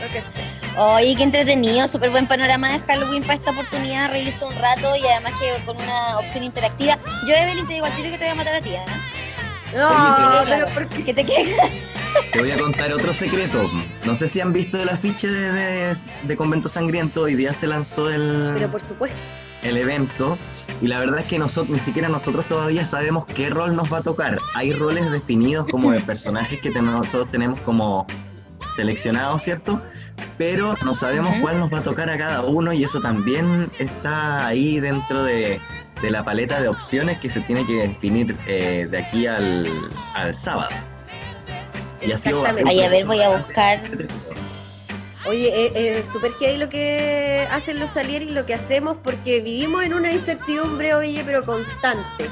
lo 0.00 0.06
que 0.06 0.12
sea. 0.12 0.61
Oye, 0.76 1.14
qué 1.16 1.22
entretenido, 1.24 1.86
súper 1.86 2.10
buen 2.10 2.26
panorama 2.26 2.70
de 2.72 2.78
Halloween 2.80 3.22
para 3.22 3.34
esta 3.34 3.50
oportunidad, 3.50 4.10
reírse 4.10 4.44
un 4.44 4.54
rato 4.56 4.96
y 4.96 5.06
además 5.06 5.32
que 5.38 5.64
con 5.66 5.76
una 5.76 6.18
opción 6.18 6.44
interactiva. 6.44 6.98
Yo, 7.26 7.34
Evelyn, 7.34 7.66
te 7.66 7.74
digo 7.74 7.86
al 7.86 7.92
tiro 7.92 8.10
que 8.10 8.18
te 8.18 8.24
voy 8.24 8.28
a 8.32 8.34
matar 8.34 8.54
a 8.54 8.60
ti, 8.62 8.70
¿eh? 8.70 8.80
No, 9.76 9.88
Oye, 9.88 10.46
pero 10.48 10.66
¿por 10.68 10.88
qué? 10.88 11.04
Que 11.04 11.14
te 11.14 11.24
quede 11.24 11.54
Te 12.32 12.38
voy 12.40 12.50
a 12.50 12.58
contar 12.58 12.92
otro 12.92 13.12
secreto. 13.12 13.70
No 14.04 14.14
sé 14.14 14.28
si 14.28 14.40
han 14.40 14.52
visto 14.52 14.80
el 14.80 14.88
afiche 14.88 15.28
de, 15.28 15.50
de, 15.52 15.96
de 16.22 16.36
Convento 16.36 16.68
Sangriento, 16.70 17.22
hoy 17.22 17.34
día 17.36 17.52
se 17.54 17.66
lanzó 17.66 18.08
el... 18.10 18.52
Pero 18.54 18.70
por 18.70 18.80
supuesto. 18.82 19.16
el 19.62 19.76
evento 19.76 20.38
y 20.80 20.88
la 20.88 20.98
verdad 20.98 21.20
es 21.20 21.26
que 21.26 21.38
nosotros 21.38 21.68
ni 21.68 21.80
siquiera 21.80 22.08
nosotros 22.08 22.44
todavía 22.46 22.84
sabemos 22.84 23.24
qué 23.26 23.50
rol 23.50 23.76
nos 23.76 23.92
va 23.92 23.98
a 23.98 24.02
tocar. 24.02 24.38
Hay 24.54 24.72
roles 24.72 25.10
definidos 25.12 25.66
como 25.70 25.92
de 25.92 26.00
personajes 26.00 26.58
que 26.60 26.70
ten- 26.70 26.86
nosotros 26.86 27.30
tenemos 27.30 27.60
como 27.60 28.06
seleccionados, 28.76 29.42
¿cierto? 29.42 29.80
Pero 30.38 30.74
no 30.84 30.94
sabemos 30.94 31.34
cuál 31.40 31.58
nos 31.58 31.72
va 31.72 31.78
a 31.78 31.82
tocar 31.82 32.10
a 32.10 32.18
cada 32.18 32.42
uno 32.42 32.72
y 32.72 32.84
eso 32.84 33.00
también 33.00 33.70
está 33.78 34.46
ahí 34.46 34.80
dentro 34.80 35.22
de, 35.22 35.60
de 36.00 36.10
la 36.10 36.24
paleta 36.24 36.60
de 36.60 36.68
opciones 36.68 37.18
que 37.18 37.30
se 37.30 37.40
tiene 37.40 37.66
que 37.66 37.88
definir 37.88 38.36
eh, 38.46 38.86
de 38.90 38.98
aquí 38.98 39.26
al, 39.26 39.68
al 40.14 40.34
sábado. 40.34 40.70
Y 42.00 42.10
Exactamente. 42.10 42.64
Ay, 42.66 42.82
a 42.82 42.88
ver, 42.88 43.06
voy 43.06 43.20
a 43.20 43.36
buscar. 43.36 43.80
Oye, 45.24 45.48
eh, 45.48 45.72
eh, 45.74 46.04
súper 46.10 46.32
heavy 46.32 46.58
lo 46.58 46.68
que 46.68 47.46
hacen 47.52 47.78
los 47.78 47.92
Salieri 47.92 48.26
y 48.26 48.30
lo 48.30 48.44
que 48.44 48.54
hacemos 48.54 48.96
porque 49.04 49.40
vivimos 49.40 49.84
en 49.84 49.94
una 49.94 50.10
incertidumbre, 50.10 50.94
oye, 50.94 51.22
pero 51.24 51.44
constante. 51.44 52.28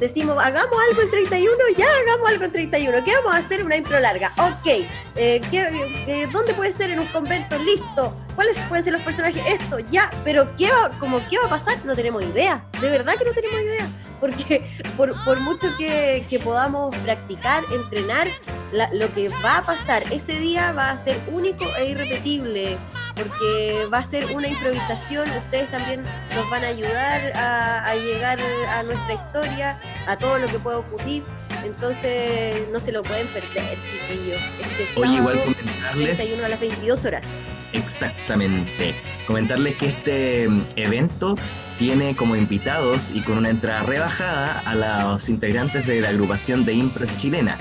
Decimos, 0.00 0.36
hagamos 0.42 0.74
algo 0.90 1.02
el 1.02 1.10
31, 1.10 1.52
ya 1.76 1.86
hagamos 1.86 2.28
algo 2.28 2.44
el 2.44 2.52
31. 2.52 3.04
¿Qué 3.04 3.14
vamos 3.16 3.34
a 3.34 3.36
hacer? 3.38 3.62
Una 3.64 3.76
impro 3.76 3.98
larga. 4.00 4.32
Ok. 4.38 4.84
Eh, 5.16 5.40
¿qué- 5.50 5.70
eh, 6.06 6.28
¿Dónde 6.32 6.54
puede 6.54 6.72
ser? 6.72 6.90
En 6.90 7.00
un 7.00 7.06
convento, 7.06 7.58
listo. 7.58 8.14
¿Cuáles 8.34 8.58
pueden 8.68 8.84
ser 8.84 8.92
los 8.94 9.02
personajes? 9.02 9.42
Esto, 9.46 9.78
ya. 9.90 10.10
Pero 10.24 10.56
¿qué 10.56 10.70
va, 10.70 10.90
como, 10.98 11.20
¿qué 11.28 11.38
va 11.38 11.46
a 11.46 11.50
pasar? 11.50 11.76
No 11.84 11.94
tenemos 11.94 12.22
idea. 12.24 12.64
De 12.80 12.88
verdad 12.90 13.14
que 13.16 13.24
no 13.24 13.32
tenemos 13.32 13.60
idea. 13.60 13.88
Porque 14.20 14.68
por, 14.96 15.14
por 15.24 15.38
mucho 15.40 15.68
que, 15.78 16.26
que 16.28 16.38
podamos 16.40 16.94
practicar, 16.96 17.62
entrenar, 17.70 18.26
la- 18.72 18.90
lo 18.92 19.12
que 19.14 19.28
va 19.44 19.58
a 19.58 19.64
pasar 19.66 20.02
ese 20.12 20.32
día 20.34 20.72
va 20.72 20.90
a 20.90 20.98
ser 20.98 21.16
único 21.30 21.64
e 21.76 21.90
irrepetible, 21.90 22.76
porque 23.18 23.86
va 23.92 23.98
a 23.98 24.04
ser 24.04 24.24
una 24.34 24.48
improvisación, 24.48 25.28
ustedes 25.30 25.70
también 25.70 26.02
nos 26.34 26.48
van 26.48 26.64
a 26.64 26.68
ayudar 26.68 27.36
a, 27.36 27.84
a 27.84 27.94
llegar 27.96 28.38
a 28.70 28.82
nuestra 28.84 29.14
historia, 29.14 29.80
a 30.06 30.16
todo 30.16 30.38
lo 30.38 30.46
que 30.46 30.58
pueda 30.58 30.78
ocurrir, 30.78 31.22
entonces 31.64 32.68
no 32.72 32.80
se 32.80 32.92
lo 32.92 33.02
pueden 33.02 33.26
perder, 33.28 33.76
chiquillos. 33.90 34.40
Este 34.60 35.00
Oye, 35.00 35.16
igual 35.16 35.36
sábado, 35.36 35.54
comentarles 35.54 36.16
31 36.16 36.44
a 36.44 36.48
las 36.48 36.60
22 36.60 37.04
horas. 37.04 37.26
Exactamente. 37.72 38.94
Comentarles 39.26 39.76
que 39.76 39.86
este 39.88 40.48
mm, 40.48 40.62
evento 40.76 41.36
tiene 41.78 42.16
como 42.16 42.36
invitados 42.36 43.10
y 43.10 43.20
con 43.20 43.38
una 43.38 43.50
entrada 43.50 43.82
rebajada 43.82 44.60
a 44.60 44.74
los 44.74 45.28
integrantes 45.28 45.86
de 45.86 46.00
la 46.00 46.08
agrupación 46.08 46.64
de 46.64 46.74
impro 46.74 47.06
chilena, 47.16 47.56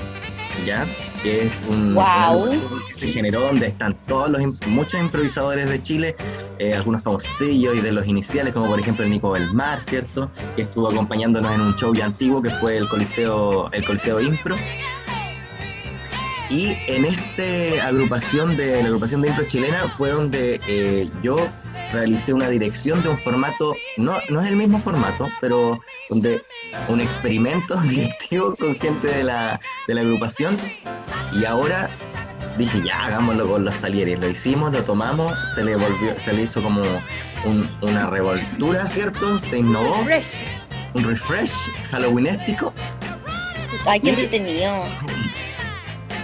¿ya? 0.65 0.85
Que 1.23 1.45
es 1.45 1.53
un, 1.67 1.97
agrupación 1.97 2.83
que 2.86 2.86
se 2.97 3.07
generó 3.07 3.41
donde 3.41 3.67
están 3.67 3.95
todos 4.07 4.29
los 4.29 4.41
muchos 4.67 4.99
improvisadores 4.99 5.69
de 5.69 5.81
Chile, 5.81 6.15
eh, 6.59 6.73
algunos 6.73 7.03
famosillos 7.03 7.77
y 7.77 7.81
de 7.81 7.91
los 7.91 8.07
iniciales, 8.07 8.53
como 8.53 8.67
por 8.67 8.79
ejemplo 8.79 9.03
el 9.05 9.11
Nico 9.11 9.31
Belmar, 9.31 9.81
¿cierto? 9.81 10.31
Que 10.55 10.63
estuvo 10.63 10.87
acompañándonos 10.87 11.51
en 11.51 11.61
un 11.61 11.75
show 11.75 11.93
ya 11.93 12.05
antiguo 12.05 12.41
que 12.41 12.49
fue 12.49 12.77
el 12.77 12.87
Coliseo, 12.89 13.71
el 13.71 13.85
Coliseo 13.85 14.19
Impro. 14.19 14.55
Y 16.49 16.77
en 16.87 17.05
esta 17.05 17.87
agrupación 17.87 18.55
de 18.55 18.81
la 18.81 18.87
agrupación 18.87 19.21
de 19.21 19.27
impro 19.27 19.45
chilena 19.45 19.79
fue 19.97 20.11
donde 20.11 20.61
eh, 20.67 21.09
yo 21.21 21.35
realicé 21.91 22.33
una 22.33 22.47
dirección 22.47 23.01
de 23.03 23.09
un 23.09 23.17
formato, 23.17 23.73
no, 23.97 24.13
no 24.29 24.39
es 24.39 24.47
el 24.47 24.55
mismo 24.55 24.79
formato, 24.79 25.27
pero 25.41 25.79
donde 26.09 26.41
un 26.87 27.01
experimento 27.01 27.79
directivo 27.81 28.53
con 28.55 28.75
gente 28.75 29.07
de 29.07 29.23
la, 29.23 29.59
de 29.87 29.95
la 29.95 30.01
agrupación. 30.01 30.57
Y 31.33 31.43
ahora 31.45 31.89
dije, 32.57 32.81
ya 32.85 33.05
hagámoslo 33.05 33.47
con 33.49 33.65
los 33.65 33.75
salieres. 33.75 34.19
Lo 34.19 34.29
hicimos, 34.29 34.73
lo 34.73 34.83
tomamos, 34.83 35.33
se 35.55 35.63
le 35.63 35.75
volvió, 35.75 36.19
se 36.19 36.33
le 36.33 36.43
hizo 36.43 36.61
como 36.61 36.81
un- 37.45 37.69
una 37.81 38.09
revoltura, 38.09 38.87
¿cierto? 38.87 39.37
Se 39.39 39.59
innovó, 39.59 39.95
Fresh. 40.03 40.33
un 40.93 41.03
refresh 41.07 41.51
halloweenístico. 41.91 42.73
Ay, 43.85 43.99
qué 43.99 44.09
entretenido. 44.09 44.83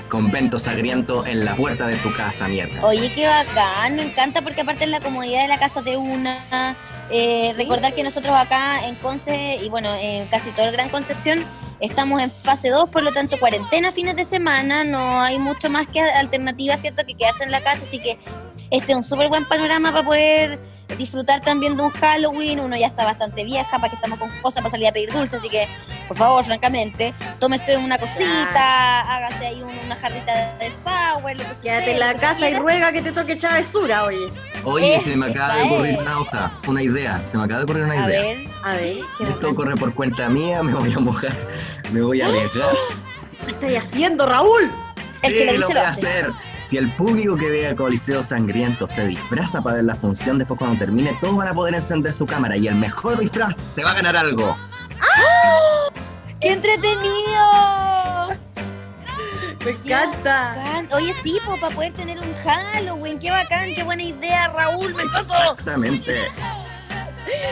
Convento 0.09 0.59
sangriento 0.59 1.25
en 1.25 1.43
la 1.43 1.55
puerta 1.55 1.87
de 1.87 1.95
tu 1.97 2.13
casa, 2.15 2.47
mierda. 2.47 2.85
Oye, 2.85 3.11
qué 3.15 3.25
bacán, 3.25 3.95
me 3.95 4.03
encanta 4.03 4.41
porque 4.43 4.61
aparte 4.61 4.83
en 4.83 4.91
la 4.91 4.99
comodidad 4.99 5.41
de 5.41 5.47
la 5.47 5.57
casa 5.57 5.81
de 5.81 5.97
una, 5.97 6.75
eh, 7.09 7.53
recordar 7.57 7.93
que 7.95 8.03
nosotros 8.03 8.35
acá 8.35 8.87
en 8.87 8.95
Conce 8.95 9.57
y 9.61 9.69
bueno, 9.69 9.91
en 9.95 10.27
casi 10.27 10.51
todo 10.51 10.67
el 10.67 10.71
Gran 10.71 10.89
Concepción 10.89 11.43
estamos 11.83 12.21
en 12.21 12.31
fase 12.31 12.69
2, 12.69 12.89
por 12.89 13.03
lo 13.03 13.11
tanto 13.11 13.37
cuarentena 13.37 13.91
fines 13.91 14.15
de 14.15 14.23
semana, 14.23 14.85
no 14.85 15.21
hay 15.21 15.37
mucho 15.37 15.69
más 15.69 15.85
que 15.87 16.01
alternativa, 16.01 16.77
¿cierto? 16.77 17.05
Que 17.05 17.13
quedarse 17.13 17.43
en 17.43 17.51
la 17.51 17.61
casa, 17.61 17.83
así 17.83 17.99
que 17.99 18.17
este 18.71 18.93
es 18.93 18.97
un 18.97 19.03
súper 19.03 19.27
buen 19.27 19.45
panorama 19.45 19.91
para 19.91 20.05
poder 20.05 20.59
disfrutar 20.97 21.41
también 21.41 21.75
de 21.77 21.83
un 21.83 21.89
Halloween, 21.91 22.59
uno 22.59 22.75
ya 22.77 22.87
está 22.87 23.05
bastante 23.05 23.43
vieja, 23.43 23.77
para 23.77 23.89
que 23.89 23.95
estamos 23.95 24.19
con 24.19 24.29
cosas 24.41 24.61
para 24.61 24.71
salir 24.71 24.87
a 24.87 24.91
pedir 24.91 25.11
dulces, 25.11 25.39
así 25.39 25.49
que 25.49 25.67
por 26.07 26.17
favor, 26.17 26.43
francamente, 26.45 27.13
tómese 27.39 27.77
una 27.77 27.97
cosita, 27.97 29.01
hágase 29.01 29.47
ahí 29.47 29.61
un- 29.61 29.77
una 29.85 29.95
jarrita 29.95 30.55
de 30.57 30.71
sour, 30.71 31.35
lo 31.35 31.43
que 31.43 31.61
Quédate 31.63 31.91
en 31.93 31.99
la 31.99 32.13
lo 32.13 32.19
casa 32.19 32.49
y 32.49 32.55
ruega 32.55 32.91
que 32.91 33.01
te 33.01 33.11
toque 33.11 33.35
travesura, 33.35 34.03
oye. 34.03 34.27
Oye, 34.65 34.95
Eh, 34.95 34.99
se 34.99 35.15
me 35.15 35.27
acaba 35.27 35.55
de 35.55 35.61
eh. 35.63 35.65
ocurrir 35.65 35.99
una 35.99 36.19
hoja, 36.19 36.51
una 36.67 36.81
idea, 36.83 37.21
se 37.31 37.37
me 37.37 37.43
acaba 37.43 37.59
de 37.59 37.63
ocurrir 37.65 37.83
una 37.83 37.93
A 38.03 38.07
idea. 38.09 38.21
ver, 38.21 38.47
A 38.63 38.73
ver, 38.75 38.97
¿qué 39.17 39.23
Esto 39.25 39.35
bacán. 39.35 39.55
corre 39.55 39.75
por 39.75 39.93
cuenta 39.93 40.29
mía, 40.29 40.63
me 40.63 40.73
voy 40.73 40.93
a 40.93 40.99
mojar, 40.99 41.33
me 41.91 42.01
voy 42.01 42.21
a 42.21 42.27
arriesgar. 42.27 42.69
¿Qué 43.45 43.51
estás 43.51 43.85
haciendo, 43.89 44.25
Raúl? 44.25 44.71
el 45.21 45.31
que 45.33 45.39
Sí, 45.39 45.45
le 45.45 45.51
dice 45.53 45.57
lo 45.57 45.67
lo 45.67 45.67
voy 45.67 45.77
a 45.77 45.89
hace. 45.89 46.07
hacer. 46.07 46.31
Si 46.73 46.77
el 46.79 46.89
público 46.93 47.35
que 47.35 47.51
vea 47.51 47.75
Coliseo 47.75 48.23
Sangriento 48.23 48.89
se 48.89 49.05
disfraza 49.05 49.61
para 49.61 49.75
ver 49.75 49.85
la 49.85 49.95
función, 49.95 50.39
después 50.39 50.57
cuando 50.57 50.79
termine, 50.79 51.15
todos 51.21 51.35
van 51.35 51.49
a 51.49 51.53
poder 51.53 51.75
encender 51.75 52.11
su 52.11 52.25
cámara 52.25 52.57
y 52.57 52.67
el 52.67 52.73
mejor 52.73 53.19
disfraz 53.19 53.55
te 53.75 53.83
va 53.83 53.91
a 53.91 53.93
ganar 53.93 54.17
algo. 54.17 54.57
¡Qué 56.41 56.53
entretenido! 56.53 58.29
Me 59.63 59.69
encanta. 59.69 60.55
Bacán. 60.57 60.87
Oye, 60.93 61.13
sí, 61.21 61.37
pues, 61.45 61.61
para 61.61 61.75
poder 61.75 61.93
tener 61.93 62.17
un 62.17 62.33
Halloween. 62.43 63.19
Qué 63.19 63.29
bacán, 63.29 63.75
qué 63.75 63.83
buena 63.83 64.01
idea, 64.01 64.47
Raúl. 64.47 64.95
Me 64.95 65.03
encantó. 65.03 65.35
Exactamente. 65.51 66.23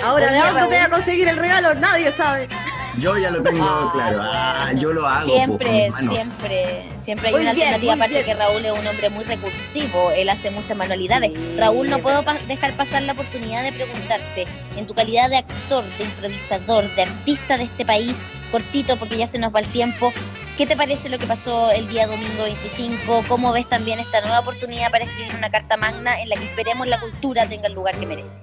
Ahora, 0.03 0.31
¿de 0.31 0.39
dónde 0.39 0.61
te 0.61 0.65
voy 0.65 0.75
a 0.77 0.89
conseguir 0.89 1.27
el 1.27 1.37
regalo? 1.37 1.75
Nadie 1.75 2.11
sabe. 2.11 2.49
Yo 2.97 3.17
ya 3.17 3.31
lo 3.31 3.41
tengo 3.41 3.91
claro. 3.93 4.19
Ah, 4.21 4.71
yo 4.75 4.91
lo 4.91 5.07
hago. 5.07 5.25
pues, 5.25 5.35
Siempre, 5.37 5.91
siempre, 6.11 6.83
siempre 7.01 7.27
hay 7.29 7.33
Muy 7.33 7.41
una 7.43 7.53
bien, 7.53 7.67
alternativa, 7.67 7.93
aparte 7.93 8.13
bien. 8.13 8.25
que 8.25 8.33
Raúl 8.33 8.65
es 8.65 8.71
un 8.77 8.85
hombre 8.87 9.09
muy 9.09 9.23
recursivo, 9.23 10.11
él 10.11 10.29
hace 10.29 10.51
muchas 10.51 10.75
manualidades. 10.75 11.31
Sí, 11.33 11.55
Raúl, 11.57 11.89
no 11.89 11.99
puedo 11.99 12.21
pa- 12.23 12.37
dejar 12.47 12.73
pasar 12.73 13.03
la 13.03 13.13
oportunidad 13.13 13.63
de 13.63 13.71
preguntarte, 13.71 14.45
en 14.75 14.87
tu 14.87 14.93
calidad 14.93 15.29
de 15.29 15.37
actor, 15.37 15.83
de 15.97 16.03
improvisador, 16.03 16.93
de 16.95 17.03
artista 17.03 17.57
de 17.57 17.63
este 17.63 17.85
país, 17.85 18.15
cortito 18.51 18.97
porque 18.97 19.17
ya 19.17 19.27
se 19.27 19.39
nos 19.39 19.55
va 19.55 19.61
el 19.61 19.67
tiempo, 19.67 20.11
¿qué 20.57 20.65
te 20.67 20.75
parece 20.75 21.07
lo 21.07 21.17
que 21.17 21.25
pasó 21.27 21.71
el 21.71 21.87
día 21.87 22.07
domingo 22.07 22.43
25? 22.43 23.23
¿Cómo 23.29 23.53
ves 23.53 23.67
también 23.69 23.99
esta 23.99 24.19
nueva 24.19 24.39
oportunidad 24.41 24.91
para 24.91 25.05
escribir 25.05 25.33
una 25.35 25.49
carta 25.49 25.77
magna 25.77 26.21
en 26.21 26.27
la 26.27 26.35
que 26.35 26.43
esperemos 26.45 26.85
la 26.87 26.99
cultura 26.99 27.45
tenga 27.47 27.67
el 27.67 27.73
lugar 27.73 27.95
que 27.97 28.05
merece? 28.05 28.41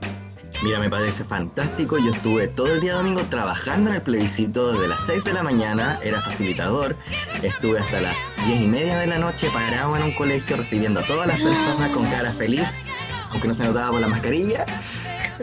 Mira, 0.63 0.81
me 0.81 0.91
parece 0.91 1.23
fantástico. 1.23 1.99
Yo 1.99 2.11
estuve 2.11 2.49
todo 2.49 2.67
el 2.67 2.81
día 2.81 2.95
domingo 2.95 3.23
trabajando 3.31 3.91
en 3.91 3.97
el 3.97 4.03
plebiscito 4.03 4.73
desde 4.73 4.89
las 4.89 5.05
6 5.07 5.25
de 5.25 5.33
la 5.33 5.45
mañana, 5.45 6.01
era 6.03 6.21
facilitador. 6.21 6.97
Estuve 7.43 7.79
hasta 7.79 8.01
las 8.01 8.17
10 8.47 8.63
y 8.63 8.67
media 8.67 8.99
de 8.99 9.07
la 9.07 9.19
noche 9.19 9.49
parado 9.53 9.97
en 9.97 10.03
un 10.03 10.13
colegio 10.13 10.57
recibiendo 10.57 10.99
a 10.99 11.05
todas 11.05 11.29
las 11.29 11.41
personas 11.41 11.93
con 11.93 12.05
cara 12.07 12.33
feliz, 12.33 12.69
aunque 13.31 13.47
no 13.47 13.55
se 13.55 13.65
notaba 13.65 13.93
por 13.93 14.01
la 14.01 14.09
mascarilla. 14.09 14.67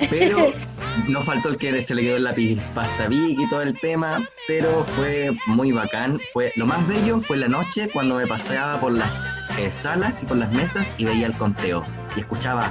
Pero 0.09 0.51
no 1.07 1.21
faltó 1.21 1.47
el 1.47 1.57
que 1.57 1.81
se 1.81 1.95
le 1.95 2.01
quedó 2.01 2.17
el 2.17 2.25
lápiz 2.25 2.59
pasta 2.73 3.07
Vic 3.07 3.39
y 3.39 3.49
todo 3.49 3.61
el 3.61 3.73
tema, 3.79 4.21
pero 4.49 4.83
fue 4.97 5.31
muy 5.47 5.71
bacán. 5.71 6.19
Fue 6.33 6.51
lo 6.57 6.65
más 6.65 6.85
bello 6.89 7.21
fue 7.21 7.37
la 7.37 7.47
noche 7.47 7.89
cuando 7.91 8.17
me 8.17 8.27
paseaba 8.27 8.81
por 8.81 8.91
las 8.91 9.37
eh, 9.57 9.71
salas 9.71 10.23
y 10.23 10.25
por 10.25 10.35
las 10.35 10.51
mesas 10.51 10.89
y 10.97 11.05
veía 11.05 11.27
el 11.27 11.33
conteo 11.37 11.85
y 12.17 12.19
escuchaba 12.19 12.69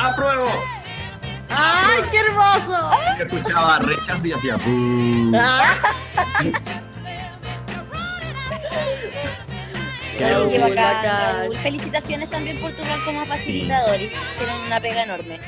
¡Apruebo! 0.00 0.48
¡Ay, 1.56 2.02
qué 2.10 2.18
hermoso! 2.18 2.90
Escuchaba 3.18 3.78
rechazo 3.78 4.26
y 4.26 4.32
hacía. 4.32 4.56
Ah, 5.36 5.74
Creo 10.16 10.48
Qué 10.48 10.58
bacán, 10.60 10.76
bacán. 10.76 11.52
Felicitaciones 11.62 12.30
también 12.30 12.60
por 12.60 12.72
tu 12.72 12.82
rol 12.84 13.04
como 13.04 13.24
facilitador, 13.24 14.00
hicieron 14.00 14.60
una 14.66 14.80
pega 14.80 15.02
enorme. 15.02 15.40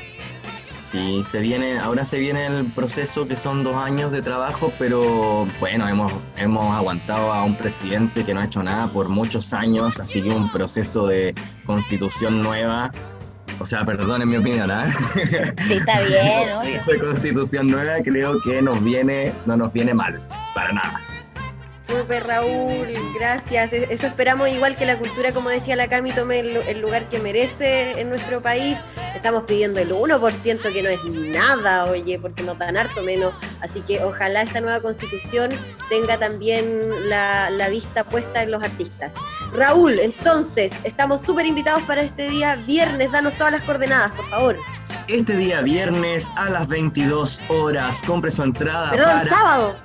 Sí, 0.91 1.23
se 1.29 1.41
viene, 1.41 1.79
ahora 1.79 2.05
se 2.05 2.19
viene 2.19 2.47
el 2.47 2.65
proceso 2.67 3.27
que 3.27 3.37
son 3.37 3.65
dos 3.65 3.77
años 3.77 4.13
de 4.13 4.23
trabajo, 4.23 4.73
pero 4.79 5.47
bueno, 5.61 5.89
hemos, 5.89 6.13
hemos 6.37 6.75
aguantado 6.75 7.33
a 7.33 7.43
un 7.45 7.57
presidente 7.57 8.25
que 8.25 8.33
no 8.33 8.41
ha 8.41 8.45
hecho 8.45 8.63
nada 8.63 8.87
por 8.89 9.09
muchos 9.09 9.53
años, 9.53 9.99
así 10.01 10.23
que 10.23 10.31
un 10.31 10.51
proceso 10.51 11.07
de 11.07 11.35
constitución 11.65 12.41
nueva, 12.41 12.93
o 13.59 13.67
sea, 13.67 13.85
perdón 13.85 14.23
en 14.23 14.31
mi 14.31 14.37
opinión, 14.37 14.71
¿ah? 14.71 14.93
Sí, 15.15 15.75
está 15.75 16.01
bien, 16.01 16.57
obvio. 16.57 16.83
de 16.87 16.99
constitución 16.99 17.67
nueva 17.67 17.97
creo 18.05 18.41
que 18.43 18.63
nos 18.63 18.83
viene, 18.83 19.33
no 19.47 19.57
nos 19.57 19.73
viene 19.73 19.95
mal, 19.95 20.19
para 20.55 20.73
nada. 20.73 21.01
Súper 21.87 22.27
Raúl, 22.27 22.93
gracias. 23.19 23.73
E- 23.73 23.87
Eso 23.91 24.07
esperamos, 24.09 24.49
igual 24.49 24.77
que 24.77 24.85
la 24.87 24.97
cultura, 24.99 25.33
como 25.33 25.51
decía 25.51 25.77
la 25.77 25.89
Cami, 25.89 26.11
tome 26.13 26.41
el, 26.41 26.57
el 26.57 26.81
lugar 26.81 27.09
que 27.09 27.19
merece 27.21 28.01
en 28.01 28.09
nuestro 28.09 28.41
país. 28.41 28.77
Estamos 29.15 29.45
pidiendo 29.45 29.81
el 29.81 29.91
1%, 29.93 30.73
que 30.73 30.83
no 30.83 30.89
es 30.89 31.05
nada, 31.05 31.87
oye, 31.87 32.19
porque 32.19 32.43
nos 32.43 32.59
dan 32.59 32.77
harto 32.77 33.03
menos. 33.03 33.33
Así 33.61 33.81
que 33.83 34.03
ojalá 34.03 34.43
esta 34.43 34.61
nueva 34.61 34.81
constitución 34.81 35.51
tenga 35.89 36.19
también 36.19 37.09
la, 37.09 37.51
la 37.51 37.69
vista 37.69 38.05
puesta 38.05 38.43
en 38.43 38.51
los 38.51 38.63
artistas. 38.63 39.15
Raúl, 39.53 39.99
entonces, 40.01 40.73
estamos 40.85 41.23
súper 41.23 41.47
invitados 41.47 41.83
para 41.83 42.03
este 42.03 42.29
día 42.29 42.57
viernes. 42.67 43.13
Danos 43.13 43.35
todas 43.35 43.53
las 43.53 43.63
coordenadas, 43.63 44.11
por 44.13 44.29
favor. 44.29 44.57
Este 45.09 45.37
día 45.37 45.61
viernes 45.61 46.27
a 46.37 46.51
las 46.51 46.67
22 46.67 47.41
horas, 47.49 48.03
compre 48.07 48.31
su 48.31 48.43
entrada 48.43 48.91
Perdón, 48.91 49.19
para... 49.21 49.31
sábado. 49.31 49.77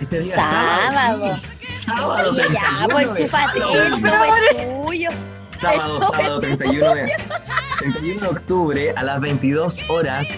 Este 0.00 0.20
día 0.20 0.36
Sábado. 0.36 1.38
sábado. 1.84 2.30
Oye, 2.32 2.42
ya, 2.52 2.86
31 2.86 2.88
pues 2.88 3.08
chúpate, 3.18 3.58
el 4.62 4.84
tuyo. 4.84 5.10
Sábado, 5.52 6.00
sábado 6.00 6.40
31 6.40 6.94
de, 6.94 7.12
31 7.80 8.20
de 8.20 8.28
octubre 8.28 8.94
a 8.96 9.02
las 9.02 9.20
22 9.20 9.90
horas. 9.90 10.30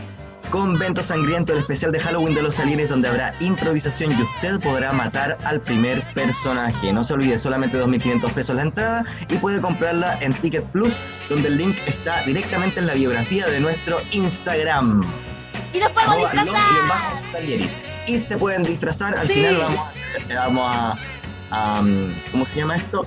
Convento 0.50 1.02
Sangriento, 1.02 1.54
el 1.54 1.60
especial 1.60 1.92
de 1.92 2.00
Halloween 2.00 2.34
de 2.34 2.42
los 2.42 2.56
Salines, 2.56 2.90
donde 2.90 3.08
habrá 3.08 3.32
improvisación 3.40 4.12
y 4.12 4.22
usted 4.22 4.60
podrá 4.60 4.92
matar 4.92 5.38
al 5.44 5.60
primer 5.60 6.02
personaje. 6.12 6.92
No 6.92 7.04
se 7.04 7.14
olvide, 7.14 7.38
solamente 7.38 7.82
2.500 7.82 8.32
pesos 8.32 8.56
la 8.56 8.62
entrada 8.62 9.04
y 9.30 9.36
puede 9.36 9.62
comprarla 9.62 10.18
en 10.20 10.34
Ticket 10.34 10.64
Plus, 10.64 10.98
donde 11.30 11.48
el 11.48 11.56
link 11.56 11.76
está 11.86 12.20
directamente 12.24 12.80
en 12.80 12.86
la 12.86 12.94
biografía 12.94 13.46
de 13.46 13.60
nuestro 13.60 13.98
Instagram. 14.10 15.02
Y 15.72 15.78
nos 15.78 15.92
podemos 15.92 16.18
disfrazar. 16.18 17.91
Y 18.06 18.18
se 18.18 18.36
pueden 18.36 18.62
disfrazar. 18.62 19.16
Al 19.18 19.26
Sí. 19.26 19.34
final 19.34 19.58
vamos, 19.58 19.88
a, 20.30 20.34
vamos 20.34 20.76
a, 20.76 20.98
a, 21.50 21.80
um, 21.80 22.12
¿Cómo 22.32 22.46
se 22.46 22.56
llama 22.58 22.76
esto? 22.76 23.06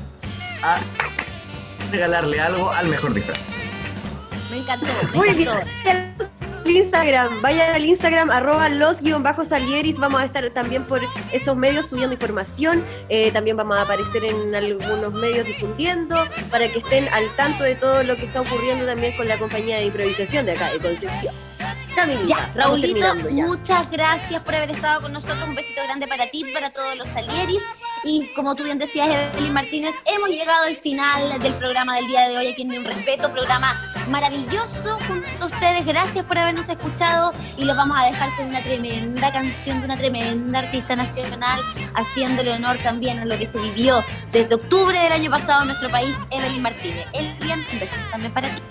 A 0.64 0.78
regalarle 1.92 2.40
algo 2.40 2.72
al 2.72 2.88
mejor 2.88 3.14
disfraz. 3.14 3.40
Me 4.52 4.58
encantó, 4.58 4.86
me 5.12 5.18
Muy 5.18 5.30
bien. 5.34 5.50
encantó. 5.50 6.26
Instagram, 6.66 7.42
vayan 7.44 7.76
al 7.76 7.86
Instagram, 7.86 8.32
arroba 8.32 8.70
los 8.70 9.00
guion 9.02 9.22
bajos 9.22 9.50
salieris, 9.50 9.98
vamos 10.00 10.20
a 10.20 10.26
estar 10.26 10.50
también 10.50 10.84
por 10.84 11.00
esos 11.32 11.56
medios 11.56 11.86
subiendo 11.88 12.14
información, 12.16 12.84
eh, 13.10 13.30
también 13.32 13.56
vamos 13.56 13.78
a 13.78 13.84
aparecer 13.84 14.24
en 14.26 14.56
algunos 14.56 15.14
medios 15.14 15.46
difundiendo 15.46 16.16
para 16.50 16.68
que 16.68 16.80
estén 16.80 17.08
al 17.10 17.24
tanto 17.36 17.64
de 17.64 17.76
todo 17.76 18.02
lo 18.02 18.16
que 18.16 18.26
está 18.26 18.42
ocurriendo 18.42 18.84
también 18.88 19.16
con 19.16 19.28
la 19.28 19.38
compañía 19.38 19.78
de 19.78 19.86
improvisación 19.86 20.48
de 20.48 20.54
acá 20.54 20.72
de 20.72 20.80
Concepción. 20.80 21.36
Camilita, 21.96 22.26
Ya, 22.28 22.52
Raulito, 22.54 23.00
ya. 23.00 23.46
muchas 23.48 23.90
gracias 23.90 24.42
por 24.44 24.54
haber 24.54 24.72
estado 24.72 25.02
con 25.04 25.14
nosotros. 25.14 25.48
Un 25.48 25.56
besito 25.56 25.82
grande 25.84 26.08
para 26.08 26.28
ti, 26.30 26.46
para 26.54 26.72
todos 26.72 26.98
los 26.98 27.08
salieris. 27.08 27.62
Y 28.04 28.28
como 28.36 28.54
tú 28.56 28.64
bien 28.64 28.78
decías, 28.78 29.08
Evelyn 29.34 29.54
Martínez, 29.54 29.96
hemos 30.06 30.30
llegado 30.30 30.66
al 30.66 30.76
final 30.76 31.40
del 31.40 31.54
programa 31.56 31.96
del 31.96 32.08
día 32.08 32.28
de 32.30 32.38
hoy 32.38 32.48
aquí 32.48 32.64
en 32.64 32.78
Un 32.78 32.86
Respeto. 32.86 33.32
Programa 33.32 33.74
maravilloso 34.10 35.00
junto 35.08 35.28
a 35.42 35.46
ustedes. 35.46 35.86
Gracias 35.86 36.26
por 36.26 36.38
habernos 36.38 36.70
escuchado. 36.70 37.34
Y 37.58 37.64
los 37.66 37.76
vamos 37.76 37.98
a 38.00 38.06
dejar 38.06 38.30
con 38.36 38.46
una 38.48 38.62
tremenda 38.62 39.32
canción 39.32 39.80
de 39.80 39.86
una 39.86 39.98
tremenda 39.98 40.60
artista 40.60 40.96
nacional, 40.96 41.60
haciéndole 41.96 42.52
honor 42.52 42.78
también 42.84 43.20
a 43.20 43.26
lo 43.26 43.38
que 43.38 43.46
se 43.46 43.58
vivió 43.58 44.04
desde 44.32 44.56
octubre 44.56 45.00
del 45.00 45.14
año 45.14 45.32
pasado 45.32 45.62
en 45.62 45.68
nuestro 45.70 45.90
país, 45.90 46.16
Evelyn 46.30 46.62
Martínez. 46.62 47.06
Elian, 47.14 47.60
un 47.72 47.80
besito 47.80 48.02
también 48.12 48.34
para 48.34 48.50
ti. 48.50 48.62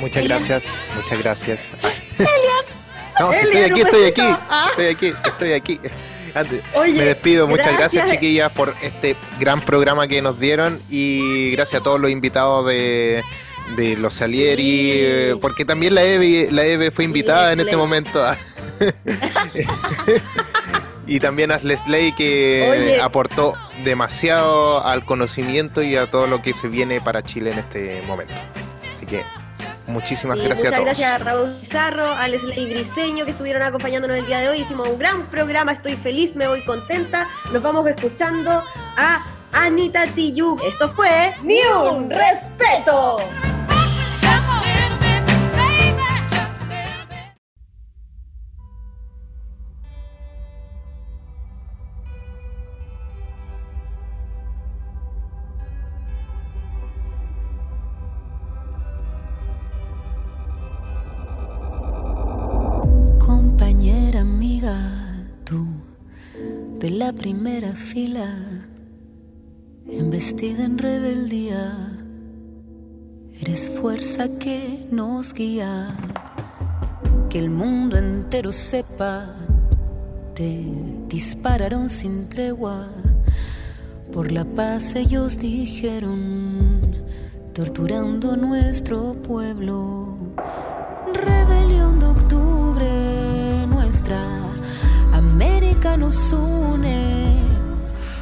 Muchas 0.00 0.24
Elian. 0.24 0.38
gracias, 0.38 0.64
muchas 0.96 1.18
gracias. 1.18 1.60
No, 3.18 3.32
si 3.32 3.38
estoy 3.40 3.50
Elian, 3.60 3.70
aquí, 3.72 3.80
estoy 3.82 4.04
aquí, 4.04 4.22
Ah. 4.48 4.66
estoy 4.70 4.86
aquí, 4.86 5.12
estoy 5.26 5.52
aquí. 5.52 5.80
Antes, 6.34 6.60
Oye, 6.74 6.92
Me 6.92 7.04
despido, 7.06 7.48
muchas 7.48 7.76
gracias, 7.76 8.04
gracias. 8.04 8.10
chiquillas 8.20 8.52
por 8.52 8.74
este 8.82 9.16
gran 9.40 9.60
programa 9.60 10.06
que 10.08 10.22
nos 10.22 10.38
dieron 10.38 10.80
y 10.88 11.50
gracias 11.52 11.80
a 11.80 11.84
todos 11.84 12.00
los 12.00 12.10
invitados 12.10 12.64
de, 12.66 13.22
de 13.76 13.96
los 13.96 14.14
Salieri, 14.14 14.62
Sí. 14.62 14.92
eh, 15.02 15.34
porque 15.40 15.64
también 15.64 15.94
la 15.96 16.04
Eve, 16.04 16.48
la 16.52 16.64
Eve 16.64 16.90
fue 16.92 17.04
invitada 17.04 17.52
en 17.52 17.60
este 17.60 17.76
momento. 17.76 18.22
y 21.06 21.18
también 21.20 21.50
a 21.50 21.58
Leslie 21.58 22.14
que 22.16 22.68
Oye. 22.70 23.00
aportó 23.00 23.54
demasiado 23.84 24.84
al 24.86 25.04
conocimiento 25.04 25.82
y 25.82 25.96
a 25.96 26.08
todo 26.08 26.26
lo 26.28 26.40
que 26.42 26.52
se 26.52 26.68
viene 26.68 27.00
para 27.00 27.22
Chile 27.22 27.50
en 27.52 27.58
este 27.58 28.00
momento. 28.06 28.34
Así 28.94 29.06
que 29.06 29.22
muchísimas 29.90 30.38
gracias 30.38 30.72
a 30.72 30.80
muchas 30.80 30.96
todos. 30.96 30.98
gracias 30.98 31.10
a 31.10 31.18
Raúl 31.24 31.56
Pizarro, 31.60 32.06
a 32.12 32.28
Leslie 32.28 32.66
Briseño 32.66 33.24
que 33.24 33.32
estuvieron 33.32 33.62
acompañándonos 33.62 34.16
el 34.16 34.26
día 34.26 34.38
de 34.38 34.48
hoy. 34.48 34.60
Hicimos 34.60 34.88
un 34.88 34.98
gran 34.98 35.28
programa, 35.30 35.72
estoy 35.72 35.96
feliz, 35.96 36.36
me 36.36 36.48
voy 36.48 36.64
contenta. 36.64 37.28
Nos 37.52 37.62
vamos 37.62 37.86
escuchando 37.86 38.64
a 38.96 39.26
Anita 39.52 40.06
Tijoux. 40.06 40.62
Esto 40.64 40.88
fue 40.90 41.34
Ni 41.42 41.58
un 41.62 42.10
respeto. 42.10 43.18
Primera 67.20 67.74
fila, 67.74 68.34
embestida 69.86 70.64
en 70.64 70.78
rebeldía, 70.78 71.92
eres 73.38 73.68
fuerza 73.68 74.38
que 74.38 74.86
nos 74.90 75.34
guía, 75.34 75.94
que 77.28 77.38
el 77.38 77.50
mundo 77.50 77.98
entero 77.98 78.52
sepa, 78.54 79.34
te 80.34 80.64
dispararon 81.08 81.90
sin 81.90 82.30
tregua, 82.30 82.88
Por 84.14 84.32
la 84.32 84.46
paz 84.46 84.94
ellos 84.94 85.36
dijeron, 85.36 86.80
torturando 87.52 88.32
a 88.32 88.36
nuestro 88.36 89.12
pueblo. 89.12 90.16
Rebelión 91.12 92.00
de 92.00 92.06
octubre, 92.06 93.66
nuestra 93.66 94.49
América 95.40 95.96
nos 95.96 96.34
une. 96.34 97.40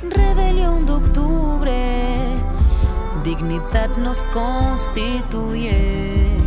Rebelión 0.03 0.87
de 0.87 0.93
octubre, 0.93 1.75
dignidad 3.25 3.91
nos 3.97 4.29
constituye. 4.29 6.39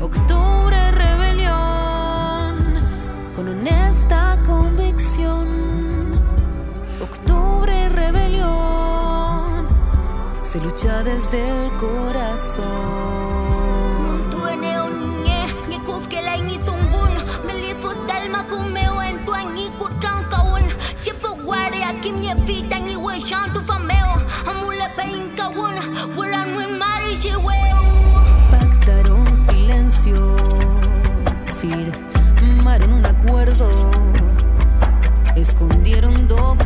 Octubre, 0.00 0.92
rebelión, 0.92 2.54
con 3.34 3.48
honesta 3.48 4.40
convicción. 4.46 6.20
Octubre, 7.02 7.88
rebelión, 7.88 9.66
se 10.42 10.60
lucha 10.60 11.02
desde 11.02 11.48
el 11.48 11.76
corazón. 11.78 13.25
Kimye 22.06 22.34
vita 22.34 22.78
ni 22.78 22.96
we 22.96 23.20
shantu 23.20 23.62
fameo 23.64 24.12
amule 24.50 24.88
peinka 24.96 25.48
wuna 25.48 25.82
wuran 26.16 26.56
wi 26.56 26.66
mari 26.66 27.16
shiweo 27.16 27.82
Pactaron 28.50 29.36
silencio, 29.36 30.36
firmaron 31.58 32.92
un 32.92 33.06
acuerdo, 33.06 33.68
escondieron 35.34 36.28
documentos. 36.28 36.65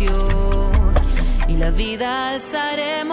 Y 0.00 1.56
la 1.56 1.70
vida 1.70 2.30
alzaremos. 2.30 3.12